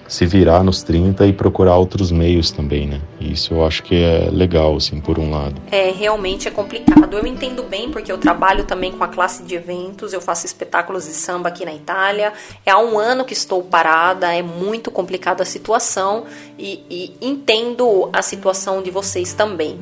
se 0.09 0.27
virar 0.27 0.63
nos 0.63 0.83
30 0.83 1.27
e 1.27 1.33
procurar 1.33 1.77
outros 1.77 2.11
meios 2.11 2.51
também, 2.51 2.87
né? 2.87 3.01
Isso 3.21 3.55
eu 3.55 3.67
acho 3.67 3.83
que 3.83 3.95
é 3.95 4.29
legal, 4.31 4.77
assim, 4.77 5.01
por 5.01 5.19
um 5.19 5.31
lado. 5.31 5.61
É, 5.71 5.91
realmente 5.91 6.47
é 6.49 6.51
complicado. 6.51 7.17
Eu 7.17 7.27
entendo 7.27 7.63
bem 7.63 7.91
porque 7.91 8.11
eu 8.11 8.19
trabalho 8.19 8.65
também 8.65 8.93
com 8.93 9.03
a 9.03 9.09
classe 9.09 9.43
de 9.43 9.55
eventos, 9.55 10.13
eu 10.13 10.21
faço 10.21 10.47
espetáculos 10.47 11.07
de 11.07 11.13
samba 11.13 11.49
aqui 11.49 11.65
na 11.65 11.75
Itália. 11.75 12.33
É 12.65 12.71
há 12.71 12.79
um 12.79 12.99
ano 12.99 13.25
que 13.25 13.33
estou 13.33 13.63
parada, 13.63 14.33
é 14.33 14.43
muito 14.43 14.91
complicada 14.91 15.43
a 15.43 15.47
situação 15.47 16.25
e, 16.59 16.83
e 16.89 17.17
entendo 17.21 18.09
a 18.13 18.23
situação 18.23 18.83
de 18.83 18.91
vocês 18.91 19.33
também. 19.33 19.79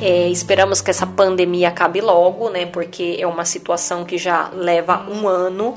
É, 0.00 0.28
esperamos 0.28 0.80
que 0.80 0.90
essa 0.90 1.06
pandemia 1.06 1.68
acabe 1.68 2.00
logo, 2.00 2.50
né? 2.50 2.66
Porque 2.66 3.16
é 3.18 3.26
uma 3.26 3.44
situação 3.44 4.04
que 4.04 4.18
já 4.18 4.50
leva 4.52 5.06
um 5.08 5.28
ano 5.28 5.76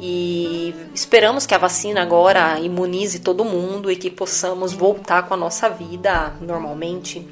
e 0.00 0.74
esperamos 0.94 1.46
que 1.46 1.54
a 1.54 1.58
vacina 1.58 2.02
agora 2.02 2.58
imunize 2.60 3.18
todo 3.18 3.44
mundo 3.44 3.90
e 3.90 3.96
que 3.96 4.10
possamos 4.10 4.72
voltar 4.72 5.24
com 5.24 5.34
a 5.34 5.36
nossa 5.36 5.68
vida 5.68 6.32
normalmente. 6.40 7.26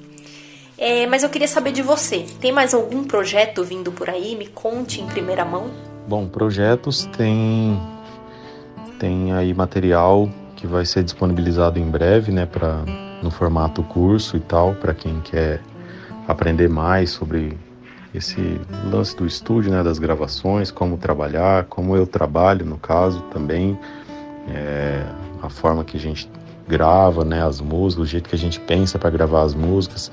É, 0.79 1.07
mas 1.07 1.23
eu 1.23 1.31
queria 1.31 1.49
saber 1.49 1.73
de 1.73 1.81
você. 1.81 2.27
Tem 2.41 2.53
mais 2.53 2.75
algum 2.75 3.05
projeto 3.05 3.65
vindo 3.65 3.91
por 3.91 4.11
aí? 4.11 4.37
Me 4.37 4.47
conte 4.47 5.01
em 5.01 5.07
primeira 5.07 5.45
mão. 5.45 5.71
Bom, 6.07 6.29
projetos 6.29 7.07
tem 7.17 7.81
tem 8.99 9.33
aí 9.33 9.53
material 9.53 10.29
que 10.57 10.67
vai 10.67 10.85
ser 10.85 11.03
disponibilizado 11.05 11.79
em 11.79 11.89
breve, 11.89 12.33
né, 12.33 12.47
para 12.47 12.83
no 13.23 13.31
formato 13.31 13.83
curso 13.83 14.37
e 14.37 14.41
tal, 14.41 14.75
para 14.75 14.95
quem 14.95 15.21
quer 15.21 15.61
aprender 16.27 16.69
mais 16.69 17.11
sobre 17.11 17.57
esse 18.15 18.61
lance 18.91 19.17
do 19.17 19.27
estúdio, 19.27 19.71
né, 19.71 19.83
das 19.83 19.99
gravações, 19.99 20.71
como 20.71 20.97
trabalhar, 20.97 21.65
como 21.65 21.97
eu 21.97 22.07
trabalho 22.07 22.65
no 22.65 22.79
caso 22.79 23.21
também, 23.33 23.79
é, 24.49 25.05
a 25.43 25.49
forma 25.49 25.85
que 25.85 25.97
a 25.97 26.01
gente 26.01 26.31
grava, 26.67 27.25
né, 27.25 27.45
as 27.45 27.61
músicas, 27.61 28.05
o 28.05 28.07
jeito 28.07 28.29
que 28.29 28.35
a 28.35 28.39
gente 28.39 28.59
pensa 28.61 28.99
para 28.99 29.11
gravar 29.11 29.43
as 29.43 29.55
músicas. 29.55 30.11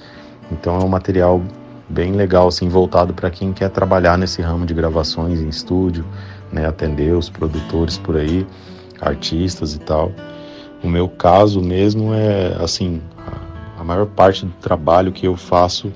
Então 0.52 0.80
é 0.80 0.84
um 0.84 0.88
material 0.88 1.42
bem 1.90 2.14
legal, 2.14 2.48
assim, 2.48 2.68
voltado 2.68 3.14
para 3.14 3.30
quem 3.30 3.54
quer 3.54 3.70
trabalhar 3.70 4.18
nesse 4.18 4.42
ramo 4.42 4.66
de 4.66 4.74
gravações 4.74 5.40
em 5.40 5.50
estúdio, 5.50 6.06
né, 6.52 6.66
atender 6.68 7.16
os 7.16 7.30
produtores 7.30 7.98
por 7.98 8.18
aí, 8.18 8.46
artistas 9.02 9.74
e 9.74 9.80
tal. 9.80 10.12
O 10.84 10.88
meu 10.88 11.08
caso 11.08 11.62
mesmo 11.62 12.14
é, 12.14 12.56
assim, 12.62 13.02
a 13.80 13.84
maior 13.84 14.06
parte 14.06 14.46
do 14.46 14.54
trabalho 14.54 15.12
que 15.12 15.26
eu 15.26 15.36
faço 15.36 15.92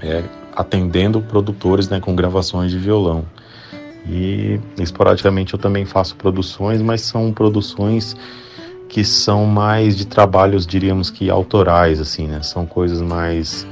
é 0.00 0.22
atendendo 0.54 1.20
produtores 1.22 1.88
né, 1.88 2.00
com 2.00 2.14
gravações 2.14 2.70
de 2.70 2.78
violão. 2.78 3.24
E 4.06 4.58
esporadicamente 4.78 5.54
eu 5.54 5.58
também 5.58 5.84
faço 5.84 6.16
produções, 6.16 6.82
mas 6.82 7.02
são 7.02 7.32
produções 7.32 8.16
que 8.88 9.04
são 9.04 9.46
mais 9.46 9.96
de 9.96 10.06
trabalhos, 10.06 10.66
diríamos 10.66 11.08
que 11.08 11.30
autorais, 11.30 12.00
assim, 12.00 12.26
né? 12.26 12.42
São 12.42 12.66
coisas 12.66 13.00
mais 13.00 13.66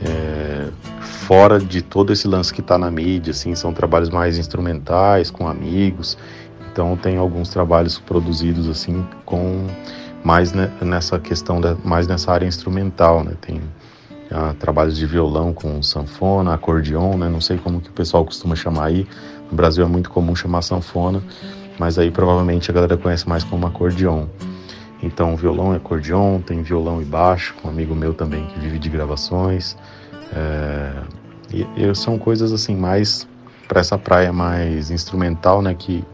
é, 0.00 0.68
fora 1.00 1.58
de 1.58 1.82
todo 1.82 2.12
esse 2.12 2.28
lance 2.28 2.52
que 2.54 2.60
está 2.60 2.78
na 2.78 2.90
mídia, 2.90 3.32
assim, 3.32 3.54
são 3.54 3.72
trabalhos 3.72 4.10
mais 4.10 4.38
instrumentais, 4.38 5.30
com 5.30 5.48
amigos. 5.48 6.16
Então 6.72 6.96
tem 6.96 7.16
alguns 7.16 7.48
trabalhos 7.48 7.98
produzidos 7.98 8.68
assim 8.68 9.04
com 9.24 9.66
mais 10.22 10.52
nessa 10.52 11.18
questão 11.18 11.60
da, 11.60 11.74
mais 11.84 12.06
nessa 12.06 12.32
área 12.32 12.46
instrumental, 12.46 13.24
né? 13.24 13.32
Tem 13.40 13.60
trabalhos 14.58 14.96
de 14.96 15.06
violão 15.06 15.52
com 15.52 15.82
sanfona, 15.82 16.54
acordeon, 16.54 17.16
né? 17.16 17.28
Não 17.28 17.40
sei 17.40 17.58
como 17.58 17.80
que 17.80 17.88
o 17.88 17.92
pessoal 17.92 18.24
costuma 18.24 18.54
chamar 18.54 18.86
aí. 18.86 19.06
No 19.50 19.56
Brasil 19.56 19.84
é 19.84 19.88
muito 19.88 20.10
comum 20.10 20.34
chamar 20.34 20.62
sanfona, 20.62 21.22
mas 21.78 21.98
aí 21.98 22.10
provavelmente 22.10 22.70
a 22.70 22.74
galera 22.74 22.96
conhece 22.96 23.28
mais 23.28 23.42
como 23.42 23.66
acordeon. 23.66 24.26
Então 25.02 25.34
violão 25.34 25.72
e 25.72 25.76
acordeon, 25.76 26.40
tem 26.40 26.62
violão 26.62 27.02
e 27.02 27.04
baixo, 27.04 27.54
um 27.64 27.68
amigo 27.68 27.94
meu 27.94 28.14
também 28.14 28.46
que 28.46 28.60
vive 28.60 28.78
de 28.78 28.88
gravações. 28.88 29.76
É, 30.32 30.92
e, 31.52 31.66
e 31.76 31.94
são 31.94 32.16
coisas 32.18 32.52
assim 32.52 32.76
mais 32.76 33.26
para 33.66 33.80
essa 33.80 33.98
praia 33.98 34.32
mais 34.32 34.90
instrumental, 34.90 35.60
né? 35.60 35.74
Que 35.74 36.04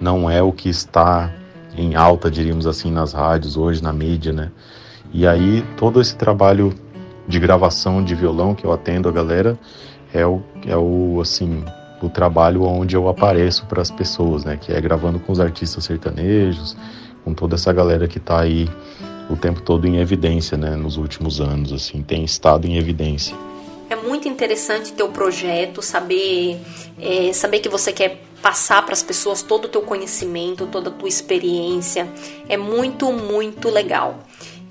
não 0.00 0.30
é 0.30 0.42
o 0.42 0.52
que 0.52 0.70
está 0.70 1.30
em 1.76 1.94
alta, 1.94 2.30
diríamos 2.30 2.66
assim, 2.66 2.90
nas 2.90 3.12
rádios 3.12 3.56
hoje, 3.56 3.82
na 3.82 3.92
mídia, 3.92 4.32
né? 4.32 4.50
E 5.12 5.26
aí 5.26 5.64
todo 5.76 6.00
esse 6.00 6.16
trabalho 6.16 6.72
de 7.30 7.38
gravação 7.38 8.04
de 8.04 8.14
violão 8.14 8.54
que 8.54 8.64
eu 8.66 8.72
atendo 8.72 9.08
a 9.08 9.12
galera 9.12 9.58
é 10.12 10.26
o, 10.26 10.42
é 10.66 10.76
o 10.76 11.20
assim 11.22 11.64
o 12.02 12.08
trabalho 12.08 12.64
onde 12.64 12.96
eu 12.96 13.08
apareço 13.08 13.66
para 13.66 13.82
as 13.82 13.90
pessoas, 13.90 14.44
né? 14.44 14.56
Que 14.60 14.72
é 14.72 14.80
gravando 14.80 15.20
com 15.20 15.32
os 15.32 15.38
artistas 15.38 15.84
sertanejos, 15.84 16.76
com 17.24 17.34
toda 17.34 17.56
essa 17.56 17.72
galera 17.72 18.08
que 18.08 18.18
está 18.18 18.40
aí 18.40 18.68
o 19.28 19.36
tempo 19.36 19.60
todo 19.60 19.86
em 19.86 19.98
evidência, 19.98 20.56
né? 20.56 20.74
Nos 20.76 20.96
últimos 20.96 21.40
anos, 21.40 21.72
assim, 21.72 22.02
tem 22.02 22.24
estado 22.24 22.66
em 22.66 22.78
evidência. 22.78 23.36
É 23.90 23.96
muito 23.96 24.26
interessante 24.28 24.92
teu 24.92 25.08
projeto, 25.08 25.82
saber 25.82 26.58
é, 26.98 27.32
saber 27.32 27.60
que 27.60 27.68
você 27.68 27.92
quer 27.92 28.22
passar 28.40 28.82
para 28.82 28.94
as 28.94 29.02
pessoas 29.02 29.42
todo 29.42 29.66
o 29.66 29.68
teu 29.68 29.82
conhecimento, 29.82 30.66
toda 30.66 30.88
a 30.88 30.92
tua 30.92 31.08
experiência. 31.08 32.08
É 32.48 32.56
muito, 32.56 33.12
muito 33.12 33.68
legal. 33.68 34.20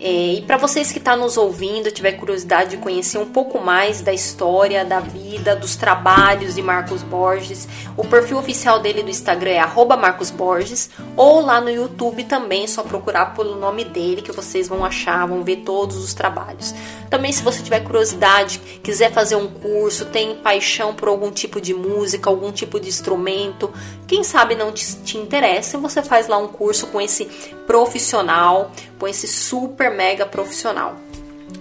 É, 0.02 0.36
e 0.36 0.41
para 0.43 0.56
vocês 0.56 0.93
que 0.93 0.97
estão 0.97 1.16
tá 1.16 1.20
nos 1.20 1.36
ouvindo, 1.36 1.91
tiver 1.91 2.14
curiosidade 2.14 2.72
de 2.72 2.78
conhecer 2.78 3.18
um 3.18 3.26
pouco 3.26 3.60
mais 3.60 4.00
da 4.00 4.14
história, 4.14 4.86
da 4.86 5.02
vida, 5.02 5.58
dos 5.58 5.76
trabalhos 5.76 6.56
de 6.56 6.62
Marcos 6.62 7.04
Borges, 7.04 7.68
o 7.97 8.06
perfil 8.06 8.38
oficial 8.38 8.80
dele 8.80 9.04
do 9.04 9.10
Instagram 9.10 9.52
é 9.52 9.66
@marcosborges 9.97 10.89
ou 11.18 11.41
lá 11.41 11.60
no 11.60 11.70
YouTube 11.70 12.24
também, 12.24 12.66
só 12.66 12.82
procurar 12.82 13.34
pelo 13.36 13.56
nome 13.56 13.84
dele 13.84 14.22
que 14.22 14.32
vocês 14.32 14.70
vão 14.70 14.86
achar, 14.86 15.28
vão 15.28 15.43
ver 15.43 15.58
todos 15.58 15.97
os 15.97 16.14
trabalhos. 16.14 16.74
Também 17.10 17.34
se 17.34 17.43
você 17.43 17.62
tiver 17.62 17.82
curiosidade, 17.82 18.60
quiser 18.82 19.12
fazer 19.12 19.36
um 19.36 19.47
curso, 19.47 20.06
tem 20.06 20.36
paixão 20.36 20.93
por 20.93 21.10
algum 21.10 21.30
tipo 21.30 21.60
de 21.60 21.74
música, 21.74 22.30
algum 22.30 22.54
tipo 22.54 22.80
de 22.80 22.88
instrumento, 22.88 23.70
quem 24.08 24.24
sabe 24.24 24.56
não 24.56 24.72
te, 24.72 24.95
te 25.04 25.18
interessa, 25.18 25.78
você 25.78 26.02
faz 26.02 26.30
lá 26.30 26.38
um 26.38 26.47
curso 26.47 26.88
com 26.88 27.02
esse 27.02 27.26
profissional, 27.70 28.72
com 28.97 29.07
esse 29.07 29.28
super 29.28 29.91
mega 29.91 30.26
profissional. 30.26 30.95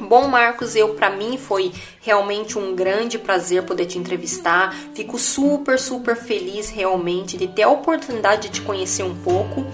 Bom, 0.01 0.27
Marcos, 0.27 0.75
eu 0.75 0.95
para 0.95 1.11
mim 1.11 1.37
foi 1.37 1.71
realmente 2.01 2.57
um 2.57 2.75
grande 2.75 3.19
prazer 3.19 3.65
poder 3.65 3.85
te 3.85 3.99
entrevistar. 3.99 4.75
Fico 4.95 5.19
super, 5.19 5.79
super 5.79 6.17
feliz 6.17 6.71
realmente 6.71 7.37
de 7.37 7.47
ter 7.47 7.65
a 7.65 7.69
oportunidade 7.69 8.49
de 8.49 8.55
te 8.55 8.63
conhecer 8.63 9.03
um 9.03 9.15
pouco 9.17 9.67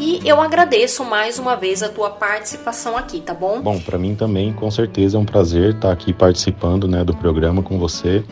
e 0.00 0.26
eu 0.26 0.40
agradeço 0.40 1.04
mais 1.04 1.38
uma 1.38 1.54
vez 1.54 1.82
a 1.82 1.88
tua 1.90 2.08
participação 2.08 2.96
aqui, 2.96 3.20
tá 3.20 3.34
bom? 3.34 3.60
Bom, 3.60 3.78
para 3.78 3.98
mim 3.98 4.14
também, 4.14 4.54
com 4.54 4.70
certeza 4.70 5.18
é 5.18 5.20
um 5.20 5.26
prazer 5.26 5.74
estar 5.74 5.92
aqui 5.92 6.14
participando 6.14 6.88
né, 6.88 7.04
do 7.04 7.14
programa 7.14 7.62
com 7.62 7.78
você. 7.78 8.24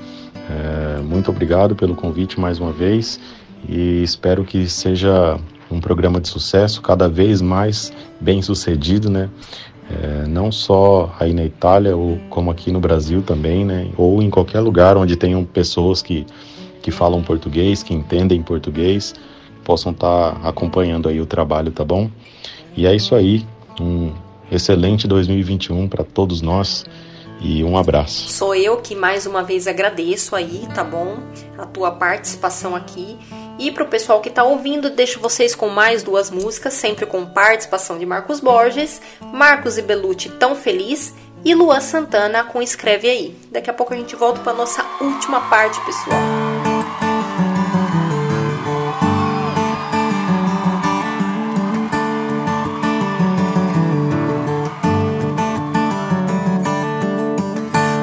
É, 0.51 1.03
muito 1.03 1.31
obrigado 1.31 1.77
pelo 1.77 1.95
convite 1.95 2.41
mais 2.41 2.59
uma 2.59 2.73
vez 2.73 3.21
e 3.69 4.03
espero 4.03 4.43
que 4.43 4.67
seja 4.71 5.39
um 5.73 5.81
programa 5.81 6.21
de 6.21 6.29
sucesso, 6.29 6.81
cada 6.83 7.09
vez 7.09 7.41
mais 7.41 7.93
bem 8.21 8.43
sucedido, 8.43 9.11
né? 9.11 9.29
É, 9.91 10.27
não 10.27 10.51
só 10.51 11.15
aí 11.19 11.35
na 11.35 11.45
Itália, 11.45 11.97
ou 11.97 12.19
como 12.31 12.51
aqui 12.51 12.71
no 12.71 12.81
Brasil 12.81 13.23
também, 13.23 13.65
né? 13.65 13.89
Ou 13.97 14.23
em 14.23 14.31
qualquer 14.31 14.61
lugar 14.61 14.97
onde 14.97 15.17
tenham 15.17 15.45
pessoas 15.45 16.03
que, 16.03 16.25
que 16.81 16.91
falam 16.91 17.23
português, 17.23 17.83
que 17.83 17.93
entendem 17.93 18.43
português 18.43 19.15
possam 19.65 19.93
estar 19.93 20.33
tá 20.33 20.49
acompanhando 20.49 21.09
aí 21.09 21.21
o 21.21 21.27
trabalho, 21.27 21.71
tá 21.71 21.85
bom? 21.85 22.11
E 22.77 22.87
é 22.87 22.95
isso 22.95 23.15
aí. 23.15 23.45
Um 23.81 24.13
excelente 24.51 25.09
2021 25.09 25.89
para 25.89 26.05
todos 26.05 26.43
nós 26.43 26.85
e 27.43 27.65
um 27.65 27.77
abraço. 27.77 28.29
Sou 28.29 28.55
eu 28.55 28.77
que 28.79 28.95
mais 28.95 29.27
uma 29.27 29.43
vez 29.43 29.67
agradeço 29.67 30.37
aí, 30.37 30.67
tá 30.75 30.85
bom? 30.85 31.19
A 31.59 31.67
tua 31.67 31.91
participação 31.91 32.77
aqui. 32.77 33.19
E 33.59 33.71
para 33.71 33.85
o 33.85 33.89
pessoal 33.89 34.21
que 34.21 34.29
está 34.29 34.45
ouvindo, 34.45 34.91
deixo 34.91 35.21
vocês 35.21 35.55
com 35.55 35.69
mais 35.69 36.03
duas 36.03 36.31
músicas, 36.31 36.75
sempre 36.75 37.05
com 37.05 37.27
participação 37.27 37.99
de 37.99 38.07
Marcos 38.07 38.41
Borges, 38.41 39.01
Marcos 39.21 39.79
e 39.79 39.83
Belucci 39.83 40.29
Tão 40.31 40.55
Feliz 40.55 41.15
e 41.45 41.55
Luan 41.55 41.81
Santana 41.81 42.45
com 42.45 42.63
Escreve 42.63 43.09
Aí. 43.09 43.37
Daqui 43.51 43.69
a 43.69 43.75
pouco 43.75 43.93
a 43.93 43.97
gente 43.97 44.17
volta 44.17 44.41
para 44.41 44.53
nossa 44.53 44.85
última 45.01 45.41
parte, 45.43 45.81
pessoal. 45.85 46.52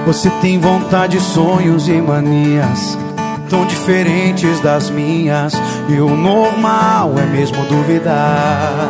Você 0.10 0.28
tem 0.42 0.60
vontade, 0.60 1.20
sonhos 1.20 1.88
e 1.88 2.02
manias 2.02 2.98
tão 3.48 3.64
diferentes 3.68 4.60
das 4.60 4.90
minhas. 4.90 5.54
E 5.88 6.02
o 6.02 6.10
normal 6.10 7.14
é 7.16 7.28
mesmo 7.28 7.64
duvidar. 7.66 8.90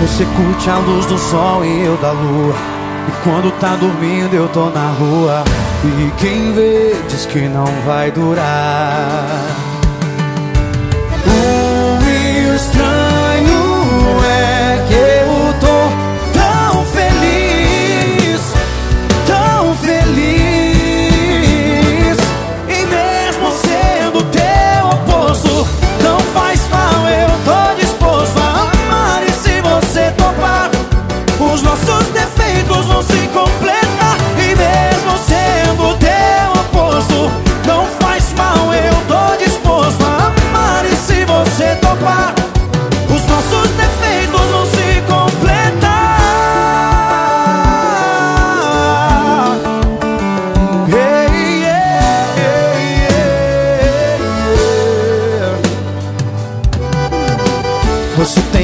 Você 0.00 0.24
curte 0.24 0.70
a 0.70 0.78
luz 0.78 1.04
do 1.04 1.18
sol 1.18 1.62
e 1.66 1.84
eu 1.84 1.98
da 1.98 2.12
lua. 2.12 2.54
E 3.08 3.22
quando 3.22 3.52
tá 3.60 3.76
dormindo 3.76 4.34
eu 4.34 4.48
tô 4.48 4.70
na 4.70 4.90
rua. 4.92 5.44
E 5.84 6.10
quem 6.18 6.54
vê 6.54 6.96
diz 7.10 7.26
que 7.26 7.40
não 7.40 7.66
vai 7.84 8.10
durar. 8.10 9.69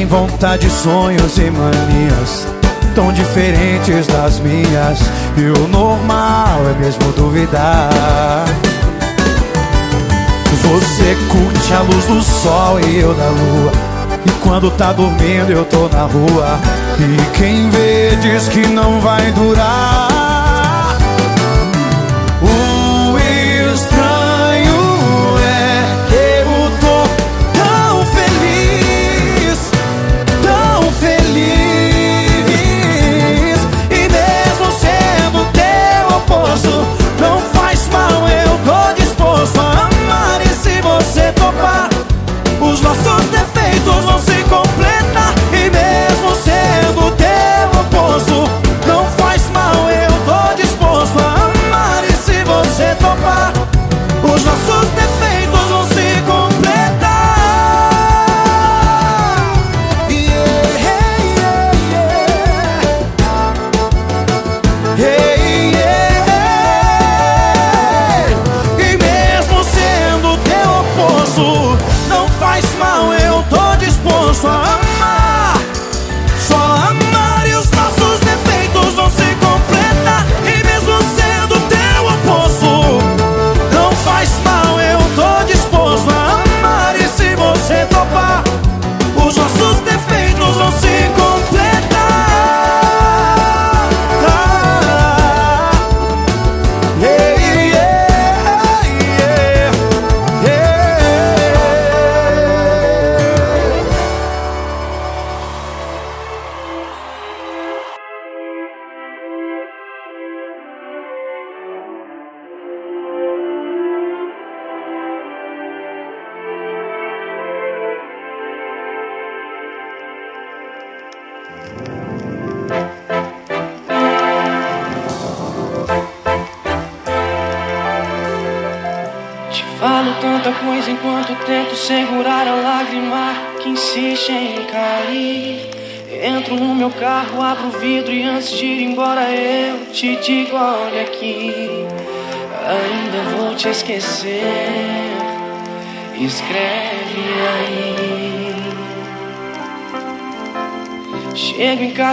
Vontade, 0.07 0.68
sonhos 0.70 1.36
e 1.38 1.50
manias 1.50 2.46
Tão 2.96 3.12
diferentes 3.12 4.07
das 4.07 4.40
minhas. 4.40 4.98
E 5.36 5.42
o 5.61 5.68
normal 5.68 6.62
é 6.74 6.80
mesmo 6.80 7.12
duvidar. 7.12 8.46
Você 10.62 11.14
curte 11.30 11.74
a 11.74 11.80
luz 11.82 12.07
do 12.07 12.22
sol 12.22 12.80
e 12.80 13.00
eu 13.00 13.12
da 13.12 13.28
lua. 13.28 13.72
E 14.24 14.30
quando 14.42 14.70
tá 14.70 14.94
dormindo 14.94 15.52
eu 15.52 15.66
tô 15.66 15.88
na 15.88 16.04
rua. 16.04 16.59
E 16.98 17.36
quem 17.36 17.68
vê 17.68 18.16
diz 18.16 18.48
que 18.48 18.66
não 18.66 18.98
vai 19.02 19.30
durar 19.32 20.05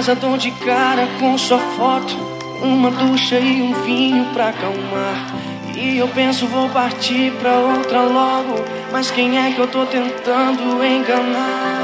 casa, 0.03 0.15
dou 0.15 0.37
de 0.37 0.51
cara 0.51 1.07
com 1.17 1.37
sua 1.37 1.57
foto, 1.57 2.13
uma 2.61 2.91
ducha 2.91 3.39
e 3.39 3.61
um 3.61 3.73
vinho 3.83 4.25
pra 4.33 4.49
acalmar. 4.49 5.33
E 5.77 5.97
eu 5.97 6.09
penso 6.09 6.45
vou 6.47 6.67
partir 6.69 7.31
pra 7.39 7.53
outra 7.53 8.01
logo, 8.01 8.55
mas 8.91 9.09
quem 9.09 9.37
é 9.37 9.51
que 9.53 9.59
eu 9.59 9.67
tô 9.67 9.85
tentando 9.85 10.83
enganar? 10.83 11.79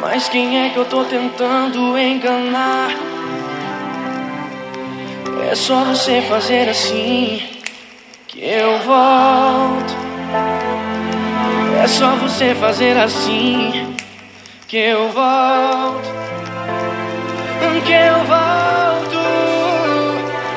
Mas 0.00 0.30
quem 0.30 0.64
é 0.64 0.70
que 0.70 0.78
eu 0.78 0.86
tô 0.86 1.04
tentando 1.04 1.98
enganar? 1.98 2.88
É 5.50 5.54
só 5.54 5.84
você 5.84 6.22
fazer 6.22 6.70
assim 6.70 7.42
que 8.26 8.40
eu 8.40 8.78
volto. 8.78 9.94
É 11.82 11.86
só 11.86 12.16
você 12.16 12.54
fazer 12.54 12.96
assim 12.96 13.95
que 14.76 14.80
eu 14.80 15.10
volto. 15.10 16.06
Que 17.86 17.92
eu 17.92 18.18
volto. 18.26 19.18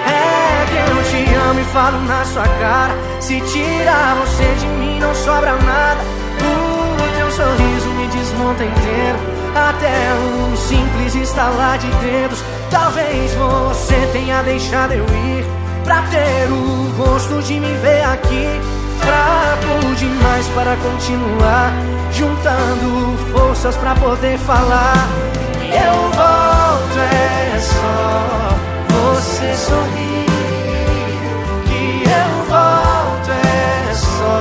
É 0.06 0.66
que 0.68 0.78
eu 0.92 1.04
te 1.10 1.36
amo 1.36 1.60
e 1.62 1.64
falo 1.64 2.02
na 2.02 2.26
sua 2.26 2.44
cara. 2.44 2.94
Se 3.22 3.40
tirar 3.40 4.16
você 4.16 4.44
de 4.60 4.68
mim, 4.68 5.00
não 5.00 5.16
sobra 5.16 5.54
nada. 5.54 6.02
O 6.42 7.18
teu 7.18 7.32
sorriso 7.32 7.90
me 7.92 8.08
desmonta 8.08 8.66
inteiro. 8.66 9.20
Até 9.56 10.14
um 10.16 10.58
simples 10.58 11.16
estalar 11.16 11.78
de 11.78 11.88
dedos. 11.88 12.44
Talvez 12.70 13.34
você 13.36 14.10
tenha 14.12 14.42
deixado 14.42 14.92
eu 14.92 15.06
ir. 15.06 15.46
Pra 15.86 16.02
ter 16.02 16.52
o 16.52 16.94
gosto 16.98 17.42
de 17.44 17.58
me 17.58 17.74
ver 17.78 18.04
aqui. 18.04 18.60
Fraco 19.00 19.96
demais 19.96 20.46
para 20.50 20.76
continuar. 20.76 21.99
Juntando 22.12 23.18
forças 23.32 23.76
pra 23.78 23.96
poder 23.96 24.38
falar. 24.40 25.08
Eu 25.62 25.94
volto, 26.12 27.00
é 27.00 27.60
só 27.60 28.56
você 28.90 29.56
sorrir. 29.56 30.26
Que 31.66 32.04
eu 32.04 32.44
volto, 32.50 33.32
é 33.32 33.94
só 33.94 34.40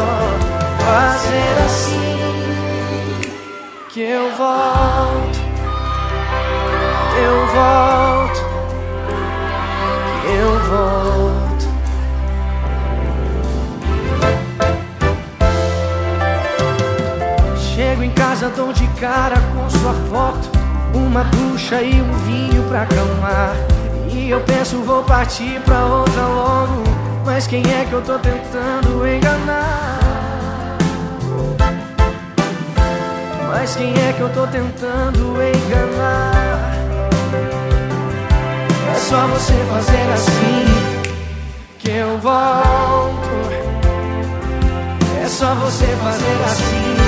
fazer 0.85 1.55
assim. 1.67 2.19
Que 3.91 4.03
eu 4.03 4.31
volto, 4.37 5.39
eu 7.21 7.47
volto, 7.55 7.98
casa, 18.49 18.57
dou 18.57 18.73
de 18.73 18.87
cara 19.01 19.37
com 19.55 19.71
sua 19.71 19.93
foto. 20.11 20.49
Uma 20.95 21.25
ducha 21.25 21.83
e 21.83 22.01
um 22.01 22.13
vinho 22.25 22.63
pra 22.65 22.83
acalmar. 22.83 23.55
E 24.11 24.31
eu 24.31 24.41
penso, 24.41 24.83
vou 24.83 25.03
partir 25.05 25.61
pra 25.65 25.85
outra 25.85 26.27
logo. 26.27 26.83
Mas 27.25 27.47
quem 27.47 27.61
é 27.61 27.85
que 27.85 27.93
eu 27.93 28.03
tô 28.03 28.19
tentando 28.19 29.07
enganar? 29.07 29.99
Mas 33.51 33.77
quem 33.77 33.93
é 33.93 34.13
que 34.13 34.21
eu 34.21 34.31
tô 34.31 34.47
tentando 34.47 35.37
enganar? 35.43 36.75
É 38.91 38.99
só 38.99 39.27
você 39.27 39.55
fazer 39.71 40.13
assim 40.13 40.65
que 41.79 41.91
eu 41.91 42.19
volto. 42.19 43.29
É 45.23 45.29
só 45.29 45.55
você 45.55 45.87
fazer 45.87 46.45
assim 46.47 47.08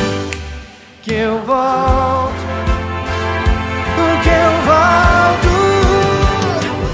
que 1.03 1.15
eu 1.15 1.39
volto. 1.47 2.35
Que 4.23 4.29
eu 4.29 4.53
volto. 4.69 5.53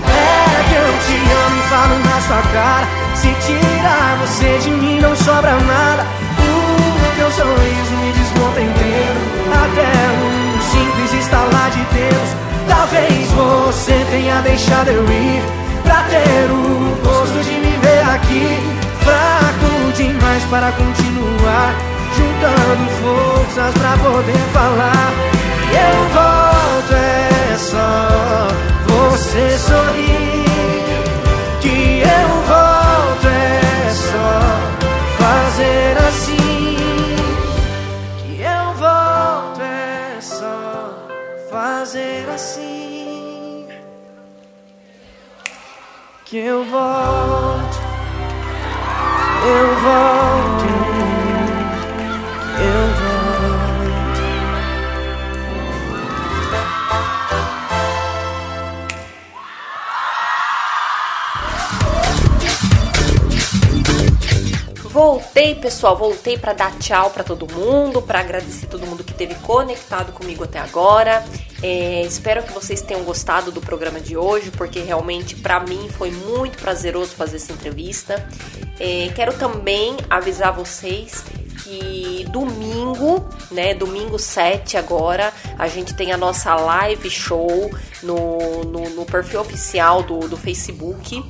É 0.06 0.62
que 0.68 0.74
eu 0.74 0.90
te 1.04 1.16
amo 1.32 1.56
e 1.56 1.68
falo 1.68 1.98
na 2.04 2.20
sua 2.20 2.42
cara. 2.52 2.86
Se 3.14 3.28
tirar 3.46 4.16
você 4.20 4.58
de 4.58 4.70
mim, 4.70 5.00
não 5.00 5.14
sobra 5.16 5.52
nada. 5.52 6.04
O 6.38 7.16
teu 7.16 7.30
sorriso 7.30 7.94
me 7.96 8.12
desmonta 8.12 8.60
inteiro. 8.60 9.20
Até 9.64 9.90
um 10.22 10.60
simples 10.70 11.24
estalar 11.24 11.70
de 11.70 11.84
Deus. 11.94 12.28
Talvez 12.68 13.30
você 13.32 14.06
tenha 14.10 14.40
deixado 14.42 14.88
eu 14.88 15.04
ir. 15.04 15.42
Pra 15.82 16.02
ter 16.04 16.50
o 16.50 16.96
gosto 17.02 17.42
de 17.44 17.58
me 17.58 17.76
ver 17.78 18.02
aqui. 18.14 18.58
Fraco 19.02 19.92
demais 19.96 20.42
para 20.44 20.70
continuar. 20.72 21.95
Juntando 22.16 22.86
forças 23.00 23.74
pra 23.74 23.92
poder 23.98 24.44
falar. 24.52 25.12
Eu 25.70 25.96
volto, 26.14 26.92
é 26.94 27.56
só 27.58 28.48
você 28.86 29.58
sorrir. 29.58 30.44
Que 31.60 32.00
eu 32.00 32.28
volto, 32.46 33.26
é 33.26 33.90
só 33.90 34.40
fazer 35.18 35.98
assim. 36.08 36.76
Que 38.18 38.42
eu 38.42 38.74
volto, 38.74 39.60
é 39.60 40.20
só 40.20 41.08
fazer 41.50 42.28
assim. 42.34 43.66
Que 46.24 46.38
eu 46.38 46.64
volto, 46.64 47.78
eu 49.44 49.66
volto, 49.86 50.85
Voltei, 65.46 65.62
pessoal, 65.62 65.96
voltei 65.96 66.36
para 66.36 66.52
dar 66.52 66.76
tchau 66.76 67.10
para 67.10 67.22
todo 67.22 67.46
mundo, 67.52 68.02
para 68.02 68.18
agradecer 68.18 68.66
todo 68.66 68.84
mundo 68.84 69.04
que 69.04 69.12
esteve 69.12 69.36
conectado 69.36 70.12
comigo 70.12 70.42
até 70.42 70.58
agora. 70.58 71.24
É, 71.62 72.02
espero 72.02 72.42
que 72.42 72.52
vocês 72.52 72.82
tenham 72.82 73.04
gostado 73.04 73.52
do 73.52 73.60
programa 73.60 74.00
de 74.00 74.16
hoje, 74.16 74.50
porque 74.50 74.80
realmente 74.80 75.36
para 75.36 75.60
mim 75.60 75.88
foi 75.88 76.10
muito 76.10 76.58
prazeroso 76.58 77.12
fazer 77.12 77.36
essa 77.36 77.52
entrevista. 77.52 78.28
É, 78.80 79.12
quero 79.14 79.34
também 79.34 79.96
avisar 80.10 80.52
vocês 80.52 81.22
que 81.62 82.26
domingo, 82.30 83.24
né, 83.52 83.72
domingo 83.72 84.18
7 84.18 84.76
agora, 84.76 85.32
a 85.56 85.68
gente 85.68 85.94
tem 85.94 86.10
a 86.10 86.16
nossa 86.16 86.56
live 86.56 87.08
show 87.08 87.70
no, 88.02 88.64
no, 88.64 88.90
no 88.90 89.04
perfil 89.04 89.42
oficial 89.42 90.02
do, 90.02 90.18
do 90.26 90.36
Facebook 90.36 91.22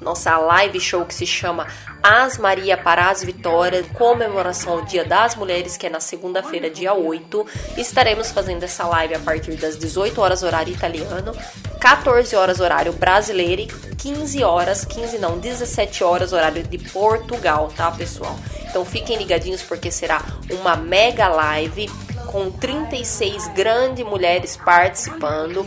nossa 0.00 0.36
live 0.38 0.80
show 0.80 1.04
que 1.04 1.14
se 1.14 1.26
chama 1.26 1.66
As 2.02 2.38
Maria 2.38 2.76
para 2.76 3.10
as 3.10 3.22
Vitórias, 3.22 3.86
comemoração 3.94 4.74
ao 4.74 4.82
Dia 4.82 5.04
das 5.04 5.34
Mulheres, 5.34 5.76
que 5.76 5.86
é 5.86 5.90
na 5.90 6.00
segunda-feira, 6.00 6.70
dia 6.70 6.94
8. 6.94 7.46
Estaremos 7.76 8.30
fazendo 8.30 8.62
essa 8.62 8.86
live 8.86 9.14
a 9.14 9.20
partir 9.20 9.56
das 9.56 9.76
18 9.76 10.20
horas 10.20 10.42
horário 10.42 10.72
italiano, 10.72 11.32
14 11.80 12.34
horas 12.36 12.60
horário 12.60 12.92
brasileiro 12.92 13.62
e 13.62 13.66
15 13.96 14.42
horas, 14.44 14.84
15 14.84 15.18
não, 15.18 15.38
17 15.38 16.04
horas 16.04 16.32
horário 16.32 16.62
de 16.62 16.78
Portugal, 16.78 17.72
tá, 17.76 17.90
pessoal? 17.90 18.38
Então 18.68 18.84
fiquem 18.84 19.16
ligadinhos 19.16 19.62
porque 19.62 19.90
será 19.90 20.22
uma 20.50 20.76
mega 20.76 21.28
live 21.28 21.90
com 22.28 22.50
36 22.50 23.48
grandes 23.48 24.04
mulheres 24.04 24.56
participando 24.56 25.66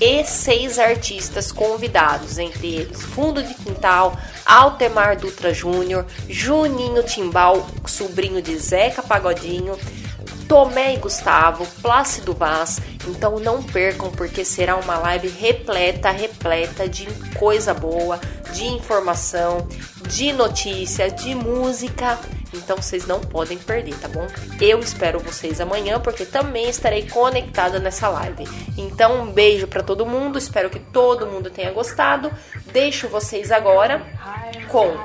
e 0.00 0.22
seis 0.24 0.78
artistas 0.78 1.50
convidados, 1.50 2.38
entre 2.38 2.74
eles 2.74 3.02
Fundo 3.02 3.42
de 3.42 3.54
Quintal, 3.54 4.16
Altemar 4.44 5.18
Dutra 5.18 5.54
Júnior, 5.54 6.06
Juninho 6.28 7.02
Timbal, 7.02 7.66
sobrinho 7.86 8.42
de 8.42 8.56
Zeca 8.58 9.02
Pagodinho, 9.02 9.76
Tomé 10.46 10.94
e 10.94 10.98
Gustavo, 10.98 11.66
Plácido 11.80 12.34
Vaz. 12.34 12.80
Então 13.08 13.38
não 13.38 13.62
percam, 13.62 14.10
porque 14.10 14.44
será 14.44 14.76
uma 14.76 14.98
live 14.98 15.28
repleta, 15.28 16.10
repleta 16.10 16.88
de 16.88 17.06
coisa 17.38 17.72
boa, 17.72 18.20
de 18.52 18.66
informação, 18.66 19.66
de 20.08 20.32
notícia, 20.32 21.10
de 21.10 21.34
música. 21.34 22.18
Então 22.52 22.76
vocês 22.76 23.06
não 23.06 23.20
podem 23.20 23.58
perder, 23.58 23.94
tá 23.98 24.08
bom? 24.08 24.26
Eu 24.60 24.80
espero 24.80 25.18
vocês 25.18 25.60
amanhã, 25.60 25.98
porque 26.00 26.24
também 26.24 26.68
estarei 26.68 27.08
conectada 27.08 27.78
nessa 27.78 28.08
live. 28.08 28.44
Então 28.76 29.22
um 29.22 29.32
beijo 29.32 29.66
para 29.66 29.82
todo 29.82 30.06
mundo, 30.06 30.38
espero 30.38 30.70
que 30.70 30.78
todo 30.78 31.26
mundo 31.26 31.50
tenha 31.50 31.72
gostado. 31.72 32.30
Deixo 32.72 33.08
vocês 33.08 33.50
agora 33.50 34.04
com 34.68 34.96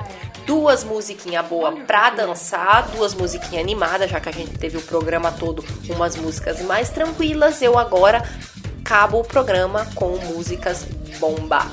duas 0.46 0.82
musiquinhas 0.82 1.46
boas 1.46 1.78
pra 1.86 2.08
dançar, 2.10 2.88
duas 2.88 3.14
musiquinhas 3.14 3.62
animadas, 3.62 4.10
já 4.10 4.18
que 4.18 4.30
a 4.30 4.32
gente 4.32 4.56
teve 4.58 4.78
o 4.78 4.82
programa 4.82 5.30
todo 5.30 5.62
umas 5.90 6.16
músicas 6.16 6.62
mais 6.62 6.88
tranquilas, 6.88 7.60
eu 7.60 7.78
agora 7.78 8.22
acabo 8.80 9.20
o 9.20 9.24
programa 9.24 9.86
com 9.94 10.16
músicas 10.16 10.86
bomba. 11.18 11.66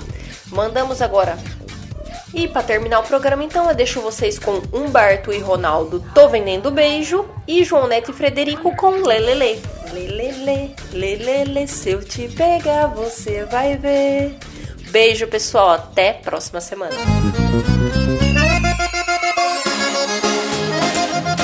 Mandamos 0.47 1.01
agora. 1.01 1.37
E 2.35 2.49
para 2.49 2.63
terminar 2.63 2.99
o 2.99 3.03
programa, 3.03 3.45
então, 3.45 3.69
eu 3.69 3.73
deixo 3.73 4.01
vocês 4.01 4.37
com 4.37 4.61
Humberto 4.73 5.31
e 5.31 5.39
Ronaldo, 5.39 6.03
Tô 6.13 6.27
Vendendo 6.27 6.69
Beijo, 6.69 7.25
e 7.47 7.63
João 7.63 7.87
Neto 7.87 8.11
e 8.11 8.13
Frederico 8.13 8.75
com 8.75 8.89
Lelele. 8.89 9.61
Lelele, 9.93 10.75
lelele, 10.91 11.65
se 11.65 11.91
eu 11.91 12.03
te 12.03 12.27
pegar, 12.27 12.87
você 12.87 13.45
vai 13.45 13.77
ver. 13.77 14.37
Beijo, 14.91 15.27
pessoal. 15.27 15.69
Até 15.69 16.11
próxima 16.11 16.59
semana. 16.59 16.95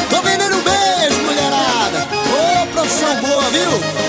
Tô 0.09 0.21
vendendo 0.21 0.57
beijo, 0.61 1.23
mulherada. 1.23 1.99
Ô, 2.11 2.67
profissão 2.73 3.15
boa, 3.21 3.43
viu? 3.43 4.00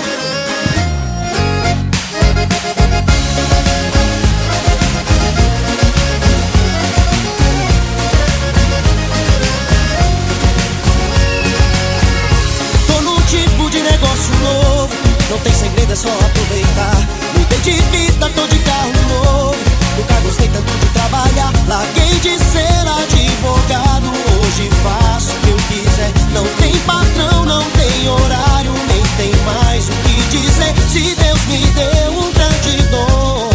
Não 15.33 15.39
tem 15.39 15.51
segredo, 15.51 15.91
é 15.91 15.95
só 15.95 16.09
aproveitar. 16.09 16.95
Mudei 17.35 17.59
de 17.61 17.71
vida, 17.71 18.29
tô 18.35 18.45
de 18.45 18.59
carro 18.59 18.91
novo. 19.09 19.55
Nunca 19.97 20.13
gostei 20.21 20.47
tanto 20.47 20.71
de 20.77 20.85
trabalhar. 20.93 21.51
Larguei 21.67 22.19
de 22.19 22.37
ser 22.37 22.85
advogado. 23.01 24.11
Hoje 24.37 24.69
faço 24.83 25.31
o 25.31 25.39
que 25.39 25.49
eu 25.49 25.57
quiser. 25.57 26.11
Não 26.35 26.45
tem 26.61 26.77
patrão, 26.81 27.45
não 27.45 27.63
tem 27.63 28.09
horário, 28.09 28.73
nem 28.87 29.01
tem 29.17 29.33
mais 29.43 29.89
o 29.89 29.91
que 29.91 30.37
dizer. 30.37 30.75
Se 30.87 31.15
Deus 31.15 31.45
me 31.47 31.65
deu 31.65 32.11
um 32.11 32.31
grande 32.31 32.83
dom. 32.91 33.49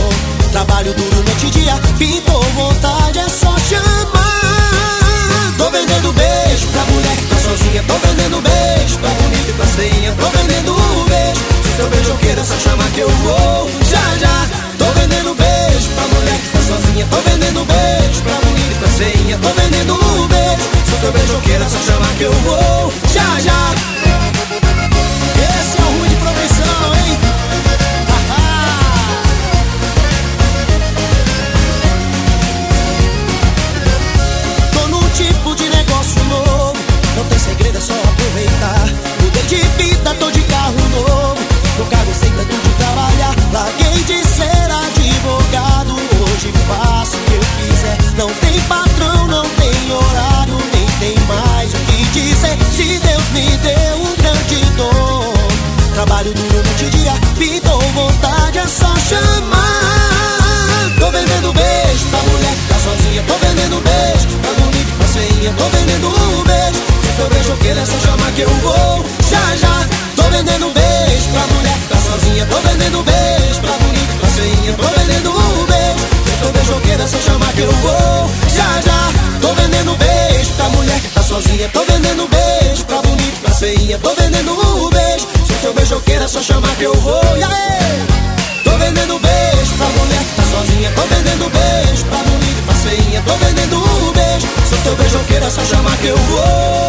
Trabalho 0.51 0.93
duro 0.95 1.23
noite 1.23 1.47
e 1.47 1.51
dia. 1.51 1.81
Pintou 1.97 2.43
vontade, 2.57 3.21
é 3.21 3.29
só 3.29 3.57
chamar. 3.57 5.55
Tô 5.57 5.71
vendendo 5.71 6.13
beijo 6.13 6.67
pra 6.73 6.85
mulher 6.87 7.17
que 7.17 7.27
tá 7.27 7.37
sozinha. 7.37 7.85
Tô 7.85 7.95
vendendo 7.95 8.43
beijo 8.43 8.99
pra 8.99 9.11
bonita 9.11 9.49
e 9.49 9.53
pra 9.53 9.67
feinha. 9.67 10.13
Tô 10.19 10.27
vendendo 10.37 10.75
beijo. 11.09 11.48
Se 11.79 11.83
seu 11.83 11.91
beijo 11.91 12.15
queira, 12.17 12.45
só 12.45 12.59
chamar 12.59 12.91
que 12.91 12.99
eu 12.99 13.09
vou. 13.09 13.71
Já, 13.89 14.19
já. 14.19 14.49
Tô 14.79 14.85
vendendo 14.99 15.33
beijo 15.37 15.89
pra 15.91 16.09
mulher 16.09 16.37
que 16.41 16.49
tá 16.49 16.59
sozinha. 16.61 17.07
Tô 17.09 17.17
vendendo 17.19 17.65
beijo 17.65 18.21
pra 18.25 18.33
bonita 18.33 18.73
e 18.73 18.79
pra 18.79 18.89
feinha. 18.89 19.39
Tô 19.39 19.49
vendendo 19.51 19.95
beijo. 20.27 20.63
Se 20.85 21.01
seu 21.01 21.13
beijo 21.13 21.41
queira, 21.43 21.69
só 21.69 21.79
chamar 21.79 22.13
que 22.17 22.25
eu 22.25 22.33
vou. 22.33 22.93
Já, 23.15 23.39
já. 23.39 23.75
Esse 25.39 25.79
é 25.79 25.85
o 25.85 25.99
ruim 26.01 26.09
de 26.09 26.17
profissão, 26.17 26.95
hein? 26.97 27.19
Tô 34.73 34.89
num 34.89 35.09
tipo 35.11 35.55
de 35.55 35.69
negócio 35.69 36.25
novo. 36.25 36.73
Não 37.17 37.25
tem 37.27 37.39
segredo, 37.39 37.79
é 37.79 37.81
só 37.81 37.93
aproveitar. 37.93 38.88
Dizer. 52.13 52.59
Se 52.73 52.99
Deus 52.99 53.29
me 53.33 53.57
deu 53.59 53.97
um 53.97 54.15
grande 54.17 54.65
dom. 54.77 55.35
Trabalho 55.95 56.33
duro 56.33 56.63
noite 56.63 56.85
e 56.85 56.91
dia, 56.91 57.13
pintou 57.39 57.81
vontade, 57.93 58.59
é 58.59 58.67
só 58.67 58.95
chamar. 59.09 60.69
Tô 60.99 61.11
vendendo 61.11 61.53
beijo 61.53 62.07
pra 62.11 62.21
mulher 62.23 62.55
que 62.55 62.67
tá 62.69 62.79
sozinha. 62.79 63.23
Tô 63.27 63.35
vendendo 63.35 63.81
beijo 63.83 64.39
pra 64.39 64.51
e 64.51 64.85
pra 64.85 65.07
feinha. 65.07 65.53
Tô 65.57 65.65
vendendo 65.65 66.09
beijo. 66.45 66.81
Se 67.03 67.17
seu 67.17 67.29
beijo 67.31 67.57
queira, 67.57 67.81
é 67.81 67.87
só 67.87 67.99
chamar 67.99 68.33
que 68.33 68.43
eu 68.43 68.51
vou. 68.63 69.05
Já, 69.31 69.57
já. 69.57 69.89
Tô 70.17 70.23
vendendo 70.31 70.71
beijo 70.73 71.29
pra 71.33 71.47
mulher 71.55 71.79
que 71.79 71.89
tá 71.89 71.97
sozinha. 71.97 72.47
Tô 72.47 72.57
vendendo 72.61 73.03
beijo 73.03 73.61
pra 73.61 73.73
e 73.73 74.07
pra 74.19 74.29
feinha. 74.29 74.73
Tô 74.75 74.89
vendendo 74.99 75.33
beijo. 75.67 76.05
Se 76.27 76.39
seu 76.39 76.53
beijo 76.53 76.81
queira, 76.81 77.03
é 77.03 77.07
só 77.07 77.19
chamar 77.19 77.53
que 77.53 77.61
eu 77.63 77.73
vou. 77.73 78.31
Já, 78.55 78.81
já. 78.87 79.13
Tô 79.41 79.55
vendendo 79.55 79.97
beijo 79.97 80.53
pra 80.55 80.69
mulher 80.69 81.01
que 81.01 81.18
sozinha. 81.29 81.69
Tô 81.69 81.85
vendendo 81.85 82.27
beijo 82.29 82.85
pra 82.87 83.03
bonita 83.03 83.23
e 83.23 83.41
pra 83.43 83.51
feinha. 83.53 83.99
Tô 83.99 84.15
vendendo 84.15 84.91
beijo. 84.91 85.27
Se 85.47 85.61
seu 85.61 85.75
beijo 85.75 86.01
queira, 86.01 86.25
é 86.25 86.29
só 86.29 86.41
chamar 86.41 86.75
que 86.77 86.85
eu 86.85 86.95
vou. 86.95 87.37
E 87.37 87.43
aí? 87.43 88.07
Tô 88.65 88.71
vendendo 88.79 89.19
beijo 89.19 89.75
pra 89.77 89.87
mulher 89.87 90.25
que 90.25 90.37
tá 90.37 90.43
sozinha. 90.43 90.91
Tô 90.93 91.03
vendendo 91.03 91.51
beijo 91.51 92.05
pra 92.07 92.19
bonita 92.19 92.59
e 92.59 92.63
pra 92.63 92.75
feinha. 92.75 93.23
Tô 93.27 93.35
vendendo 93.37 94.13
beijo. 94.13 94.47
Se 94.67 94.75
o 94.75 94.79
teu 94.79 94.97
beijo 94.97 95.19
queira, 95.29 95.51
só 95.51 95.63
chamar 95.65 95.97
que 95.99 96.07
eu 96.07 96.17
vou. 96.17 96.89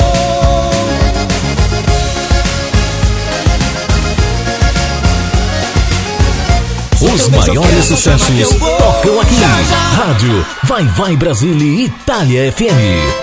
Os 7.01 7.29
maiores 7.29 7.85
sucessos 7.85 8.49
tocam 8.49 9.19
aqui. 9.19 9.35
Rádio 9.95 10.45
Vai 10.63 10.85
Vai 10.85 11.15
Brasília 11.17 11.85
Itália 11.85 12.51
FM. 12.51 13.18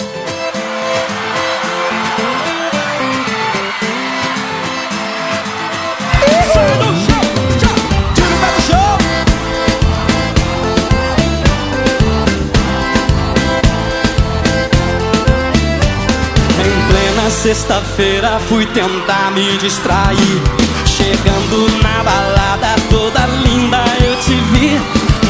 Sexta-feira 17.47 18.40
fui 18.48 18.66
tentar 18.66 19.31
me 19.31 19.56
distrair. 19.59 20.43
Chegando 20.85 21.81
na 21.81 22.02
balada 22.02 22.74
toda 22.90 23.24
linda 23.44 23.85
eu 24.02 24.16
te 24.16 24.35
vi. 24.51 24.77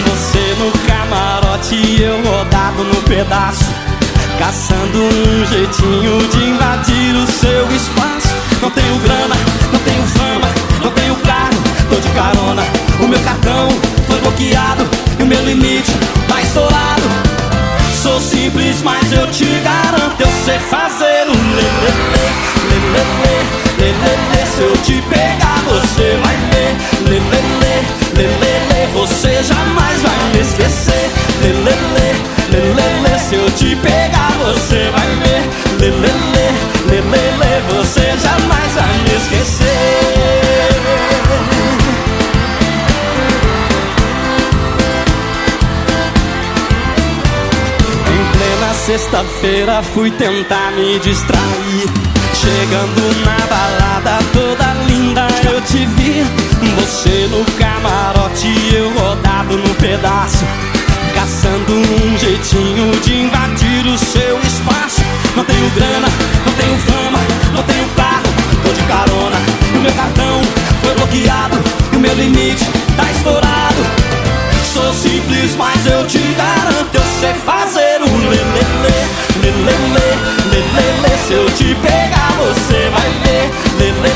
Você 0.09 0.56
no 0.59 0.72
camarote 0.88 1.74
e 1.74 2.02
eu 2.02 2.16
rodado 2.24 2.84
no 2.84 3.02
pedaço. 3.02 3.66
Caçando 4.38 4.98
um 4.98 5.44
jeitinho 5.44 6.26
de 6.28 6.43
invadir 6.52 7.16
o 7.16 7.26
seu 7.26 7.70
espaço. 7.70 8.34
Não 8.62 8.70
tenho 8.70 8.98
grana, 9.01 9.36
não 9.70 9.80
tenho 9.80 10.06
fama, 10.06 10.48
não 10.82 10.90
tenho 10.93 11.16
carro, 11.16 11.62
tô 11.90 11.97
de 11.97 12.09
carona. 12.14 12.62
O 12.98 13.09
meu 13.09 13.20
cartão 13.20 13.68
foi 14.06 14.18
bloqueado 14.20 14.88
e 15.18 15.22
o 15.22 15.26
meu 15.26 15.44
limite 15.44 15.93
tá 16.26 16.40
estourado. 16.40 17.26
Sou 18.07 18.20
simples, 18.20 18.83
mas 18.83 19.11
eu 19.11 19.27
te 19.33 19.45
garanto, 19.65 20.20
eu 20.20 20.28
sei 20.45 20.61
fazer 20.61 21.27
um 21.28 21.57
lelele, 21.57 22.31
lelele, 22.70 23.47
lelele. 23.81 24.47
Se 24.47 24.62
eu 24.62 24.77
te 24.77 25.03
pegar, 25.11 25.61
você 25.66 26.16
vai 26.23 26.37
ver, 26.53 26.77
lelele, 27.11 27.85
lelele. 28.15 28.93
Você 28.95 29.43
jamais 29.43 30.03
vai 30.03 30.31
me 30.33 30.41
esquecer, 30.41 31.11
lelele, 31.43 32.23
lelele. 32.53 33.19
Se 33.19 33.35
eu 33.35 33.51
te 33.51 33.74
pegar, 33.74 34.31
você 34.39 34.89
vai 34.93 35.09
ver, 35.24 35.43
lelele, 35.81 36.55
lelele. 36.87 37.62
Você 37.73 38.16
jamais 38.23 38.45
sexta-feira 49.16 49.82
fui 49.82 50.10
tentar 50.10 50.72
me 50.72 50.98
distrair. 50.98 51.86
Chegando 52.34 53.24
na 53.24 53.47
balada 53.47 54.22
toda 54.32 54.74
linda 54.86 55.26
eu 55.51 55.60
te 55.62 55.86
vi. 55.86 56.22
Você 56.76 57.26
no 57.30 57.43
camarote 57.59 58.48
eu 58.74 58.93
rodado 58.93 59.56
no 59.56 59.74
pedaço. 59.76 60.44
Caçando 61.14 61.72
um 61.72 62.18
jeitinho 62.18 63.01
de 63.01 63.22
invadir 63.22 63.86
o 63.86 63.97
seu 63.97 64.38
espaço. 64.40 65.01
Não 65.34 65.44
tenho 65.44 65.70
grana, 65.70 66.09
não 66.44 66.52
tenho 66.52 66.78
fama, 66.80 67.18
não 67.55 67.62
tenho 67.62 67.88
carro, 67.97 68.28
tô 68.64 68.72
de 68.72 68.82
carona. 68.82 69.36
O 69.74 69.78
meu 69.78 69.93
cartão 69.93 70.43
foi 70.82 70.94
bloqueado 70.94 71.56
e 71.93 71.97
o 71.97 72.01
meu 72.01 72.14
limite 72.14 72.66
tá 72.97 73.10
estourado. 73.12 73.82
Sou 74.74 74.93
simples, 74.93 75.56
mas 75.56 75.86
eu 75.86 76.06
te 76.06 76.18
garanto, 76.18 76.94
eu 76.94 77.02
sei 77.18 77.32
fazer 77.32 77.85
lê, 78.31 78.43
lê, 78.55 78.65
lê, 78.82 78.97
lê, 79.43 79.51
lê, 79.66 80.09
lê, 80.53 80.61
lê, 80.74 80.86
lê. 81.03 81.16
Se 81.27 81.32
eu 81.35 81.47
te 81.51 81.74
pegar, 81.74 82.31
você 82.39 82.90
vai 82.90 83.11
ver. 83.24 83.51
Lê, 83.78 83.89
lê, 84.03 84.12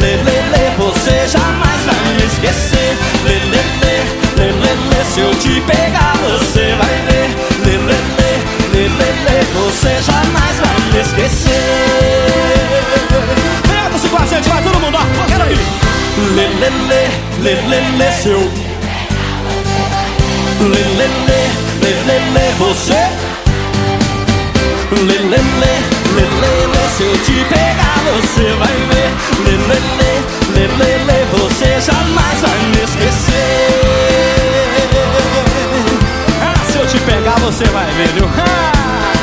lê, 0.00 0.12
lê, 0.26 0.38
lê. 0.52 0.64
Você 0.76 1.16
jamais 1.28 1.80
vai 1.86 2.14
me 2.14 2.24
esquecer. 2.24 2.96
Lê, 3.24 3.36
lê, 3.52 3.62
lê, 3.82 3.96
lê, 4.38 4.52
lê, 4.52 4.72
lê. 4.90 5.04
Se 5.12 5.20
eu 5.20 5.34
te 5.34 5.60
pegar, 5.60 6.14
você 6.22 6.74
vai 6.80 6.96
ver. 7.08 7.28
Lê, 7.64 7.76
lê, 7.88 7.98
lê, 8.18 8.88
lê, 8.88 9.10
lê. 9.24 9.38
Você 9.54 9.92
jamais 10.02 10.56
vai 10.62 10.76
me 10.92 11.00
esquecer. 11.00 12.68
Levanta-se 13.68 14.08
com 14.08 14.16
a 14.16 14.26
gente, 14.26 14.48
vai 14.48 14.62
todo 14.62 14.80
mundo, 14.80 14.96
ó. 14.96 15.26
Quero 15.26 15.42
ouvir. 15.44 15.58
Lê, 16.36 16.46
lê, 16.46 16.70
lê, 16.88 17.04
lê, 17.42 17.54
lê, 17.68 17.80
lê. 17.98 18.12
Seu 18.12 18.50
Lê, 20.60 20.66
lê, 20.66 21.06
lê, 21.28 21.42
lê, 21.82 21.92
lê, 22.06 22.18
lê, 22.34 22.52
você 22.58 23.02
Lê, 24.90 25.18
lê, 25.18 25.18
lê, 25.20 25.38
lê, 26.16 26.26
lê, 26.40 26.66
lê 26.66 26.88
Se 26.96 27.04
eu 27.04 27.16
te 27.18 27.44
pegar 27.48 27.98
você 28.06 28.46
vai 28.54 28.76
ver 28.90 29.10
Lê, 29.44 29.56
lê, 29.56 29.78
lê, 29.98 30.12
lê, 30.54 30.66
lê, 30.66 30.92
lê 31.04 31.24
Você 31.38 31.80
jamais 31.80 32.40
vai 32.40 32.58
me 32.70 32.82
esquecer 32.82 33.38
Ah, 36.42 36.72
se 36.72 36.78
eu 36.78 36.86
te 36.88 36.98
pegar 36.98 37.38
você 37.38 37.64
vai 37.66 37.86
ver, 37.92 38.08
viu? 38.08 38.28
Ah! 38.36 39.17